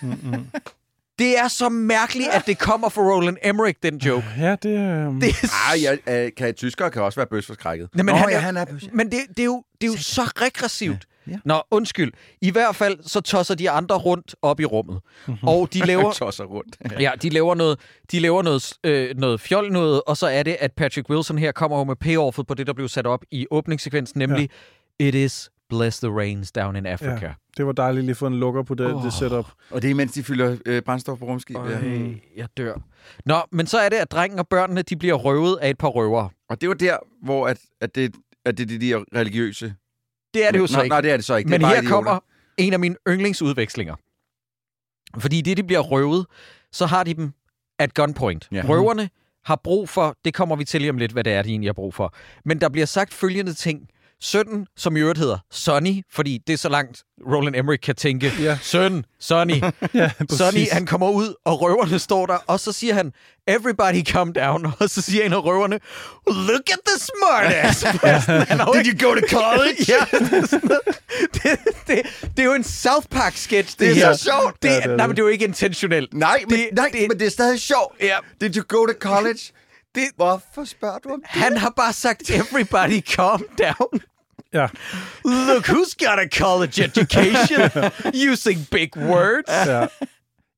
[1.20, 4.26] Det er så mærkeligt, at det kommer fra Roland Emmerich, den joke.
[4.40, 5.08] Ja, det er...
[5.08, 5.20] Um...
[5.22, 5.96] Det er Ah, ja,
[6.26, 7.90] øh, kan tyskere kan også være bøsforskrækket.
[7.96, 8.84] Nej, men Nå, han ja, er- han er bøs.
[8.94, 11.06] Men det, det, er jo, det er jo så regressivt.
[11.28, 11.38] Ja, ja.
[11.46, 12.12] Nå, undskyld.
[12.42, 15.00] I hvert fald så tosser de andre rundt op i rummet.
[15.44, 16.78] Og de laver, tosser rundt.
[17.00, 17.80] ja, de laver noget,
[18.12, 21.52] de laver noget, øh, noget fjol noget, og så er det, at Patrick Wilson her
[21.52, 24.50] kommer jo med payoffet på det, der blev sat op i åbningssekvensen, nemlig
[25.00, 27.26] It is bless the rains down in Africa.
[27.26, 29.04] Ja, det var dejligt lige at få en lukker på det, oh.
[29.04, 29.46] det setup.
[29.72, 31.56] Og det er imens de fylder øh, brændstof på rumskib.
[31.56, 31.80] Ja.
[31.80, 32.74] Øh, jeg dør.
[33.26, 35.88] Nå, men så er det, at drengen og børnene, de bliver røvet af et par
[35.88, 36.30] røvere.
[36.50, 39.76] Og det var der, hvor at, at det, at det er de der religiøse...
[40.34, 40.94] Det er det jo så nej, ikke.
[40.94, 41.50] Nej, det er det så ikke.
[41.50, 41.90] Men er her idioter.
[41.90, 42.20] kommer
[42.58, 43.96] en af mine yndlingsudvekslinger.
[45.18, 46.26] Fordi det, de bliver røvet,
[46.72, 47.32] så har de dem
[47.80, 48.48] at gunpoint.
[48.52, 48.64] Ja.
[48.68, 49.10] Røverne
[49.46, 51.68] har brug for, det kommer vi til lige om lidt, hvad det er, de egentlig
[51.68, 52.14] har brug for.
[52.46, 53.90] Men der bliver sagt følgende ting.
[54.24, 58.32] Sønnen, som i øvrigt hedder Sonny, fordi det er så langt Roland Emmerich kan tænke.
[58.40, 58.58] Ja.
[58.62, 59.54] Søn, Sonny.
[59.94, 63.12] Ja, Sonny, han kommer ud, og røverne står der, og så siger han,
[63.48, 65.80] everybody come down, og så siger en af røverne,
[66.28, 67.80] look at the smart ass.
[68.76, 69.86] Did you go to college?
[69.88, 72.02] ja, det, er det, det,
[72.38, 74.64] det er jo en South Park-sketch, det, Det er så sjovt.
[74.64, 75.08] Det, Ja, det er nej, det.
[75.10, 76.14] men det er jo ikke intentionelt.
[76.14, 77.96] Nej, men, Det- nej det- men det er stadig sjovt.
[78.02, 78.18] Ja.
[78.42, 79.40] Did you go to college?
[79.96, 81.30] Det, Hvorfor spørger du om det?
[81.30, 84.02] han har bare sagt, everybody calm down.
[84.54, 84.68] Ja,
[85.26, 87.92] Look who's got a college education
[88.32, 89.68] using big words.
[89.68, 89.86] ja.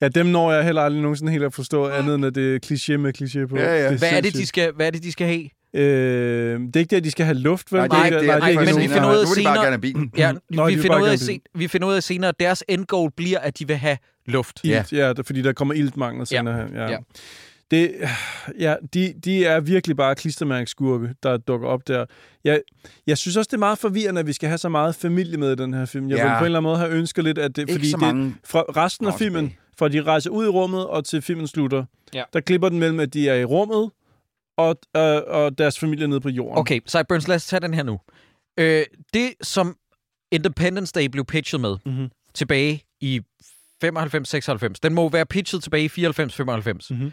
[0.01, 2.59] Ja, dem når jeg heller aldrig nogensinde helt at forstå, andet end at det er
[2.65, 3.57] kliché med kliché på.
[3.57, 3.97] Ja, ja.
[3.97, 5.49] Hvad er, det, de skal, hvad er det, de skal have?
[5.73, 7.77] Øh, det er ikke det, at de skal have luft, vel?
[7.79, 9.35] Nej, Nej, det, det- det, er nej, ikke men først vi finder ud af bare
[9.35, 10.11] senere- gerne have bilen.
[10.17, 12.63] Ja, Nå, vi, finder bare ud af sen, vi finder ud af senere, at deres
[12.69, 14.59] end goal bliver, at de vil have luft.
[14.63, 14.79] Ja.
[14.79, 16.25] Ilt, ja, det- fordi der kommer iltmangel Ja.
[16.25, 16.75] senere hen.
[16.75, 16.89] Ja.
[16.91, 16.97] Ja.
[17.71, 17.95] Det,
[18.59, 22.05] ja, de, de er virkelig bare klistermærksskurke, der dukker op der.
[22.43, 22.61] Jeg,
[23.07, 25.51] jeg synes også, det er meget forvirrende, at vi skal have så meget familie med
[25.51, 26.09] i den her film.
[26.09, 26.23] Jeg Ja.
[26.23, 28.61] vil på en eller anden måde have ønsket lidt, at det, Ikke fordi det, fra
[28.61, 32.23] resten af filmen, fra de rejser ud i rummet og til filmen slutter, Ja.
[32.33, 33.91] der klipper den mellem, at de er i rummet
[34.57, 36.57] og, øh, og deres familie nede på jorden.
[36.57, 37.99] Okay, Sideburns, lad os tage den her nu.
[38.59, 38.83] Øh,
[39.13, 39.77] det, som
[40.31, 42.09] Independence Day blev pitchet med Mhm.
[42.33, 43.21] tilbage i
[43.83, 46.91] 95-96, den må være pitchet tilbage i 94-95.
[46.91, 47.11] Mhm.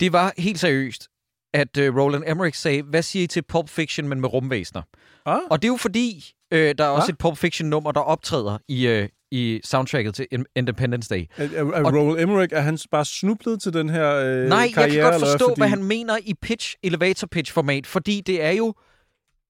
[0.00, 1.08] Det var helt seriøst,
[1.54, 4.82] at øh, Roland Emmerich sagde, hvad siger I til Pulp Fiction, men med rumvæsener?
[5.26, 7.12] Ah, Og det er jo fordi, øh, der er også Hva?
[7.12, 11.24] et Pulp Fiction-nummer, der optræder i, øh, i soundtracket til In- Independence Day.
[11.36, 14.70] er, er, er Roland Emmerich, er han bare snublet til den her øh, Nej, jeg
[14.74, 14.90] karriere?
[14.94, 15.60] kan godt eller forstå, fordi...
[15.60, 18.74] hvad han mener i pitch, elevator pitch format, fordi det er jo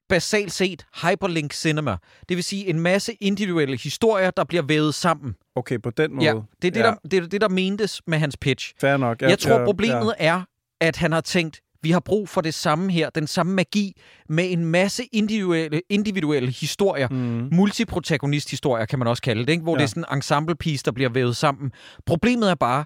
[0.09, 1.97] basalt set hyperlink cinema.
[2.29, 5.35] Det vil sige en masse individuelle historier, der bliver vævet sammen.
[5.55, 6.27] Okay, på den måde.
[6.27, 6.85] Ja, det er det, Ja.
[6.87, 8.73] Der, det, er det, der mentes med hans pitch.
[8.81, 9.23] Fair nok.
[9.23, 10.43] Jeg tror, problemet er,
[10.81, 13.93] at han har tænkt, vi har brug for det samme her, den samme magi,
[14.29, 17.09] med en masse individuelle, individuelle historier.
[17.09, 17.49] Mm.
[17.53, 19.63] Multiprotagonist-historier, kan man også kalde det, ikke?
[19.63, 19.79] hvor Ja.
[19.79, 21.73] det er sådan en ensemble piece, der bliver vævet sammen.
[22.07, 22.85] Problemet er bare,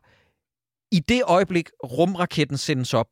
[0.92, 3.06] i det øjeblik rumraketten sendes op,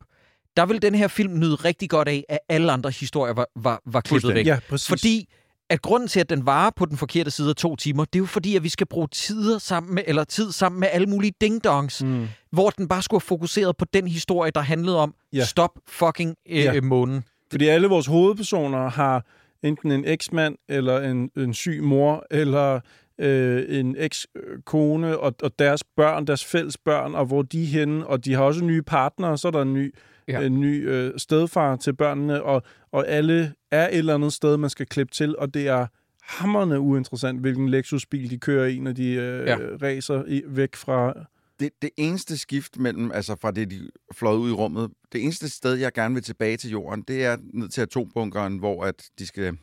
[0.59, 3.81] der vil den her film nyde rigtig godt af, at alle andre historier var, var,
[3.85, 4.45] var klippet væk.
[4.45, 4.87] Ja, præcis.
[4.87, 5.29] Fordi
[5.69, 8.19] at grunden til, at den varer på den forkerte side af to timer, det er
[8.19, 11.33] jo fordi, at vi skal bruge tider sammen med, eller tid sammen med alle mulige
[11.43, 12.27] ding-dongs, Mm.
[12.51, 15.45] hvor den bare skulle have fokuseret på den historie, der handlede om, Ja.
[15.45, 16.73] stop fucking øh, Ja.
[16.73, 16.81] ja.
[16.81, 17.23] månen.
[17.51, 19.25] Fordi alle vores hovedpersoner har
[19.63, 22.79] enten en eksmand, eller en, en syg mor, eller
[23.19, 28.07] øh, en ekskone, og, og deres børn, deres fælles børn, og hvor de er henne,
[28.07, 29.93] og de har også nye partnere, så er der en ny,
[30.29, 30.41] ja.
[30.41, 34.69] En ny øh, stedfar til børnene, og, og alle er et eller andet sted, man
[34.69, 35.87] skal klippe til, og det er
[36.21, 39.47] hammerne uinteressant, hvilken Lexus-bil de kører i, når de øh.
[39.47, 39.57] Ja.
[39.81, 41.13] racer i, væk fra
[41.59, 45.49] det, det eneste skift mellem, altså fra det, de fløj ud i rummet, det eneste
[45.49, 49.25] sted, jeg gerne vil tilbage til jorden, det er ned til atombunkeren, hvor at de
[49.25, 49.57] skal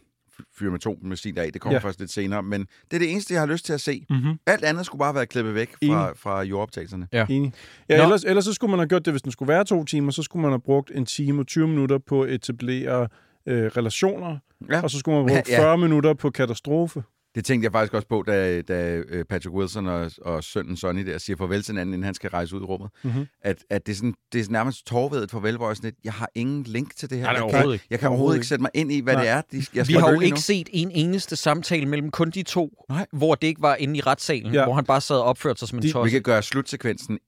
[0.58, 1.52] fyre med atommissiler af.
[1.52, 1.80] Det kommer Ja.
[1.82, 1.88] ja.
[1.88, 4.06] først lidt senere, men det er det eneste, jeg har lyst til at se.
[4.10, 4.38] Mm-hmm.
[4.46, 7.08] Alt andet skulle bare være klippet væk fra, fra jordoptagelserne.
[7.28, 7.52] Enig.
[7.88, 8.02] Ja, Nå.
[8.02, 10.22] ellers, ellers så skulle man have gjort det, hvis den skulle være to timer, så
[10.22, 13.08] skulle man have brugt en time og 20 minutter på at etablere
[13.48, 14.38] øh, relationer,
[14.70, 14.82] Ja.
[14.82, 15.60] og så skulle man have brugt Ja.
[15.62, 17.02] 40 minutter på katastrofe.
[17.36, 21.06] Det tænkte jeg faktisk også på, da, da øh, Patrick Wilson og, og sønnen Sonny
[21.06, 22.90] der siger farvel til hinanden, inden han skal rejse ud i rummet.
[23.04, 23.26] Mhm.
[23.42, 26.12] At, at det, er sådan, det er nærmest tårvedet farvel, hvor jeg, sådan lidt, jeg
[26.12, 27.24] har ingen link til det her.
[27.24, 27.86] Nej, jeg, overhovedet kan, ikke.
[27.90, 28.46] jeg kan Overhovedet overhovedet ikke.
[28.46, 29.22] sætte mig ind i, hvad Nej.
[29.22, 29.40] det er.
[29.52, 30.40] De, jeg Vi skal har jo ikke nu.
[30.40, 33.06] set en eneste samtale mellem kun de to, Nej.
[33.12, 34.64] hvor det ikke var inde i retssalen, Ja.
[34.64, 37.18] hvor han bare sad og opførte sig som en De- de, Vi kan gøre slutsekvensen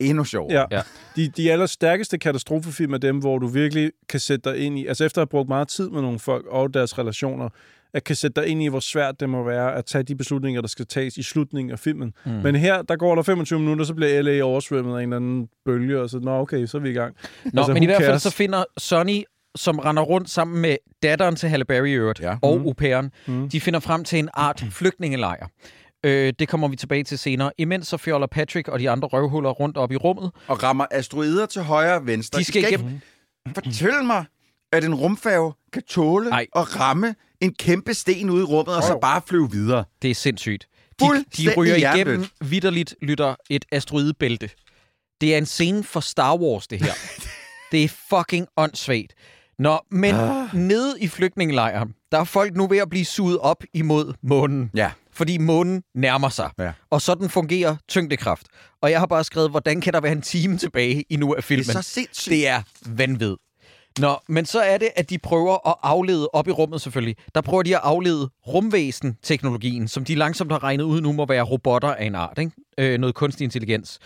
[0.00, 0.66] endnu sjovere.
[0.70, 0.76] Ja.
[0.76, 0.82] Ja.
[1.16, 5.04] De, de allerstærkeste katastrofefilm er dem, hvor du virkelig kan sætte dig ind i, altså
[5.04, 7.48] efter at have brugt meget tid med nogle folk og deres relationer,
[7.94, 10.60] at kan sætte dig ind i, hvor svært det må være at tage de beslutninger,
[10.60, 12.12] der skal tages i slutningen af filmen.
[12.26, 12.32] Mm.
[12.32, 15.48] Men her, der går der 25 minutter, så bliver LA oversvømmet af en eller anden
[15.64, 17.16] bølge, og så, nå okay, så er vi i gang.
[17.44, 19.22] Nå, Altså, men i hvert fald så finder Sonny,
[19.56, 22.36] som render rundt sammen med datteren til Halle Berry øvrigt, Ja.
[22.42, 22.66] og Mhm.
[22.66, 23.48] au pairen, Mhm.
[23.48, 25.46] de finder frem til en art flygtningelejr.
[26.04, 27.50] Øh, det kommer vi tilbage til senere.
[27.58, 30.30] Imens så fjoller Patrick og de andre røvhuller rundt op i rummet.
[30.48, 32.38] Og rammer asteroider til højre og venstre.
[32.38, 32.88] De skal I igennem...
[33.46, 34.24] ikke fortælle mig,
[34.72, 36.46] at en rumfærge kan tåle Ej.
[36.56, 39.84] at ramme en kæmpe sten ude i rummet, og så bare flyve videre.
[40.02, 40.68] Det er sindssygt.
[41.00, 44.50] De, de ryger igennem vidderligt, lytter et asteroidebælte.
[45.20, 46.92] Det er en scene for Star Wars, det her.
[47.72, 49.14] det er fucking åndssvagt.
[49.58, 50.54] Nå, men ah.
[50.54, 54.70] nede i flygtningelejren, der er folk nu ved at blive suget op imod månen.
[54.74, 54.90] Ja.
[55.12, 56.50] Fordi månen nærmer sig.
[56.58, 56.72] Ja.
[56.90, 58.46] Og sådan fungerer tyngdekraft.
[58.82, 61.44] Og jeg har bare skrevet, hvordan kan der være en time tilbage i nu af
[61.44, 61.64] filmen?
[61.64, 62.32] Det er så sindssygt.
[62.32, 63.36] Det er vanvid.
[64.00, 67.16] Nå, men så er det, at de prøver at aflede op i rummet selvfølgelig.
[67.34, 71.42] Der prøver de at aflede rumvæsen-teknologien, som de langsomt har regnet ud nu må være
[71.42, 72.38] robotter af en art.
[72.38, 72.52] Ikke?
[72.78, 73.98] Øh, noget kunstig intelligens.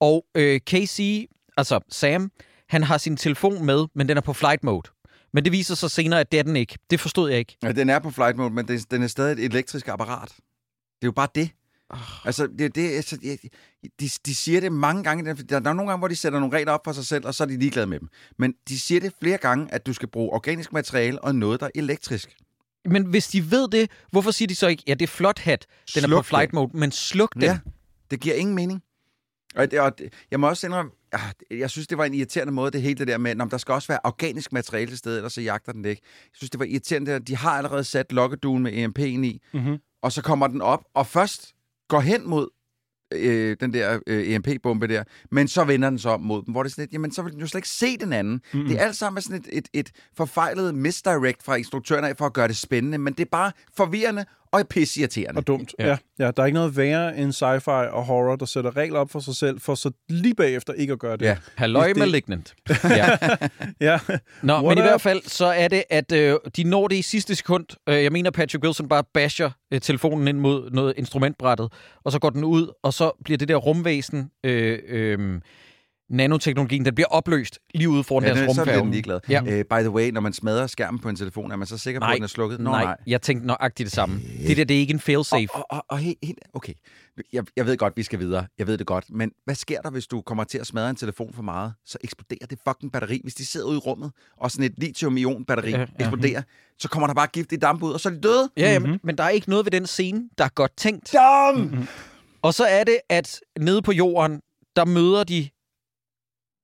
[0.00, 1.26] Og øh, Casey,
[1.56, 2.30] altså Sam,
[2.68, 4.88] han har sin telefon med, men den er på flight mode.
[5.32, 6.78] Men det viser sig senere, at det er den ikke.
[6.90, 7.56] Det forstod jeg ikke.
[7.62, 10.28] Ja, den er på flight mode, men den er stadig et elektrisk apparat.
[10.28, 11.50] Det er jo bare det.
[11.90, 12.26] Oh.
[12.26, 13.38] Altså, det, det, altså de,
[14.00, 15.34] de, de siger det mange gange.
[15.34, 17.34] Der, der er nogle gange, hvor de sætter nogle regler op for sig selv, og
[17.34, 18.08] så er de ligeglade med dem.
[18.38, 21.66] Men de siger det flere gange, at du skal bruge organisk materiale og noget, der
[21.66, 22.36] er elektrisk.
[22.84, 25.66] Men hvis de ved det, hvorfor siger de så ikke, ja, det er flot hat,
[25.94, 26.56] den er Sluk på flight den.
[26.56, 27.42] mode, men sluk den.
[27.42, 27.58] Ja,
[28.10, 28.82] det giver ingen mening.
[29.54, 31.20] Og, det, og det, jeg må også indrømme, ah,
[31.50, 33.72] jeg synes, det var en irriterende måde, det hele det der med, at der skal
[33.74, 36.02] også være organisk materiale til stede, ellers så jagter den det ikke.
[36.24, 39.78] Jeg synes, det var irriterende, at de har allerede sat lokkeduen med EMP'en i, Mm-hmm.
[40.02, 41.54] og så kommer den op, og først
[41.88, 42.48] går hen mod
[43.14, 46.62] øh, den der øh, EMP-bombe der, men så vender den så om mod dem, hvor
[46.62, 48.40] det er sådan lidt, jamen så vil den jo slet ikke se den anden.
[48.54, 48.64] Mm.
[48.64, 52.32] Det er alt sammen sådan et, et, et forfejlet misdirect fra instruktøren af for at
[52.32, 55.38] gøre det spændende, men det er bare forvirrende og pisseirriterende.
[55.38, 55.74] Og dumt.
[55.78, 55.86] Ja.
[55.88, 55.96] Ja.
[56.18, 56.30] ja.
[56.30, 59.36] der er ikke noget værre end sci-fi og horror, der sætter regler op for sig
[59.36, 61.24] selv, for så lige bagefter ikke at gøre det.
[61.24, 61.36] Ja.
[61.56, 62.54] Halløj det- Malignant.
[62.84, 63.18] Ja.
[63.80, 63.98] ja.
[64.42, 64.84] Nå, What men i up?
[64.86, 67.64] hvert fald, så er det, at øh, de når det i sidste sekund.
[67.88, 71.72] Øh, jeg mener, Patrick Wilson bare basher øh, telefonen ind mod noget instrumentbrættet,
[72.04, 75.40] og så går den ud, og så bliver det der rumvæsen, øh, øh,
[76.10, 78.80] nanoteknologien, den bliver opløst lige ude foran Ja, deres så rumfærge.
[78.80, 79.20] den ligeglad.
[79.28, 79.42] Ja.
[79.42, 82.00] Uh, by the way, når man smadrer skærmen på en telefon, er man så sikker
[82.00, 82.60] på, Nej, at den er slukket?
[82.60, 82.96] Nå, nej, nej.
[83.06, 84.20] jeg tænkte nøjagtigt det samme.
[84.46, 85.48] Det der, det er ikke en failsafe.
[85.54, 86.18] Og, og, og helt,
[86.54, 86.72] okay,
[87.32, 88.46] jeg, jeg ved godt, vi skal videre.
[88.58, 89.04] Jeg ved det godt.
[89.10, 91.72] Men hvad sker der, hvis du kommer til at smadre en telefon for meget?
[91.86, 93.20] Så eksploderer det fucking batteri.
[93.22, 96.04] Hvis de sidder ude i rummet, og sådan et lithium-ion-batteri Ja, ja, ja.
[96.04, 96.42] eksploderer,
[96.78, 98.50] så kommer der bare gift i damp ud, og så er de døde.
[98.56, 99.00] Ja, ja Mhm.
[99.04, 101.12] men, der er ikke noget ved den scene, der er godt tænkt.
[101.12, 101.88] Dum!
[102.42, 104.40] Og så er det, at nede på jorden,
[104.76, 105.48] der møder de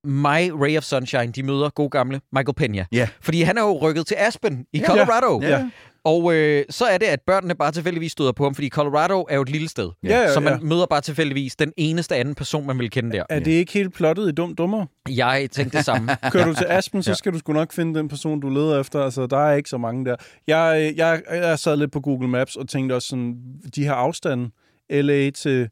[0.04, 1.26] My Ray of Sunshine.
[1.26, 2.84] De møder god gamle Michael Pena.
[2.92, 3.08] Ja.
[3.20, 4.86] Fordi han er jo rykket til Aspen i Ja.
[4.86, 5.40] Colorado.
[5.42, 5.48] Ja.
[5.48, 5.68] ja.
[6.06, 9.34] Og øh, så er det, at børnene bare tilfældigvis støder på ham, fordi Colorado er
[9.34, 9.90] jo et lille sted.
[10.02, 10.58] Ja, ja, så man ja.
[10.62, 13.24] møder bare tilfældigvis den eneste anden person, man vil kende der.
[13.30, 14.86] Er det ikke helt plottet i Dum Dummer?
[15.10, 16.16] Jeg tænkte det samme.
[16.32, 19.00] Kører du til Aspen, så skal du sgu nok finde den person, du leder efter.
[19.04, 20.16] Altså, der er ikke så mange der.
[20.46, 23.36] Jeg, jeg, jeg sad lidt på Google Maps og tænkte også sådan,
[23.74, 24.50] de her afstande,
[24.90, 25.68] LA til,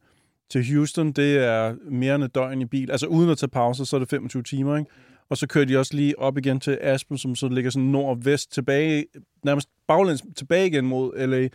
[0.53, 2.91] til Houston, det er mere end et døgn i bil.
[2.91, 4.91] Altså uden at tage pause, så er det 25 timer, ikke?
[5.31, 8.17] Og så kører de også lige op igen til Aspen, som så ligger sådan nord
[8.17, 9.05] og vest tilbage,
[9.45, 11.49] nærmest baglæns tilbage igen mod LA.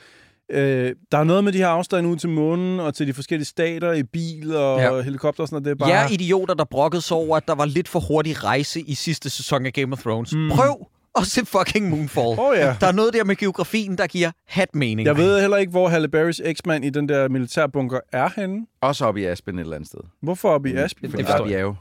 [0.51, 3.45] Øh, der er noget med de her afstande ud til månen og til de forskellige
[3.45, 4.95] stater i bil og Ja.
[4.95, 5.01] ja.
[5.01, 5.65] helikopter og sådan noget.
[5.65, 5.89] Det er bare...
[5.89, 5.97] Bare...
[5.99, 8.93] Jeg er idioter, der brokkede sig over, at der var lidt for hurtig rejse i
[8.93, 10.33] sidste sæson af Game of Thrones.
[10.35, 10.49] Mm.
[10.49, 10.87] Prøv
[11.21, 12.39] at se fucking Moonfall.
[12.39, 12.75] Åh ja.
[12.81, 15.05] Der er noget der med geografien, der giver hat mening.
[15.05, 18.67] Jeg ved heller ikke, hvor Halle Berrys eksmand i den der militærbunker er henne.
[18.81, 19.99] Også oppe i Aspen et eller andet sted.
[20.21, 21.11] Hvorfor oppe i Aspen?
[21.11, 21.75] Det Det er forstår er jo.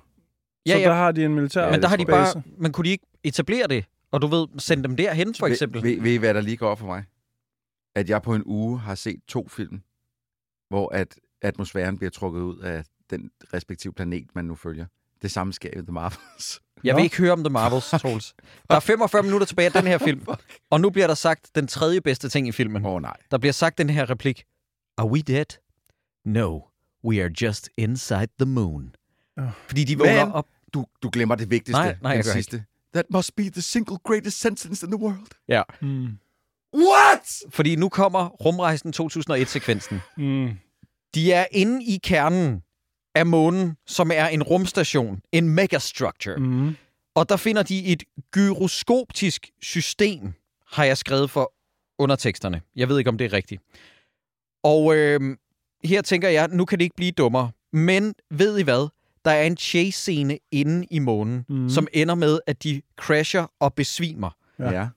[0.67, 0.85] ja, Så ja.
[0.89, 2.43] der har de en militær Men der har de bare...
[2.59, 3.85] Men kunne de ikke etablere det?
[4.11, 5.83] Og du ved, sende dem derhen, for eksempel?
[5.83, 7.05] Ved, ved, ved I, hvad der lige går op for mig?
[7.97, 9.81] At jeg på en uge har set to film,
[10.69, 14.87] hvor at atmosfæren bliver trukket ud af den respektive planet, man nu følger.
[15.23, 16.61] Det samme sker i The Marvels.
[16.85, 16.97] Jeg Nå.
[16.99, 18.35] vil ikke høre om The Marvels, Troels.
[18.71, 20.27] Der er 45 minutter tilbage af den her film,
[20.71, 22.87] og nu bliver der sagt den tredje bedste ting i filmen.
[22.87, 23.17] Åh oh, nej.
[23.31, 24.45] Der bliver sagt den her replik.
[24.99, 25.45] Are we dead?
[26.25, 26.61] No,
[27.05, 28.95] we are just inside the moon.
[29.39, 29.45] Åh.
[29.67, 30.47] Fordi de vågner Men- op.
[30.75, 31.83] Du, du glemmer det vigtigste.
[31.83, 32.65] Nej, nej, jeg den gør sidste.
[32.95, 35.27] That must be the single greatest sentence in the world.
[35.49, 35.63] Ja.
[35.81, 36.19] Mm.
[36.75, 37.43] What?
[37.51, 40.01] Fordi nu kommer rumrejsen 2001-sekvensen.
[40.17, 40.51] Mm.
[41.15, 42.63] De er inde i kernen
[43.17, 46.37] af månen, som er en rumstation, en megastructure.
[46.37, 46.77] Mm.
[47.15, 50.33] Og der finder de et gyroskoptisk system,
[50.71, 51.53] har jeg skrevet for
[51.99, 52.61] underteksterne.
[52.77, 53.63] Jeg ved ikke, om det er rigtigt.
[54.63, 55.37] Og øh,
[55.85, 57.51] her tænker jeg, nu kan det ikke blive dummere.
[57.73, 58.89] Men ved I hvad?
[59.25, 61.69] Der er en chase-scene inde i månen, mm.
[61.69, 64.31] som ender med, at de crasher og besvimer.
[64.59, 64.65] Ja.
[64.65, 64.81] Ja.
[64.81, 64.89] ja.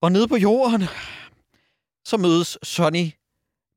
[0.00, 0.82] Og nede på jorden,
[2.04, 3.10] så mødes Sonny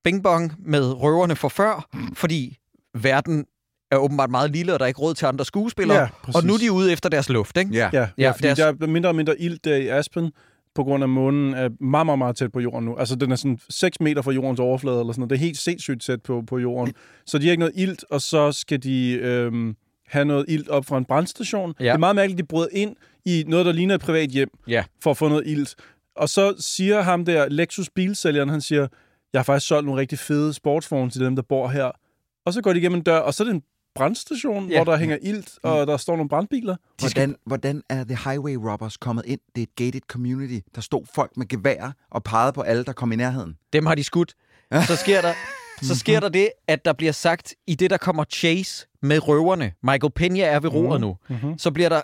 [0.03, 2.58] Bing Bong med røverne for før, fordi
[2.97, 3.45] verden
[3.91, 5.99] er åbenbart meget lille, og der er ikke råd til andre skuespillere.
[5.99, 6.35] Ja, præcis.
[6.35, 7.71] og nu er de ude efter deres luft, ikke?
[7.73, 7.89] Ja.
[7.93, 10.31] Ja, Ja, ja, fordi deres- der er mindre og mindre ilt der i Aspen,
[10.75, 12.95] på grund af månen er meget, meget, meget tæt på jorden nu.
[12.97, 15.29] Altså, den er sådan 6 meter fra jordens overflade, eller sådan noget.
[15.29, 16.93] Det er helt sindssygt tæt på, på jorden.
[17.25, 19.75] Så de har ikke noget ilt, og så skal de øhm,
[20.07, 21.73] have noget ilt op fra en brandstation.
[21.79, 21.83] Ja.
[21.85, 22.95] Det er meget mærkeligt, at de bryder ind
[23.25, 24.83] i noget, der ligner et privat hjem, Ja.
[25.03, 25.75] for at få noget ilt.
[26.15, 28.87] Og så siger ham der, Lexus bilsælgeren, han siger,
[29.33, 31.91] jeg har faktisk solgt nogle rigtig fede sportsvogne til dem, der bor her.
[32.49, 33.61] Og så går de igennem en dør, og så er det en
[33.95, 34.83] brandstation, Ja.
[34.83, 36.75] hvor der hænger ilt, og der står nogle brandbiler.
[36.99, 39.39] Hvordan, hvordan er The Highway Robbers kommet ind?
[39.55, 40.59] Det er et gated community.
[40.75, 43.57] Der stod folk med gevær og pegede på alle, der kom i nærheden.
[43.73, 44.33] Dem har de skudt.
[44.87, 45.33] Så sker der,
[45.87, 49.71] så sker der det, at der bliver sagt, i det der kommer Chase med røverne,
[49.83, 51.57] Michael Pena er ved roret nu, Mm-hmm.
[51.57, 52.01] så bliver der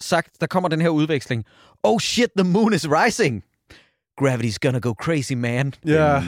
[0.00, 1.44] sagt, der kommer den her udveksling.
[1.82, 3.42] Oh shit, the moon is rising.
[4.22, 5.74] Gravity's gonna go crazy, man.
[5.86, 6.22] Ja.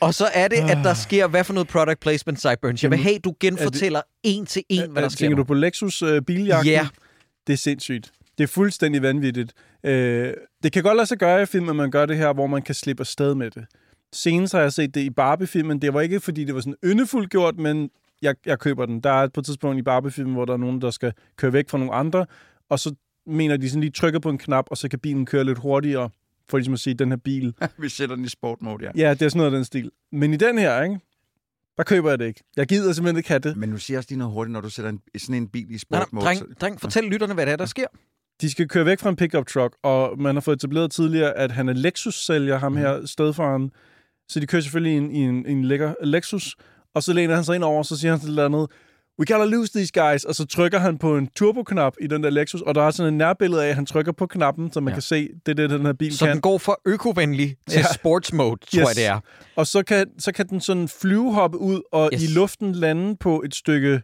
[0.00, 2.82] Og så er det, at der sker, hvad for noget product placement, Sideburns?
[2.82, 5.42] Jeg vil have, du genfortæller en til en, hvad der sker Tænker nu.
[5.42, 6.72] du på Lexus øh, biljagten?
[6.72, 6.88] Ja.
[7.46, 8.12] Det er sindssygt.
[8.38, 9.52] Det er fuldstændig vanvittigt.
[9.84, 10.32] Øh,
[10.62, 12.62] det kan godt lade sig gøre i film, at man gør det her, hvor man
[12.62, 13.64] kan slippe afsted med det.
[14.12, 15.82] Senest har jeg set det i Barbie-filmen.
[15.82, 17.90] Det var ikke, fordi det var sådan yndefuldt gjort, men
[18.22, 19.00] jeg, jeg køber den.
[19.00, 21.68] Der er på et tidspunkt i Barbie-filmen, hvor der er nogen, der skal køre væk
[21.68, 22.26] fra nogle andre,
[22.68, 22.94] og så
[23.26, 26.10] mener de sådan lige trykker på en knap, og så kan bilen køre lidt hurtigere,
[26.50, 27.54] for ligesom at sige, den her bil.
[27.78, 28.90] Vi sætter den i sport mode, ja.
[28.96, 29.90] Ja, det er sådan noget af den stil.
[30.12, 31.00] Men i den her, ikke?
[31.76, 32.44] Der køber jeg det ikke.
[32.56, 33.56] Jeg gider simpelthen ikke have det.
[33.56, 35.78] Men nu siger også lige noget hurtigt, når du sætter en, sådan en bil i
[35.78, 36.24] sport mode.
[36.24, 37.86] dreng, dreng, fortæl lytterne, hvad det er, der sker.
[38.40, 41.50] De skal køre væk fra en pickup truck, og man har fået etableret tidligere, at
[41.50, 43.70] han er Lexus-sælger, ham her stedfaren.
[44.28, 46.56] Så de kører selvfølgelig i en, i en, i en lækker Lexus,
[46.94, 48.70] og så læner han sig ind over, og så siger han sådan et eller andet,
[49.20, 52.30] we gotta lose these guys, og så trykker han på en turboknap i den der
[52.30, 54.90] Lexus, og der er sådan en nærbillede af, at han trykker på knappen, så man
[54.90, 54.94] Ja.
[54.94, 56.32] kan se, det er det, den her bil Så kan.
[56.34, 57.92] den går fra økovenlig til Ja.
[57.94, 58.88] sports mode, tror Yes.
[58.88, 59.20] jeg, det er.
[59.56, 62.22] Og så kan, så kan den sådan flyvehoppe ud og yes.
[62.22, 64.02] i luften lande på et stykke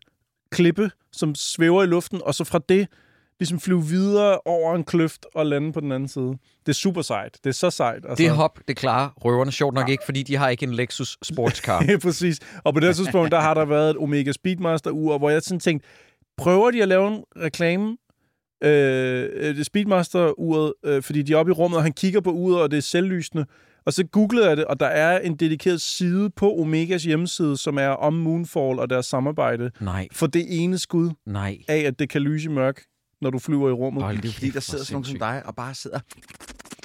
[0.52, 2.88] klippe, som svæver i luften, og så fra det
[3.40, 6.38] ligesom flyve videre over en kløft og lande på den anden side.
[6.66, 7.38] Det er super sejt.
[7.44, 8.04] Det er så sejt.
[8.08, 8.24] Altså.
[8.24, 11.84] Det hop, det klarer røverne sjovt nok ikke, fordi de har ikke en Lexus sportscar.
[11.88, 12.38] Ja, præcis.
[12.64, 15.88] Og på det tidspunkt, der har der været et Omega Speedmaster-ur, hvor jeg sådan tænkte,
[16.36, 17.96] prøver de at lave en reklame,
[18.64, 22.62] øh, det Speedmaster-uret, øh, fordi de er oppe i rummet, og han kigger på uret,
[22.62, 23.46] og det er selvlysende.
[23.86, 27.78] Og så googlede jeg det, og der er en dedikeret side på Omegas hjemmeside, som
[27.78, 31.58] er om Moonfall og deres samarbejde, Nej, for det ene skud nej.
[31.68, 32.82] af, at det kan lyse i mørk,
[33.20, 34.02] når du flyver i rummet.
[34.02, 36.00] Hold Det er fordi, der sidder sådan nogen som dig og bare sidder...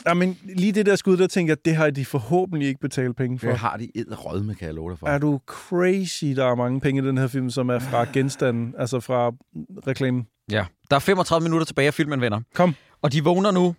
[0.07, 3.15] Ja, men lige det der skud, der tænker jeg, det har de forhåbentlig ikke betalt
[3.15, 3.47] penge for.
[3.47, 5.07] Det har de ed med, kan jeg love dig for.
[5.07, 8.73] Er du crazy, der er mange penge i den her film, som er fra genstanden,
[8.77, 9.31] altså fra
[9.87, 10.27] reklamen.
[10.51, 10.65] Ja.
[10.89, 12.41] Der er 35 minutter tilbage af filmen, venner.
[12.53, 12.75] Kom.
[13.01, 13.75] Og de vågner nu,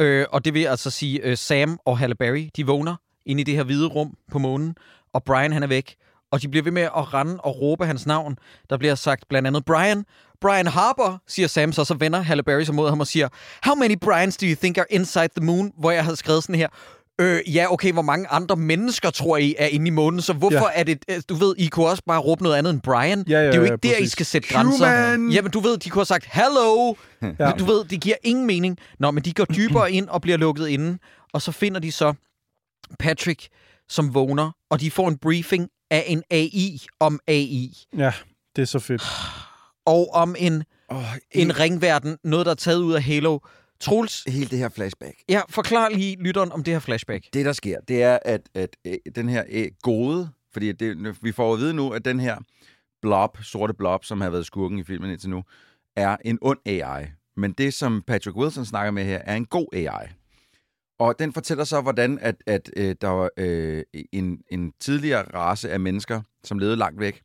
[0.00, 2.96] øh, og det vil altså sige øh, Sam og Halle Berry, de vågner
[3.26, 4.74] inde i det her hvide rum på månen,
[5.12, 5.96] og Brian han er væk.
[6.30, 8.38] Og de bliver ved med at rende og råbe hans navn.
[8.70, 10.04] Der bliver sagt blandt andet, Brian,
[10.40, 13.28] Brian Harper, siger Sam så, så vender Halle Berry sig mod ham og siger,
[13.64, 15.72] How many Brians do you think are inside the moon?
[15.78, 16.68] Hvor jeg havde skrevet sådan her,
[17.20, 20.70] Øh, ja, okay, hvor mange andre mennesker tror I er inde i månen, så hvorfor
[20.74, 20.80] Ja.
[20.80, 23.24] er det, øh, du ved, I kunne også bare råbe noget andet end Brian.
[23.28, 24.12] Ja, ja, det er jo ja, ikke der, I præcis.
[24.12, 25.10] skal sætte grænser.
[25.10, 25.30] Human!
[25.30, 26.94] Jamen, du ved, de kunne have sagt, hello!
[27.22, 27.46] Ja.
[27.46, 27.50] Ja.
[27.50, 28.78] Du ved, det giver ingen mening.
[28.98, 30.98] Nå, men de går dybere ind og bliver lukket inde,
[31.32, 32.14] og så finder de så
[32.98, 33.48] Patrick,
[33.88, 38.12] som vågner, og de får en briefing af en AI om AI, Ja,
[38.56, 39.02] det er så fedt.
[39.88, 43.38] Og om en, Oh, en ringverden, noget, der er taget ud af Halo.
[43.80, 45.16] Troels, hele det her flashback.
[45.28, 47.24] ja, forklar lige lytteren om det her flashback.
[47.32, 51.32] Det, der sker, det er, at, at øh, den her øh, gode, fordi det, vi
[51.32, 52.36] får at vide nu, at den her
[53.02, 55.42] blob, sorte blob, som har været skurken i filmen indtil nu,
[55.96, 57.06] er en ond AI.
[57.36, 60.08] Men det, som Patrick Wilson snakker med her, er en god AI.
[60.98, 63.82] Og den fortæller så, hvordan at, at øh, der var øh,
[64.12, 67.22] en, en tidligere race af mennesker, som levede langt væk,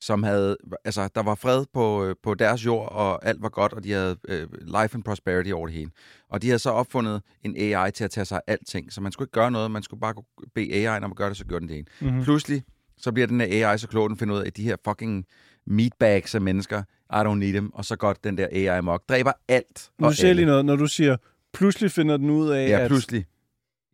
[0.00, 3.72] som havde, altså, der var fred på, øh, på deres jord, og alt var godt,
[3.72, 5.90] og de havde øh, life and prosperity over det hele.
[6.28, 9.12] Og de havde så opfundet en AI til at tage sig af alting, så man
[9.12, 10.14] skulle ikke gøre noget, man skulle bare
[10.54, 11.86] bede AI om at gøre det, så gjorde den det ene.
[12.00, 12.22] Mm-hmm.
[12.22, 12.62] Pludselig,
[12.96, 15.24] så bliver den her AI så klog, den finder ud af, at de her fucking
[15.66, 19.32] meatbags af mennesker, I don't need them, og så godt den der AI mok dræber
[19.48, 19.90] alt.
[19.98, 20.34] Nu alle.
[20.34, 21.16] lige noget, når du siger,
[21.52, 22.88] pludselig finder den ud af, Ja, at...
[22.88, 23.24] pludselig.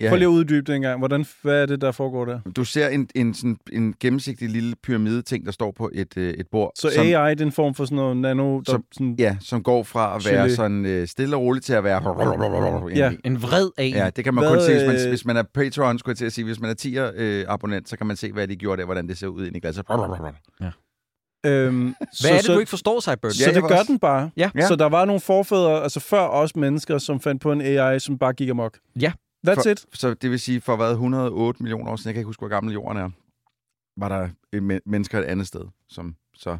[0.08, 0.98] Prøv lige at uddybe det engang.
[0.98, 2.40] Hvordan, hvad er det, der foregår der?
[2.56, 6.46] Du ser en, en, sådan, en gennemsigtig lille pyramide-ting, der står på et, øh, et
[6.52, 6.72] bord.
[6.78, 8.58] Så som, AI, det er en form for sådan noget nano...
[8.60, 10.54] Der, Som- sådan, Ja, som går fra at være Gelé.
[10.54, 12.96] sådan øh, stille og roligt til at være...
[12.96, 13.12] Ja.
[13.24, 13.92] En vred af.
[13.94, 16.12] Ja, det kan man Hvad, kun se, hvis man, øh, hvis man er Patreon, skulle
[16.12, 16.44] jeg til at sige.
[16.44, 19.08] Hvis man er tier øh, abonnent, så kan man se, hvad de gjorde der, hvordan
[19.08, 19.84] det ser ud ind i glasset.
[19.90, 19.94] øhm,
[21.84, 23.00] Hvad så, er det, så, du ikke forstår?
[23.00, 23.16] Så Ja,
[23.46, 24.30] jeg det gør også- den bare.
[24.36, 24.50] Ja.
[24.54, 24.66] Ja.
[24.66, 28.18] Så der var nogle forfædre, altså før os mennesker, som fandt på en AI, som
[28.18, 28.78] bare gik amok.
[29.00, 29.12] Ja.
[29.48, 29.84] That's For- it.
[29.92, 32.48] Så det vil sige, for hvad, 108 millioner år siden, jeg kan ikke huske, hvor
[32.48, 33.10] gammel jorden er,
[34.00, 36.58] var der et men- mennesker et andet sted, som så...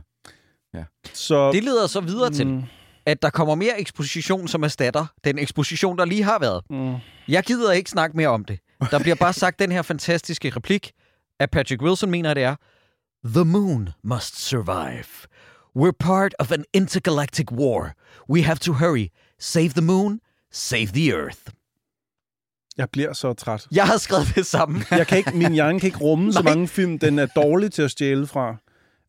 [1.13, 2.63] Så, Det leder så videre til, Mm,
[3.07, 6.63] at der kommer mere eksposition, som erstatter den eksposition, der lige har været.
[6.71, 6.95] mm.
[7.29, 8.59] Jeg gider ikke snakke mere om det.
[8.91, 10.93] Der bliver bare sagt den her fantastiske replik,
[11.39, 12.57] at Patrick Wilson mener, det er
[13.25, 15.05] The moon must survive.
[15.79, 17.93] We're part of an intergalactic war.
[18.31, 19.07] We have to hurry.
[19.39, 20.21] Save the moon,
[20.53, 21.41] save the earth.
[22.79, 23.67] Jeg bliver så træt.
[23.73, 24.81] Jeg har skrevet det samme.
[24.91, 27.83] Jeg kan ikke, min hjerne kan ikke rumme så mange film, den er dårlig til
[27.83, 28.57] at stjæle fra.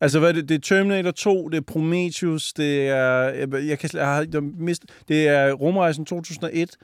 [0.00, 0.48] Altså, hvad er det?
[0.48, 3.22] Det er Terminator 2, det er Prometheus, det er...
[3.58, 6.76] Jeg, kan, jeg har, jeg mist, det er Rumrejsen 2001.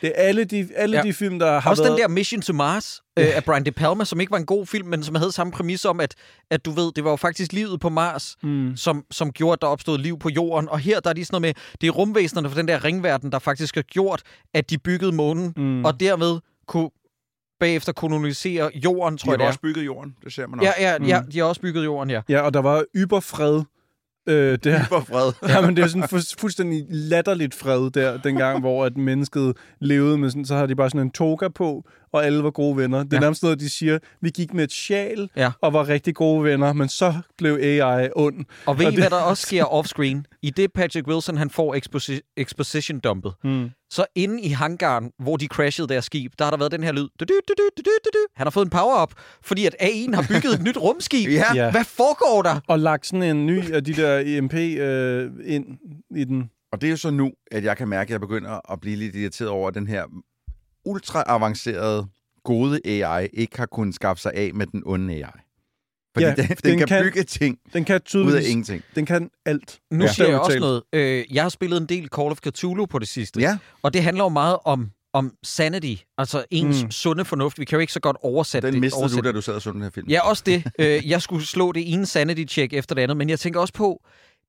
[0.00, 1.02] Det er alle de, alle Ja.
[1.02, 1.92] de film, der har Også været...
[1.98, 4.66] den der Mission to Mars øh, af Brian De Palma, som ikke var en god
[4.66, 6.14] film, men som havde samme præmis om, at,
[6.50, 8.76] at du ved, det var jo faktisk livet på Mars, Mm.
[8.76, 10.68] som, som gjorde, at der opstod liv på jorden.
[10.68, 13.32] Og her der er de sådan noget med, det er rumvæsenerne for den der ringverden,
[13.32, 14.22] der faktisk har gjort,
[14.54, 15.84] at de byggede månen, Mm.
[15.84, 16.90] og derved kunne
[17.60, 19.48] bagefter kolonisere jorden, De tror har jeg det da er.
[19.48, 20.72] også bygget jorden, det ser man også.
[20.78, 21.04] Ja, ja, Mm.
[21.04, 22.20] ja, de har også bygget jorden, ja.
[22.28, 23.62] Ja, og der var yberfred
[24.26, 24.84] øh, der.
[24.84, 25.32] For fred.
[25.54, 30.18] Ja, men det er sådan fu- fuldstændig latterligt fred der, dengang, hvor at mennesket levede
[30.18, 33.02] med sådan, så har de bare sådan en toga på, og alle var gode venner.
[33.02, 33.20] Det er Ja.
[33.20, 35.50] nærmest noget, de siger, vi gik med et sjal, Ja.
[35.62, 38.44] og var rigtig gode venner, men så blev AI ond.
[38.66, 40.26] Og ved Og I, det- hvad der også sker offscreen?
[40.42, 43.70] I det Patrick Wilson, han får exposi- exposition-dumpet, Hmm.
[43.90, 46.92] så inde i hangaren, hvor de crashede deres skib, der har der været den her
[46.92, 47.08] lyd.
[47.20, 48.18] Du, du, du, du, du, du, du.
[48.36, 49.12] Han har fået en power-up,
[49.44, 51.30] fordi at AI'en har bygget et nyt rumskib.
[51.30, 51.44] Ja.
[51.54, 51.70] Ja.
[51.70, 52.60] Hvad foregår der?
[52.68, 55.64] Og lagt sådan en ny af de der EMP øh, ind
[56.16, 56.50] i den.
[56.72, 58.96] Og det er jo så nu, at jeg kan mærke, at jeg begynder at blive
[58.96, 60.04] lidt irriteret over, den her
[60.84, 62.06] ultra avancerede,
[62.44, 65.22] gode AI ikke har kunnet skaffe sig af med den onde AI.
[66.14, 68.82] Fordi Ja, den, den, den kan, kan- bygge ting Den kan ud af ingenting.
[68.94, 69.80] Den kan alt.
[69.90, 70.12] Nu Ja.
[70.12, 70.82] siger jeg også noget.
[70.92, 73.40] Øh, jeg har spillet en del Call of Cthulhu på det sidste.
[73.40, 76.90] Ja, Og det handler jo meget om, om sanity, altså ens Mm.
[76.90, 77.58] sunde fornuft.
[77.58, 78.80] Vi kan jo ikke så godt oversætte den det.
[78.80, 80.08] mistede du, oversætte da du sad og så den her film.
[80.08, 80.64] Ja, også det.
[80.78, 84.02] Øh, jeg skulle slå det ene sanity-check efter det andet, men jeg tænker også på,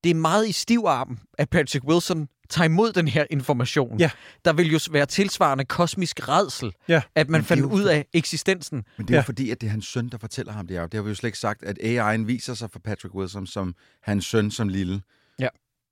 [0.04, 3.98] det er meget i stiv arm, at Patrick Wilson tager imod den her information.
[4.00, 4.10] Ja.
[4.44, 7.02] Der vil jo være tilsvarende kosmisk redsel, Ja.
[7.14, 8.84] at man fandt jo ud af eksistensen.
[8.96, 9.20] Men det er Ja.
[9.20, 10.86] jo fordi, at det er hans søn, der fortæller ham det her.
[10.86, 13.74] Det har vi jo slet ikke sagt, at AI'en viser sig for Patrick Wilson som
[14.02, 15.02] hans søn som lille.
[15.38, 15.48] Ja.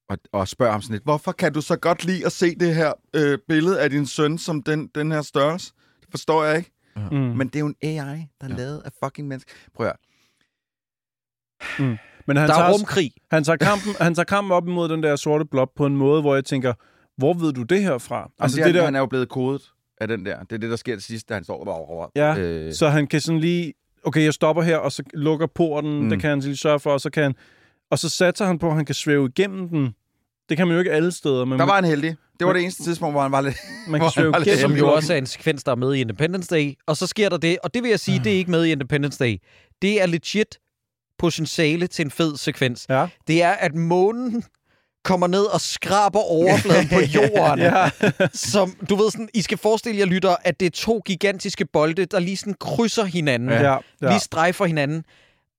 [0.08, 2.74] Og, og spørger ham sådan lidt, hvorfor kan du så godt lide at se det
[2.74, 5.72] her øh, billede af din søn som den, den her størrelse?
[6.00, 6.70] Det forstår jeg ikke.
[6.96, 7.16] Mm.
[7.16, 8.56] Men det er jo en AI, der er Ja.
[8.56, 9.52] lavet af fucking mennesker.
[9.74, 9.96] Prøv at
[12.26, 13.12] Men han Der tager, er rumkrig.
[13.30, 16.20] han, tager kampen, han tager kampen op imod den der sorte blob på en måde,
[16.20, 16.72] hvor jeg tænker,
[17.16, 18.30] hvor ved du det her fra?
[18.40, 18.84] Altså, det, der...
[18.84, 19.62] Han er jo blevet kodet
[20.00, 20.38] af den der.
[20.42, 22.10] Det er det, der sker det sidste, da han står...
[22.16, 23.72] Ja, øh, Så han kan sådan lige,
[24.04, 26.10] okay, jeg stopper her, og så lukker porten, Mm.
[26.10, 27.34] det kan han lige sørge for, og så kan han,
[27.90, 29.94] og så satser han på, at han kan svæve igennem den.
[30.48, 32.16] Det kan man jo ikke alle steder, men der var han heldig.
[32.38, 33.56] Det var det eneste tidspunkt, hvor han var lidt...
[33.88, 36.54] man kan svæve lidt- Som jo også er en sekvens, der er med i Independence
[36.54, 36.72] Day.
[36.86, 38.72] Og så sker der det, og det vil jeg sige, det er ikke med i
[38.72, 39.36] Independence Day.
[39.82, 40.58] Det er legit
[41.22, 42.86] potentiale til en fed sekvens.
[42.88, 43.06] Ja.
[43.26, 44.44] Det er, at månen
[45.04, 47.58] kommer ned og skraber overfladen på jorden.
[47.58, 47.90] Ja.
[48.32, 52.04] Som, du ved sådan, I skal forestille jer, lytter, at det er to gigantiske bolde,
[52.04, 53.48] der lige sådan krydser hinanden.
[53.48, 53.78] Ja, ja.
[54.00, 55.04] Lige strejfer hinanden.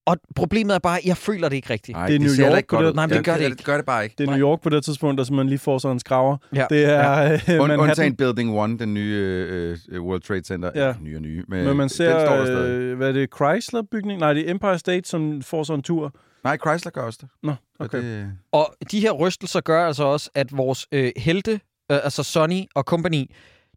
[0.05, 1.95] Og problemet er bare, at jeg føler det ikke rigtigt.
[1.95, 2.95] Nej, Det er New York ikke på godt det-.
[2.95, 3.55] Nej, men det gør det ikke.
[3.57, 4.15] Det gør det bare ikke.
[4.17, 6.37] Det er New York på det tidspunkt, der man lige får sig en skraver.
[6.55, 6.65] Ja.
[6.69, 7.31] Det er ja.
[7.33, 7.79] Und, Manhattan.
[7.79, 10.71] undtagen Building 1, den nye øh, øh, World Trade Center.
[10.75, 10.93] Ja.
[11.01, 11.43] Nye og nye.
[11.47, 12.69] Men, Men man den ser, står der stadig.
[12.69, 14.19] øh, hvad er det, Chrysler-bygning?
[14.19, 16.13] Nej, det er Empire State, som får sådan en tur.
[16.43, 17.29] Nej, Chrysler gør også det.
[17.43, 17.97] Nå, okay.
[18.03, 21.51] Det, Og de her rystelser gør altså også, at vores øh, helte,
[21.91, 23.25] øh, altså Sonny og company,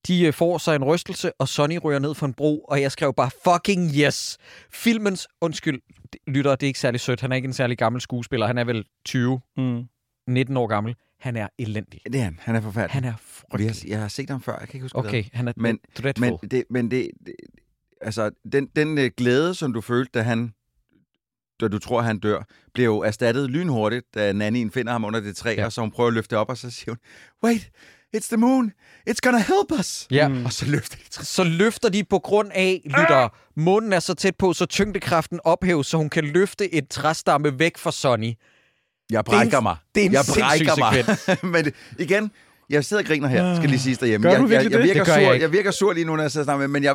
[0.07, 2.93] de øh, får sig en rystelse, og Sonny ryger ned for en bro, og jeg
[2.93, 4.39] skrev bare, fucking yes!
[4.71, 5.81] Filmens, undskyld,
[6.27, 8.65] lytter, det er ikke særlig sødt, han er ikke en særlig gammel skuespiller, han er
[8.65, 9.41] vel 20.
[9.57, 9.85] Mm.
[10.29, 10.95] 19 år gammel.
[11.21, 12.01] Han er elendig.
[12.05, 12.39] Det er han.
[12.43, 12.93] Han er forfærdelig.
[12.93, 13.67] Han er frygtelig.
[13.71, 14.59] har, jeg har set ham før.
[14.59, 16.27] Jeg kan ikke huske, hvad det Okay, han er Men- dreadful.
[16.43, 17.35] Men det, men det, det
[18.01, 20.53] altså, den, den øh, glæde, som du følte, da han
[21.61, 22.43] da du tror, han dør,
[22.75, 25.65] bliver jo erstattet lynhurtigt, da Nannien finder ham under det træ, ja.
[25.65, 26.99] og så hun prøver at løfte op, og så siger hun,
[27.45, 27.71] wait,
[28.17, 28.73] it's the moon,
[29.11, 30.07] it's gonna help us.
[30.11, 30.29] Ja.
[30.29, 30.45] Mm.
[30.45, 31.27] Og så løfter de træet.
[31.27, 35.87] så løfter de på grund af, lytter, månen er så tæt på, så tyngdekraften ophæves,
[35.87, 38.25] så hun kan løfte et træstamme væk fra Sonny.
[38.27, 38.35] Jeg
[39.11, 39.77] Det er en- brækker mig.
[39.95, 41.05] det er en jeg brækker mig.
[41.53, 42.31] Men det- igen,
[42.71, 44.23] jeg sidder og griner her, skal lige sige derhjemme.
[44.25, 44.89] Gør jeg, du virkelig jeg, jeg, det?
[44.89, 45.45] virker Det gør sur, jeg jeg, ikke.
[45.45, 46.95] jeg virker sur lige nu, når jeg sidder snakker med, men jeg,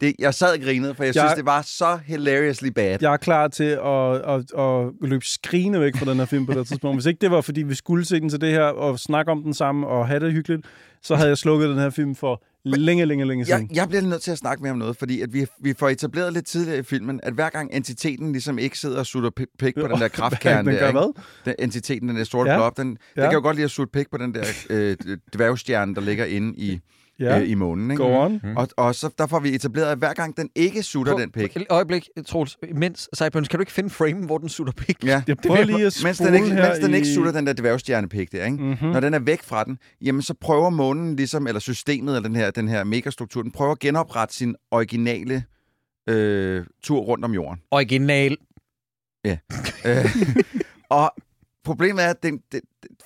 [0.00, 2.98] det, jeg sad og grinede, for jeg, Jeg- synes, det var så hilariously bad.
[3.00, 6.52] Jeg er klar til at, at, at løbe skrigende væk fra den her film på
[6.54, 6.96] det tidspunkt.
[6.96, 9.42] Hvis ikke det var, fordi vi skulle se den til det her, og snakke om
[9.42, 10.66] den sammen, og have det hyggeligt,
[11.02, 13.68] så havde jeg slukket den her film for længe, længe, længe siden.
[13.70, 15.88] Jeg, jeg bliver nødt til at snakke mere om noget, fordi at vi, vi får
[15.88, 19.56] etableret lidt tidligere i filmen, at hver gang entiteten ligesom ikke sidder og sutter pi-
[19.58, 20.98] pik på den der kraftkerne den der, gør ikke?
[21.00, 21.22] hvad?
[21.44, 22.56] Den, entiteten, den der sorte Ja.
[22.56, 23.22] blob, den, ja.
[23.22, 24.96] den kan jo godt lide at sutte pik på den der øh,
[25.36, 26.80] dværgstjerne, der ligger inde i,
[27.20, 27.40] Ja, ja.
[27.42, 27.90] øh, i månen.
[27.90, 28.02] Ikke?
[28.02, 28.40] go on.
[28.56, 31.30] Og, og så der får vi etableret, at hver gang den ikke sutter På- den
[31.30, 32.58] pik, Et øjeblik, Troels.
[32.74, 35.04] Mens, Cyburns, kan du ikke finde frame, hvor den sutter pik?
[35.04, 37.46] ja, Jeg prøver lige at mens den ikke, her mens den ikke i- sutter den
[37.46, 38.56] der dværgstjernepik der, ikke?
[38.62, 38.76] Mhm.
[38.88, 42.36] når den er væk fra den, jamen så prøver månen ligesom, eller systemet, eller den
[42.36, 45.44] her, den her megastruktur, den prøver at genoprette sin originale
[46.08, 47.60] øh, tur rundt om jorden.
[47.70, 48.36] Original.
[49.26, 49.36] Øh,
[50.90, 51.12] og
[51.64, 52.60] problemet er, at den, den,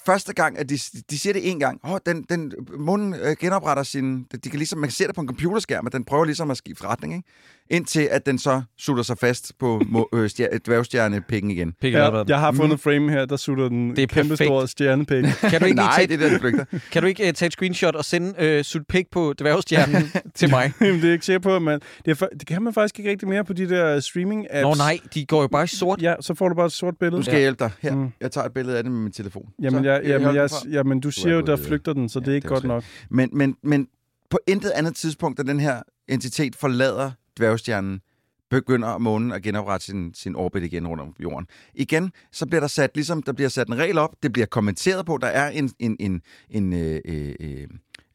[0.07, 0.79] første gang, at de,
[1.11, 4.23] de siger det en gang, oh, den, den, månen øh, genopretter sin...
[4.45, 6.57] De kan ligesom, man kan se det på en computerskærm, at den prøver ligesom at
[6.57, 7.29] skifte retning, ikke?
[7.71, 11.75] indtil at den så sutter sig fast på må, øh, stjer, dværgstjernepikken igen.
[11.83, 15.25] Ja, jeg har fundet frame her, der sutter den Det er kæmpe store stjernepæk.
[15.51, 16.65] Kan du ikke, Nej, tage, det er der, den flygter.
[16.93, 20.51] kan du ikke uh, tage et screenshot og sende uh, sut pik på dværgstjernen til
[20.51, 20.73] mig?
[20.81, 23.11] Jamen, det er jeg ikke sikker på, men det, er, det kan man faktisk ikke
[23.11, 24.63] rigtig mere på de der streaming-apps.
[24.63, 26.03] Nå nej, de går jo bare i sort.
[26.03, 27.17] Ja, så får du bare et sort billede.
[27.17, 27.71] Nu skal jeg hjælpe dig.
[27.83, 28.09] Her, Mm.
[28.21, 29.49] jeg tager et billede af det med min telefon.
[29.67, 32.33] Jamen, Så, jeg, jamen, jeg, jamen, du siger jo, der flygter den, så det er
[32.33, 32.85] Ja, ikke det godt nok.
[33.11, 33.89] Men, men, men
[34.31, 38.01] på intet andet tidspunkt, da den her entitet forlader dværgstjernen,
[38.51, 41.47] begynder månen at genoprette sin, sin orbit igen rundt om jorden.
[41.75, 45.07] Igen, så bliver der sat, ligesom der bliver sat en regel op, det bliver kommenteret
[45.07, 47.35] på, der er en, en, en, en øh, øh,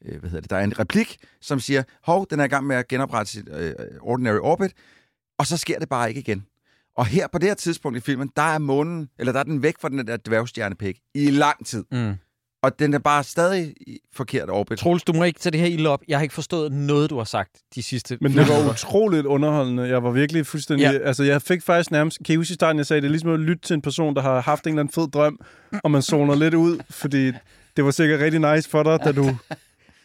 [0.04, 2.66] øh, hvad hedder det, der er en replik, som siger, hov, den er i gang
[2.66, 4.72] med at genoprette sit øh, ordinary orbit,
[5.38, 6.46] og så sker det bare ikke igen.
[6.96, 9.62] Og her på det her tidspunkt i filmen, der er månen, eller der er den
[9.62, 11.84] væk fra den der dværgstjernepæk i lang tid.
[11.92, 12.14] Mm.
[12.62, 14.78] Og den er bare stadig i forkert orbit.
[14.78, 16.00] Troels, du må ikke tage det her ilde op.
[16.08, 19.82] Jeg har ikke forstået noget, du har sagt de sidste Men det var utroligt underholdende.
[19.82, 20.84] Jeg var virkelig fuldstændig...
[20.84, 20.92] Ja.
[20.92, 20.98] Ja.
[20.98, 22.18] Altså, jeg fik faktisk nærmest...
[22.24, 24.14] Kan I huske i starten, jeg sagde, det er ligesom at lytte til en person,
[24.14, 25.40] der har haft en eller anden fed drøm,
[25.84, 27.32] og man zoner lidt ud, fordi
[27.76, 29.36] det var sikkert rigtig nice for dig, da du...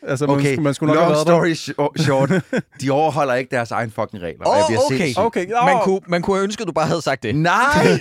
[0.04, 2.32] Altså, man, Okay, skulle, man skulle nok have long story sh- short.
[2.82, 4.46] de overholder ikke deres egen fucking regler.
[4.46, 4.98] og jeg okay.
[4.98, 5.22] sindssyg.
[5.24, 5.82] Okay, Man åh.
[5.84, 7.36] kunne, man kunne have ønsket, at du bare havde sagt det.
[7.36, 8.00] Nej!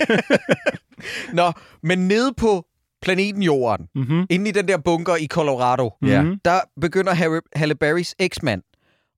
[1.33, 1.51] Nå,
[1.83, 2.65] men nede på
[3.01, 4.25] planeten Jorden, Mm-hmm.
[4.29, 6.21] inde i den der bunker i Colorado, Ja.
[6.21, 6.39] Mhm.
[6.45, 8.61] der begynder Harry, Halle Berrys eksmand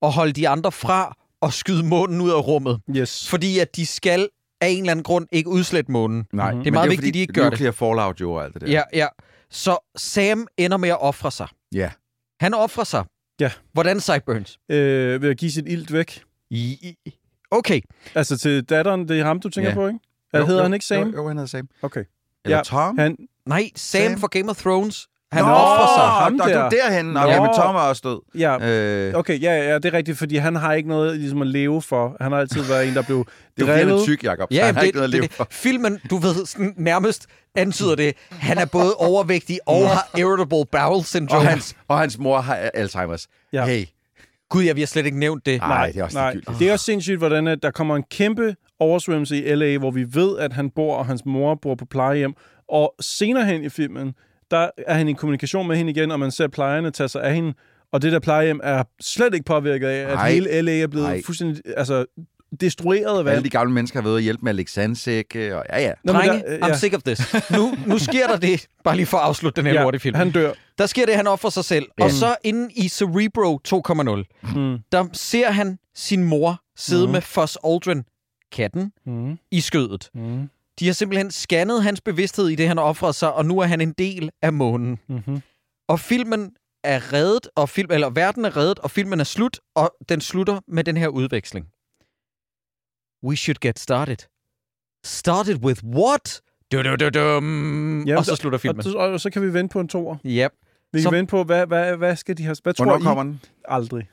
[0.01, 2.79] at holde de andre fra og skyde månen ud af rummet.
[2.95, 3.29] Yes.
[3.29, 4.29] Fordi at de skal
[4.61, 6.25] af en eller anden grund ikke udslætte månen.
[6.33, 6.51] Nej.
[6.51, 7.51] Det er meget vigtigt, de ikke gør det.
[7.51, 8.67] Nuclear fallout jo og alt det der.
[8.71, 9.07] Ja, ja.
[9.49, 11.47] Så Sam ender med at ofre sig.
[11.73, 11.89] Ja.
[12.39, 13.05] Han offrer sig.
[13.39, 13.51] Ja.
[13.73, 14.59] Hvordan Sideburns?
[14.69, 16.23] Øh, ved at give sit ilt væk.
[16.49, 17.13] I, i,
[17.51, 17.81] okay.
[18.15, 19.75] Altså til datteren, det er ham, du tænker Ja.
[19.75, 19.99] på, ikke?
[20.33, 21.09] Jo, hedder han ikke Sam?
[21.09, 21.69] Jo, jo, han hedder Sam.
[21.81, 22.03] Okay.
[22.45, 22.97] Eller Ja, Tom?
[22.97, 24.19] Han, Nej, Sam, Sam.
[24.19, 25.07] for Game of Thrones.
[25.31, 26.05] Han Nå, offrer sig.
[26.23, 26.69] ham Nå, der.
[26.69, 27.05] du er derhen.
[27.05, 27.27] Nå, Nå.
[27.29, 28.39] ja, men Tom er også død.
[28.39, 31.47] ja, Øh, okay, ja, ja, det er rigtigt, fordi han har ikke noget ligesom at
[31.47, 32.17] leve for.
[32.21, 33.23] Han har altid været en, der blev er
[33.59, 34.03] fordi, han er drillet.
[34.03, 34.47] tyk, Jacob.
[34.51, 35.47] Ja, han har det, ikke noget at leve det, for.
[35.51, 38.13] Filmen, du ved, sådan nærmest antyder det.
[38.31, 41.41] Han er både overvægtig og har irritable bowel syndrome.
[41.41, 43.49] Og hans, og hans mor har Alzheimer's.
[43.53, 43.65] Ja.
[43.65, 43.85] Hey.
[44.49, 45.59] Gud, ja, vi har slet ikke nævnt det.
[45.61, 46.35] Nej, det er også nej.
[46.59, 50.05] Det er også sindssygt, hvordan at der kommer en kæmpe oversvømmelse i L.A., hvor vi
[50.13, 52.33] ved, at han bor, og hans mor bor på plejehjem.
[52.69, 54.13] Og senere hen i filmen,
[54.51, 57.35] der er han i kommunikation med hende igen, og man ser plejerne tage sig af
[57.35, 57.53] hende.
[57.91, 60.31] Og det der plejehjem er slet ikke påvirket af, at Nej.
[60.31, 60.79] hele L.A.
[60.79, 61.21] er blevet Nej.
[61.25, 62.05] fuldstændig altså,
[62.61, 65.81] destrueret af Alle de gamle mennesker har været ude og hjælpe med Alexansække, og ja,
[65.81, 65.91] ja.
[66.03, 66.77] Nå, Drenge, der- øh, I'm ja.
[66.77, 67.33] sick of this.
[67.51, 70.15] Nu, nu sker der det, bare lige for at afslutte den her ja, lorte film.
[70.15, 70.51] han dør.
[70.77, 71.85] Der sker det, han offrer sig selv.
[71.99, 72.03] Ja.
[72.03, 74.77] Og så inde i Cerebro 2.0, Mm.
[74.91, 77.11] der ser han sin mor sidde Mhm.
[77.11, 78.03] med Foss Aldrin,
[78.51, 79.37] katten, Mm.
[79.51, 80.09] i skødet.
[80.15, 80.49] Mm.
[80.79, 83.81] De har simpelthen scannet hans bevidsthed i det, han offrede sig, og nu er han
[83.81, 84.99] en del af månen.
[85.09, 85.41] Mm-hmm.
[85.89, 89.95] Og filmen er reddet, og film, eller verden er reddet, og filmen er slut, og
[90.09, 91.65] den slutter med den her udveksling.
[93.27, 94.17] We should get started.
[95.05, 96.41] Started with what?
[96.71, 98.03] Du, du, du, dum.
[98.07, 98.77] Ja, og så og- slutter filmen.
[98.79, 100.17] Og, så- og så kan vi vente på en toer.
[100.25, 100.51] Yep.
[100.93, 102.55] Vi Så- kan vente på, hvad, hvad, hvad skal de have...
[102.63, 103.01] Hvad tror I?
[103.01, 103.41] kommer den?
[103.65, 104.09] Aldrig.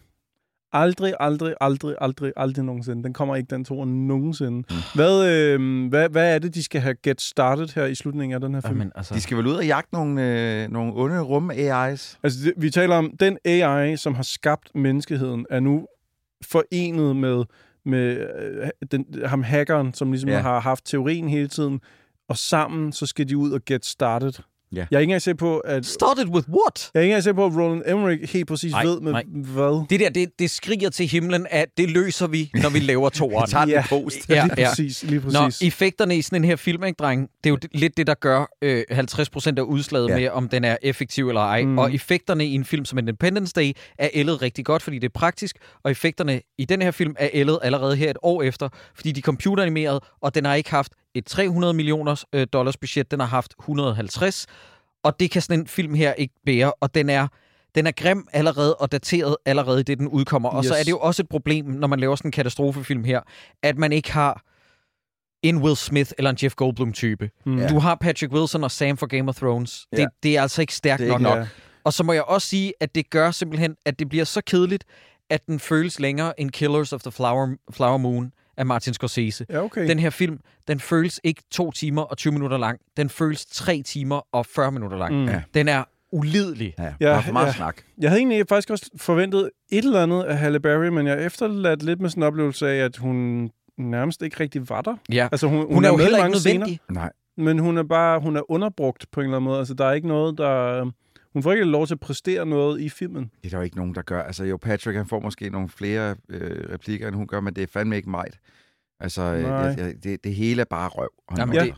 [0.77, 3.03] Aldrig, aldrig, aldrig, aldrig, aldrig nogensinde.
[3.05, 4.57] Den kommer ikke, den to nogensinde.
[4.57, 4.77] Mm.
[4.95, 8.41] Hvad, øh, hvad, hvad er det, de skal have get started her i slutningen af
[8.41, 8.79] den her film?
[8.79, 10.23] Jamen, altså, De skal vel ud og jagte nogle,
[10.63, 12.19] øh, nogle onde rum-AI's?
[12.23, 15.87] Altså, det, vi taler om, den AI, som har skabt menneskeheden, er nu
[16.45, 17.45] forenet med,
[17.85, 20.37] med øh, den, ham hackeren, som ligesom Ja.
[20.37, 20.43] ja.
[20.43, 21.81] har haft teorien hele tiden,
[22.29, 24.33] og sammen så skal de ud og get started.
[24.77, 24.87] Ja.
[24.91, 25.87] Jeg er ikke engang sikker på, at...
[25.87, 26.91] started with what?
[26.95, 29.25] Jeg er ikke engang sikker på, at Roland Emmerich helt præcis Nej, ved med nej.
[29.29, 29.87] hvad.
[29.91, 33.51] Det der, det, det skriger til himlen, at det løser vi, når vi laver toeren.
[33.51, 33.81] Tager den Ja.
[33.81, 34.29] i post.
[34.29, 34.69] Ja, lige ja.
[34.69, 35.69] præcis, lige Nå, præcis.
[35.69, 37.29] effekterne i sådan en her film, ikke, dreng?
[37.45, 40.17] Det er jo lidt det, der gør øh, 50% af udslaget Ja.
[40.17, 41.63] med, om den er effektiv eller ej.
[41.63, 41.79] Mm.
[41.79, 45.13] Og effekterne i en film som Independence Day er ældet rigtig godt, fordi det er
[45.15, 45.57] praktisk.
[45.85, 49.19] Og effekterne i den her film er ældet allerede her et år efter, fordi de
[49.19, 53.27] er computeranimeret, og den har ikke haft et 300 millioner øh, dollars budget, den har
[53.27, 54.47] haft 150.
[55.05, 57.29] Og det kan sådan en film her ikke bære, og den er...
[57.75, 60.49] Den er grim allerede og dateret allerede det, den udkommer.
[60.49, 60.81] Og så Yes.
[60.81, 63.21] er det jo også et problem, når man laver sådan en katastrofefilm her,
[63.63, 64.43] at man ikke har
[65.43, 67.31] en Will Smith eller en Jeff Goldblum-type.
[67.47, 67.59] Mm.
[67.59, 67.69] Ja.
[67.69, 69.87] Du har Patrick Wilson og Sam fra Game of Thrones.
[69.93, 69.97] Ja.
[69.97, 71.21] Det, det er altså ikke stærkt Det er nok.
[71.21, 71.49] ikke nok.
[71.85, 74.85] Og så må jeg også sige, at det gør simpelthen, at det bliver så kedeligt,
[75.31, 79.47] at den føles længere end Killers of the Flower, Flower Moon af Martin Scorsese.
[79.51, 79.89] Ja, okay.
[79.89, 80.39] Den her film,
[80.69, 82.79] den føles ikke to timer og 20 minutter lang.
[82.97, 85.15] Den føles tre timer og 40 minutter lang.
[85.15, 85.29] Mm.
[85.29, 85.43] Ja.
[85.55, 86.75] Den er ulidelig.
[86.79, 87.53] Ja, Ja, der er for meget ja.
[87.53, 87.77] snak.
[87.99, 91.83] Jeg havde egentlig faktisk også forventet et eller andet af Halle Berry, men jeg efterladt
[91.83, 94.97] lidt med sådan en oplevelse af, at hun nærmest ikke rigtig var der.
[95.13, 95.29] Ja.
[95.33, 96.81] Altså, hun, hun, Hun er jo med i heller ikke mange scener, nødvendig.
[96.91, 97.11] Nej.
[97.37, 99.59] men hun er bare hun er underbrugt på en eller anden måde.
[99.59, 100.91] Altså, der er ikke noget, der...
[101.37, 103.23] Hun får ikke lov til at præstere noget i filmen.
[103.23, 104.23] Det er der jo ikke nogen, der gør.
[104.23, 107.63] Altså jo, Patrick han får måske nogle flere øh, replikker, end hun gør, men det
[107.63, 108.25] er fandme ikke mig.
[109.01, 109.53] Altså, øh, Nej.
[109.53, 111.09] jeg, jeg, det, det hele er bare røv.
[111.39, 111.65] Jamen, Ja.
[111.65, 111.75] det,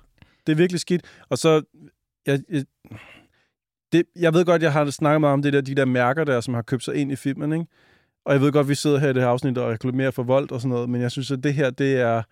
[0.46, 1.02] Det er virkelig skidt.
[1.28, 1.62] Og så...
[2.26, 2.64] Jeg, jeg,
[3.92, 6.40] det, jeg ved godt, jeg har snakket meget om det der, de der mærker der,
[6.40, 7.66] som har købt sig ind i filmen, ikke?
[8.24, 10.52] Og jeg ved godt, vi sidder her i det her afsnit og reklamerer for voldt
[10.52, 12.22] og sådan noget, men jeg synes, at det her, det er,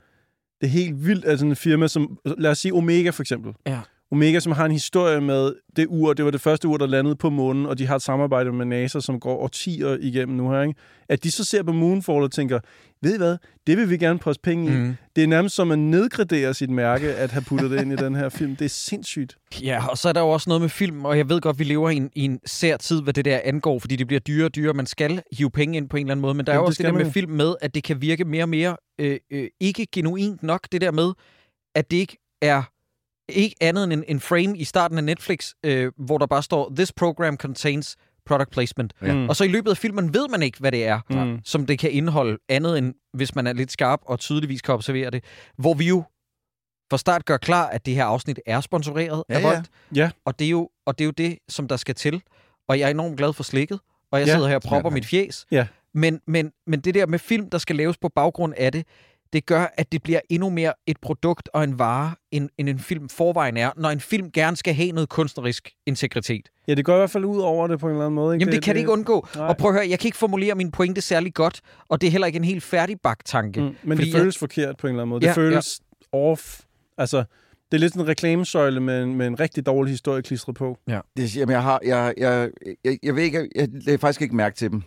[0.60, 3.54] det er helt vildt, at sådan en firma som, lad os sige Omega for eksempel.
[3.66, 3.80] Ja.
[4.12, 7.16] Omega, som har en historie med det ur, det var det første ur, der landede
[7.16, 10.62] på månen, og de har et samarbejde med NASA, som går årtier igennem nu her,
[10.62, 10.74] ikke?
[11.08, 12.60] At de så ser på Moonfall og tænker,
[13.02, 14.76] ved I hvad, det vil vi gerne poste penge i.
[14.76, 14.96] Mm.
[15.16, 18.14] Det er nærmest som at nedgradere sit mærke, at have puttet det ind i den
[18.14, 18.56] her film.
[18.56, 19.36] Det er sindssygt.
[19.62, 21.64] Ja, og så er der jo også noget med film, og jeg ved godt, vi
[21.64, 24.46] lever i en, i en sær tid, hvad det der angår, fordi det bliver dyrere
[24.46, 24.74] og dyrere.
[24.74, 26.64] Man skal hive penge ind på en eller anden måde, men der er Jamen, jo
[26.64, 27.10] det også det skal der med jo.
[27.10, 30.80] film med, at det kan virke mere og mere øh, øh, ikke genuint nok, det
[30.80, 31.12] der med,
[31.74, 32.62] at det ikke er
[33.28, 36.72] ikke andet end en, en frame i starten af Netflix, øh, hvor der bare står,
[36.76, 37.96] this program contains
[38.26, 38.92] product placement.
[39.02, 39.14] Ja.
[39.14, 39.28] Mm.
[39.28, 41.40] Og så i løbet af filmen ved man ikke, hvad det er, Mm.
[41.44, 45.10] som det kan indeholde, andet end hvis man er lidt skarp og tydeligvis kan observere
[45.10, 45.24] det.
[45.58, 46.02] Hvor vi jo
[46.90, 49.46] for start gør klar, at det her afsnit er sponsoreret Ja, af ja.
[49.48, 49.68] Volt.
[49.94, 50.10] Ja.
[50.24, 52.22] Og det, er jo, og det er jo det, som der skal til.
[52.68, 53.80] Og jeg er enormt glad for slikket.
[54.12, 54.34] Og jeg Ja.
[54.34, 54.94] sidder her og propper Ja.
[54.94, 55.46] mit fjes.
[55.50, 55.66] Ja.
[55.94, 58.86] Men, men, men det der med film, der skal laves på baggrund af det,
[59.32, 62.78] det gør, at det bliver endnu mere et produkt og en vare, end, end en
[62.78, 66.48] film forvejen er, når en film gerne skal have noget kunstnerisk integritet.
[66.68, 68.34] Ja, det går i hvert fald ud over det på en eller anden måde.
[68.34, 68.42] Ikke?
[68.42, 69.28] Jamen, det, det kan det ikke undgå.
[69.36, 69.46] Nej.
[69.46, 72.10] Og prøv at høre, jeg kan ikke formulere min pointe særlig godt, og det er
[72.10, 73.60] heller ikke en helt færdigbagt tanke.
[73.60, 75.24] Mm, men det føles forkert på en eller anden måde.
[75.24, 75.80] Ja, det føles
[76.12, 76.60] off.
[76.98, 77.24] Altså,
[77.70, 80.78] det er lidt sådan en reklamesøjle med en, med en rigtig dårlig historie klistret på.
[81.16, 82.50] Det, jamen, jeg, har, jeg, jeg,
[82.84, 84.82] jeg, jeg ved ikke, jeg lægger faktisk ikke mærke til dem.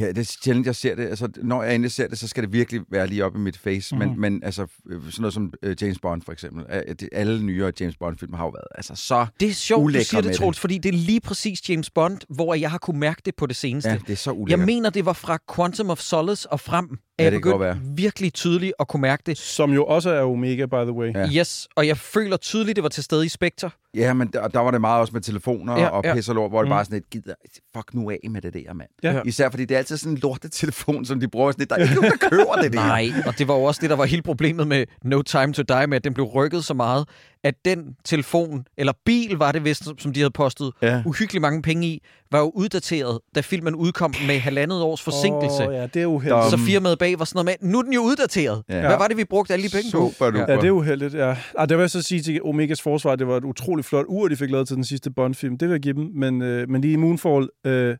[0.00, 1.06] Ja, det er sjældent, jeg ser det.
[1.08, 3.58] Altså, når jeg endelig ser det, så skal det virkelig være lige op i mit
[3.58, 3.94] face.
[3.94, 4.00] Mm.
[4.02, 4.08] Mhm.
[4.10, 6.64] Men, men altså, øh, sådan noget som uh, James Bond, for eksempel.
[7.12, 9.26] Alle nyere James Bond-film har jo været altså, så...
[9.40, 12.54] Det er sjovt, du siger det, Troels, fordi det er lige præcis James Bond, hvor
[12.54, 13.90] jeg har kunne mærke det på det seneste.
[13.90, 14.66] Ja, det er så Jeg ulækkert.
[14.66, 17.76] mener, det var fra Quantum of Solace og frem, at Ja, jeg det kan godt
[17.76, 19.38] begyndte virkelig tydeligt at kunne mærke det.
[19.38, 21.12] Som jo også er Omega, by the way.
[21.14, 21.20] Ja.
[21.20, 21.40] Ja.
[21.40, 23.70] Yes, og jeg føler tydeligt, det var til stede i Spectre.
[23.94, 26.14] Ja, men der, der var det meget også med telefoner Ja, ja, og ja.
[26.14, 26.70] pis og lort, hvor det Mm.
[26.74, 27.34] bare sådan et, gider,
[27.76, 28.88] fuck nu af med det der, mand.
[29.02, 29.20] Ja.
[29.24, 31.70] Især fordi det er altid sådan en lortetelefon, som de bruger sådan lidt.
[31.70, 32.78] Der er ikke nogen, der køber det der.
[32.86, 35.62] Nej, og det var jo også det, der var hele problemet med No Time to
[35.62, 37.08] Die, med at den blev rykket så meget,
[37.46, 41.02] at den telefon, eller bil var det vist, som de havde postet Ja.
[41.06, 45.68] uhyggeligt mange penge i, var jo uddateret, da filmen udkom med halvandet års forsinkelse.
[45.68, 46.50] Åh, ja, det er uheldigt.
[46.50, 48.62] Så firmaet bag var sådan noget med, nu er den jo uddateret.
[48.68, 48.80] Ja.
[48.80, 49.98] Hvad var det, vi brugte alle de penge på?
[50.10, 50.52] Super duper.
[50.52, 51.36] Ja, det er uheldigt, ja.
[51.58, 54.04] Ah, det vil jeg så sige til Omegas forsvar, at det var et utroligt flot
[54.08, 55.58] ur, de fik lavet til den sidste Bond-film.
[55.58, 56.10] Det vil jeg give dem.
[56.14, 57.96] Men, øh, men lige i Moonfall, øh,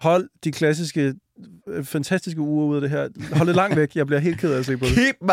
[0.00, 1.14] hold de klassiske,
[1.68, 3.08] øh, fantastiske uger ud af det her.
[3.36, 3.94] Hold det langt væk.
[3.96, 4.94] Jeg bliver helt ked af at se på det.
[4.94, 5.28] Keep my,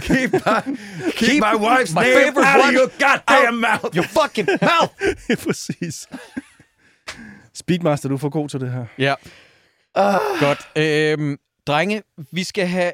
[0.00, 3.96] keep my, keep, Keep my wife's my name favorite out of your goddamn mouth.
[3.96, 4.92] Your fucking mouth!
[5.46, 6.08] Præcis.
[7.54, 8.84] Speedmaster, du er for god til det her.
[8.98, 9.14] Ja.
[9.94, 10.20] Ah.
[10.40, 10.58] Godt.
[10.76, 11.36] Øhm,
[11.66, 12.92] drenge, vi skal have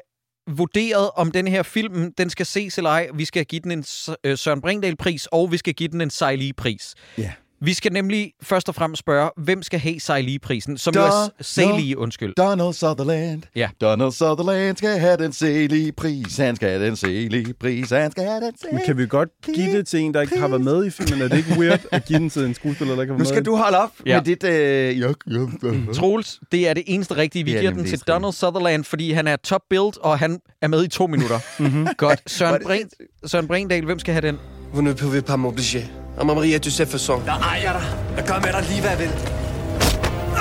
[0.49, 3.09] vurderet, om den her film, den skal ses eller ej.
[3.13, 6.09] Vi skal give den en S- øh, Søren Bringdal-pris, og vi skal give den en
[6.09, 6.95] Sejlige-pris.
[7.17, 7.31] Ja.
[7.63, 10.77] Vi skal nemlig først og fremmest spørge, hvem skal have sig lige prisen?
[10.77, 12.33] Som jo Da- er se da- lige, undskyld.
[12.37, 13.41] Donald Sutherland.
[13.55, 13.69] Ja.
[13.81, 16.37] Donald Sutherland skal have den selige pris.
[16.37, 17.89] Han skal have den selige pris.
[17.89, 20.39] Han skal have den selige Men kan vi godt give det til en, der ikke
[20.39, 21.21] har været med i filmen?
[21.21, 23.27] Er det ikke weird at give den til en skuespiller, der ikke har Nu været
[23.27, 23.45] skal med?
[23.45, 24.17] du holde op Ja.
[24.17, 24.43] med dit...
[24.43, 25.93] Øh, jo, jo, jo.
[25.93, 27.45] Troels, det er det eneste rigtige.
[27.45, 30.67] Vi er giver den til Donald Sutherland, fordi han er top build, og han er
[30.67, 31.39] med i to minutter.
[31.59, 31.87] Mhm.
[31.97, 32.21] Godt.
[32.31, 32.89] Søren, det Bring,
[33.25, 34.37] Søren Bringdal, hvem skal have den?
[34.73, 36.00] Vous ne pouvez pas m'obliger.
[36.21, 37.25] Og Maria, façon.
[37.25, 38.15] Der ejer dig.
[38.17, 39.11] Jeg gør med dig lige, hvad jeg vil.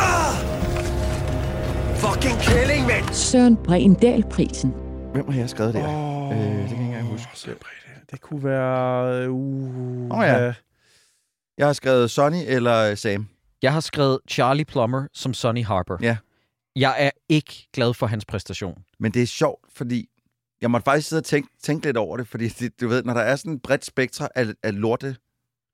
[0.07, 0.35] Ah!
[2.02, 3.15] Fucking kælling, mand!
[3.15, 4.70] Søren Bregendal-prisen.
[5.12, 5.89] Hvem har jeg skrevet der?
[5.89, 7.55] Åh, Øh, det kan jeg ikke engang huske.
[8.11, 9.31] Det kunne være...
[9.31, 10.55] Uh, Åh, ja.
[11.59, 13.28] Jeg har skrevet Sonny eller Sam.
[13.62, 15.97] Jeg har skrevet Charlie Plummer som Sonny Harper.
[16.02, 16.16] Ja.
[16.77, 18.78] Jeg er ikke glad for hans præstation.
[18.98, 20.09] Men det er sjovt, fordi
[20.61, 23.15] jeg måtte faktisk sidde og tænke, tænke lidt over det, fordi det, du ved, når
[23.15, 25.16] der er sådan et bredt spektre af, af lorte,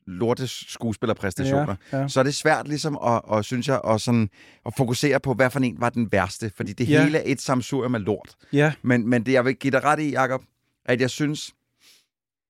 [0.06, 2.08] lorte skuespillerpræstationer, Ja, ja.
[2.08, 4.30] så er det svært ligesom at, og, synes jeg, at, sådan,
[4.66, 7.04] at fokusere på, hvad for en var den værste, fordi det Ja.
[7.04, 8.34] hele er et samsurium af lort.
[8.52, 10.42] Ja, Men, men det, jeg vil give dig ret i, Jacob,
[10.84, 11.52] at jeg synes,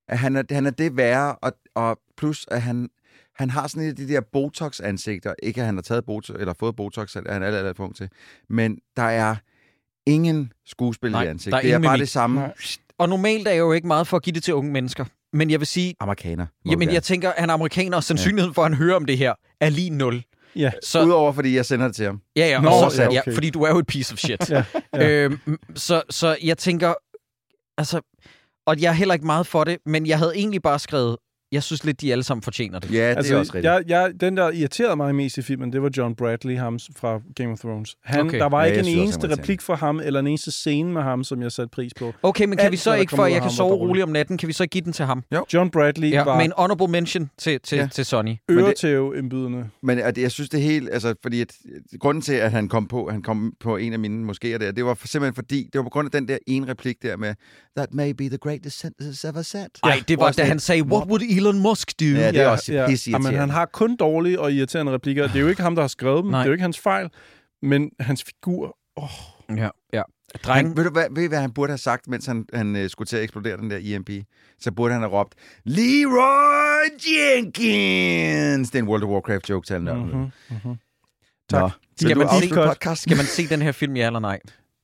[0.09, 2.89] at han er, han er det værre, og, og plus, at han,
[3.35, 5.35] han har sådan et af de der Botox-ansigter.
[5.43, 7.97] Ikke, at han har taget Botox, eller fået Botox, er han alt, alt, alt punkt
[7.97, 8.09] til.
[8.49, 9.37] Men der er
[10.07, 11.57] ingen skuespil Nej, i der ansigtet.
[11.57, 12.01] er Det er ingen bare mimik.
[12.01, 12.41] det samme.
[12.41, 12.55] Nej.
[12.99, 15.05] Og normalt er jeg jo ikke meget for at give det til unge mennesker.
[15.33, 16.47] Men jeg vil sige, Amerikaner.
[16.71, 19.35] jamen jeg tænker, han er amerikaner, og sandsynligheden for, at han hører om det her,
[19.61, 20.23] er lige nul.
[20.57, 20.71] ja.
[20.83, 21.05] Så.
[21.05, 22.21] Udover fordi jeg sender det til ham.
[22.37, 23.35] ja, ja, Nå, og så, ja, ja, okay.
[23.35, 24.51] fordi du er jo et piece of shit.
[24.51, 25.09] Ja, ja.
[25.11, 25.39] Øhm,
[25.75, 26.95] så, så jeg tænker,
[27.79, 28.01] altså,
[28.67, 31.17] og jeg er heller ikke meget for det, men jeg havde egentlig bare skrevet,
[31.53, 32.93] jeg synes lidt, de alle sammen fortjener det.
[32.93, 33.73] Ja, det altså, er også rigtigt.
[33.73, 37.21] jeg, jeg, den, der irriterede mig mest i filmen, det var John Bradley, ham fra
[37.37, 37.97] Game of Thrones.
[38.05, 38.39] Han, Okay.
[38.39, 41.25] Der var Ja, ikke en eneste replik fra ham, eller en eneste scene med ham,
[41.25, 42.13] som jeg satte pris på.
[42.23, 44.47] Okay, men kan Alt, vi så ikke, for jeg kan sove roligt om natten, kan
[44.49, 45.23] vi så ikke give den til ham?
[45.55, 47.89] John Bradley Ja, var med en honorable mention til, til, Ja.
[47.93, 48.35] til Sonny.
[48.51, 49.65] Øretæve-indbydende.
[49.83, 51.53] Men at jeg synes det helt, altså fordi at,
[52.01, 54.85] grunden til, at han kom på, han kom på en af mine moskéer der, det
[54.85, 57.35] var for, simpelthen fordi, det var på grund af den der ene replik der med,
[57.77, 59.67] that may be the greatest sentence ever said.
[59.85, 62.05] Nej, det var, da han sagde, what would Elon Musk do?
[62.05, 62.87] Ja, det er også ja.
[62.89, 63.29] pisseirriterende.
[63.29, 65.27] Jamen, han har kun dårlige og irriterende replikker.
[65.27, 66.31] Det er jo ikke ham, der har skrevet dem.
[66.31, 66.39] Nej.
[66.41, 67.09] Det er jo ikke hans fejl.
[67.63, 68.77] Men hans figur...
[68.97, 69.11] Oh,
[69.57, 70.03] Ja, ja.
[70.35, 72.77] Han, Dreng, ved du hvad, ved I, hvad han burde have sagt, mens han, han
[72.77, 74.11] uh, skulle til at eksplodere den der EMP?
[74.61, 75.35] Så burde han have råbt,
[75.65, 78.71] Leroy Jenkins!
[78.71, 80.71] Det er en World of Warcraft joke til mm-hmm, mm-hmm.
[81.53, 81.71] Nå, Tak.
[81.97, 83.03] skal Skal du man afslutte podcast?
[83.03, 84.39] skal man se den her film, ja eller nej?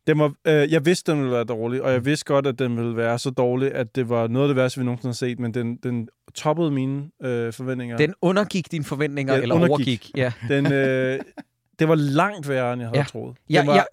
[0.07, 2.77] Den var, øh, jeg vidste, den ville være dårlig, og jeg vidste godt, at den
[2.77, 5.39] ville være så dårlig, at det var noget af det værste, vi nogensinde har set,
[5.39, 7.97] men den, den toppede mine øh, forventninger.
[7.97, 9.71] Den undergik dine forventninger, Ja, eller undergik.
[9.73, 10.11] overgik?
[10.17, 10.33] Ja.
[10.49, 11.21] den øh,
[11.79, 13.05] det var langt værre, end jeg havde Ja.
[13.05, 13.37] troet.
[13.51, 13.87] Jeg, Den var, jeg,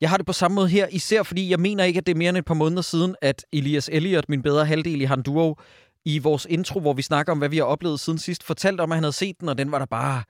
[0.00, 2.16] jeg har det på samme måde her, især fordi jeg mener ikke, at det er
[2.18, 5.56] mere end et par måneder siden, at Elias Elliot, min bedre halvdel i Handuo,
[6.04, 8.92] i vores intro, hvor vi snakker om, hvad vi har oplevet siden sidst, fortalte om,
[8.92, 10.22] at han havde set den, og den var der bare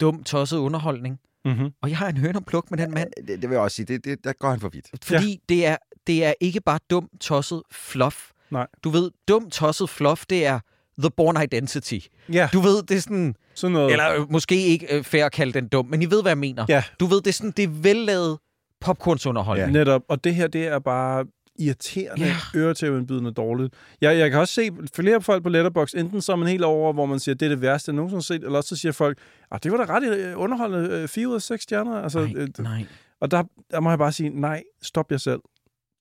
[0.00, 1.18] dum, tosset underholdning.
[1.44, 1.70] Mm-hmm.
[1.82, 3.74] Og jeg har en høn om pluk med den mand, Det, det vil jeg også
[3.74, 4.86] sige, det, det, der går han for vidt.
[5.02, 5.36] fordi ja.
[5.54, 5.76] det, er,
[6.06, 8.30] det er ikke bare dum, tosset fluff.
[8.50, 8.66] Nej.
[8.84, 10.60] Du ved, dum, tosset fluff, det er
[10.98, 11.98] The Born Identity.
[12.32, 13.34] Ja, Du ved, det er sådan...
[13.54, 13.92] sådan noget.
[13.92, 16.38] Eller øh, måske ikke øh, fair at kalde den dum, men I ved, hvad jeg
[16.38, 16.66] mener.
[16.68, 16.84] Ja.
[17.00, 18.38] Du ved, det er sådan, det er vellavet
[18.80, 19.72] popcornsunderholdning.
[19.72, 20.02] Netop.
[20.08, 21.24] Og det her, det er bare
[21.60, 22.28] irriterende, Ja.
[22.28, 22.56] yeah.
[22.56, 23.74] øretæveindbydende dårligt.
[24.00, 26.92] Jeg, jeg kan også se flere folk på Letterboxd, enten så er man helt over,
[26.92, 29.18] hvor man siger, det er det værste, jeg nogensinde set, eller også så siger folk,
[29.50, 32.02] ah, det var da ret øh, underholdende, øh, 4 ud af 6 stjerner.
[32.02, 32.84] Altså, Nej, øh, nej.
[33.20, 35.40] og der, der må jeg bare sige, nej, stop jer selv.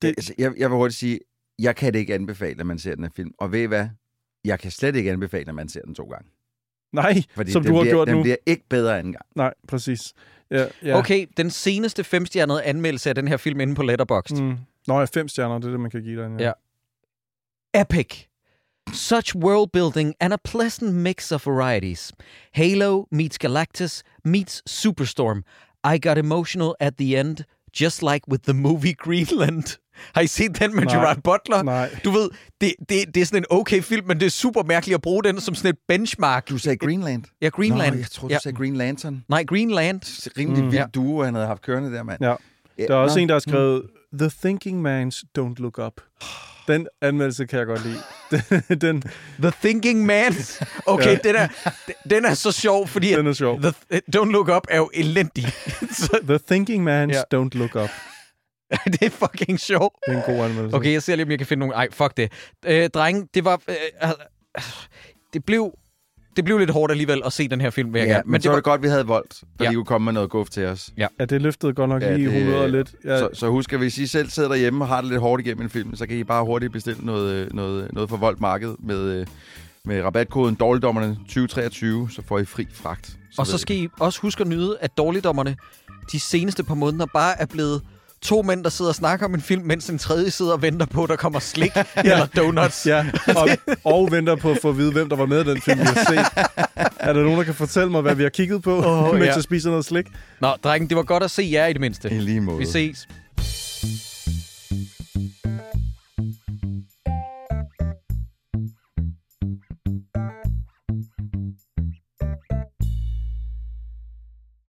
[0.01, 0.07] Det...
[0.07, 1.19] Altså, jeg, jeg vil hurtigt sige,
[1.59, 3.31] jeg kan det ikke anbefale, at man ser den her film.
[3.39, 3.87] Og ved I hvad?
[4.45, 6.29] Jeg kan slet ikke anbefale, at man ser den to gange.
[6.93, 8.21] Nej, Fordi som den du har bliver, gjort den nu.
[8.23, 9.25] bliver ikke bedre anden gang.
[9.35, 10.13] Nej, præcis.
[10.51, 10.67] Ja, ja.
[10.83, 10.97] Ja.
[10.97, 14.41] Okay, den seneste femstjernede anmeldelse af den her film inde på Letterboxd.
[14.41, 14.57] Mm.
[14.89, 14.95] Mm.
[14.95, 16.31] Nå, ja, fem stjerner, det er det, man kan give dig.
[16.39, 16.51] Ja.
[17.81, 18.25] Epic.
[18.93, 22.11] Such world building and a pleasant mix of varieties.
[22.53, 25.43] Halo meets Galactus meets Superstorm.
[25.93, 27.37] I got emotional at the end,
[27.81, 29.77] just like with the movie Greenland.
[30.15, 30.95] Har I set den med Nej.
[30.95, 31.63] Gerard Butler?
[31.63, 31.89] Nej.
[32.03, 32.29] Du ved,
[32.61, 35.23] det, det, det er sådan en okay film, men det er super mærkeligt at bruge
[35.23, 36.49] den som sådan et benchmark.
[36.49, 37.23] Du sagde Greenland.
[37.41, 37.95] Ja, Greenland.
[37.95, 38.39] Nå, jeg tror, du ja.
[38.39, 39.23] sagde Green Lantern.
[39.27, 39.99] Nej, Greenland.
[40.01, 40.65] Det er Rimelig Mm.
[40.65, 40.71] mm.
[40.71, 40.87] vild Ja.
[40.93, 42.23] duo, han havde haft kørende der, mand.
[42.23, 42.35] Ja.
[42.77, 43.21] Der er også nå.
[43.21, 43.83] en, der har skrevet,
[44.13, 46.01] The Thinking Man's Don't Look Up.
[46.67, 47.97] Den anmeldelse kan jeg godt lide.
[48.69, 49.01] Den, den,
[49.41, 50.33] The Thinking Man.
[50.85, 51.15] Okay, Ja.
[51.23, 51.47] den, er,
[52.09, 53.61] den er så sjov, fordi den er sjov.
[53.61, 53.73] The,
[54.15, 55.43] Don't Look Up er jo elendig.
[55.99, 57.21] så The Thinking Man's Ja.
[57.35, 57.89] Don't Look Up.
[58.93, 59.95] det er fucking sjovt.
[60.07, 60.75] Det er en god anmeldelse.
[60.77, 61.75] Okay, jeg ser lige, om jeg kan finde nogle...
[61.75, 62.31] Ej, fuck det.
[62.65, 63.61] Øh, drenge, det var...
[63.67, 64.63] Øh, øh,
[65.33, 65.71] det blev...
[66.39, 68.23] Det blev lidt hårdt alligevel at se den her film, vil jeg Ja, gerne.
[68.25, 69.63] men, men så var det godt, vi havde voldt, så Ja.
[69.65, 69.69] ja.
[69.69, 70.89] de kunne komme med noget guf til os.
[70.97, 72.91] Ja, det løftede godt nok Ja, ja, lige det- humøret lidt.
[73.05, 75.41] Ja, Så, så husk, at hvis I selv sidder derhjemme og har det lidt hårdt
[75.45, 78.41] igennem en film, så kan I bare hurtigt bestille noget, øh, noget, noget for voldt
[78.41, 79.25] marked med, øh,
[79.85, 83.11] med rabatkoden dårligdommerne 2023, så får I fri fragt.
[83.37, 85.55] Og så skal I også huske at nyde, at dårligdommerne
[86.11, 87.81] de seneste par måneder bare er blevet
[88.21, 90.85] to mænd, der sidder og snakker om en film, mens en tredje sidder og venter
[90.85, 92.85] på, at der kommer slik eller donuts.
[92.87, 93.05] Ja,
[93.35, 93.49] og,
[93.83, 95.83] og venter på at få at vide, hvem der var med i den film, vi
[95.85, 96.45] har set.
[96.99, 99.33] Er der nogen, der kan fortælle mig, hvad vi har kigget på, Åh, mens ja.
[99.33, 100.05] jeg spiser noget slik?
[100.39, 102.09] Nå, drengen, det var godt at se jer i det mindste.
[102.11, 102.57] I lige måde.
[102.57, 103.07] Vi ses.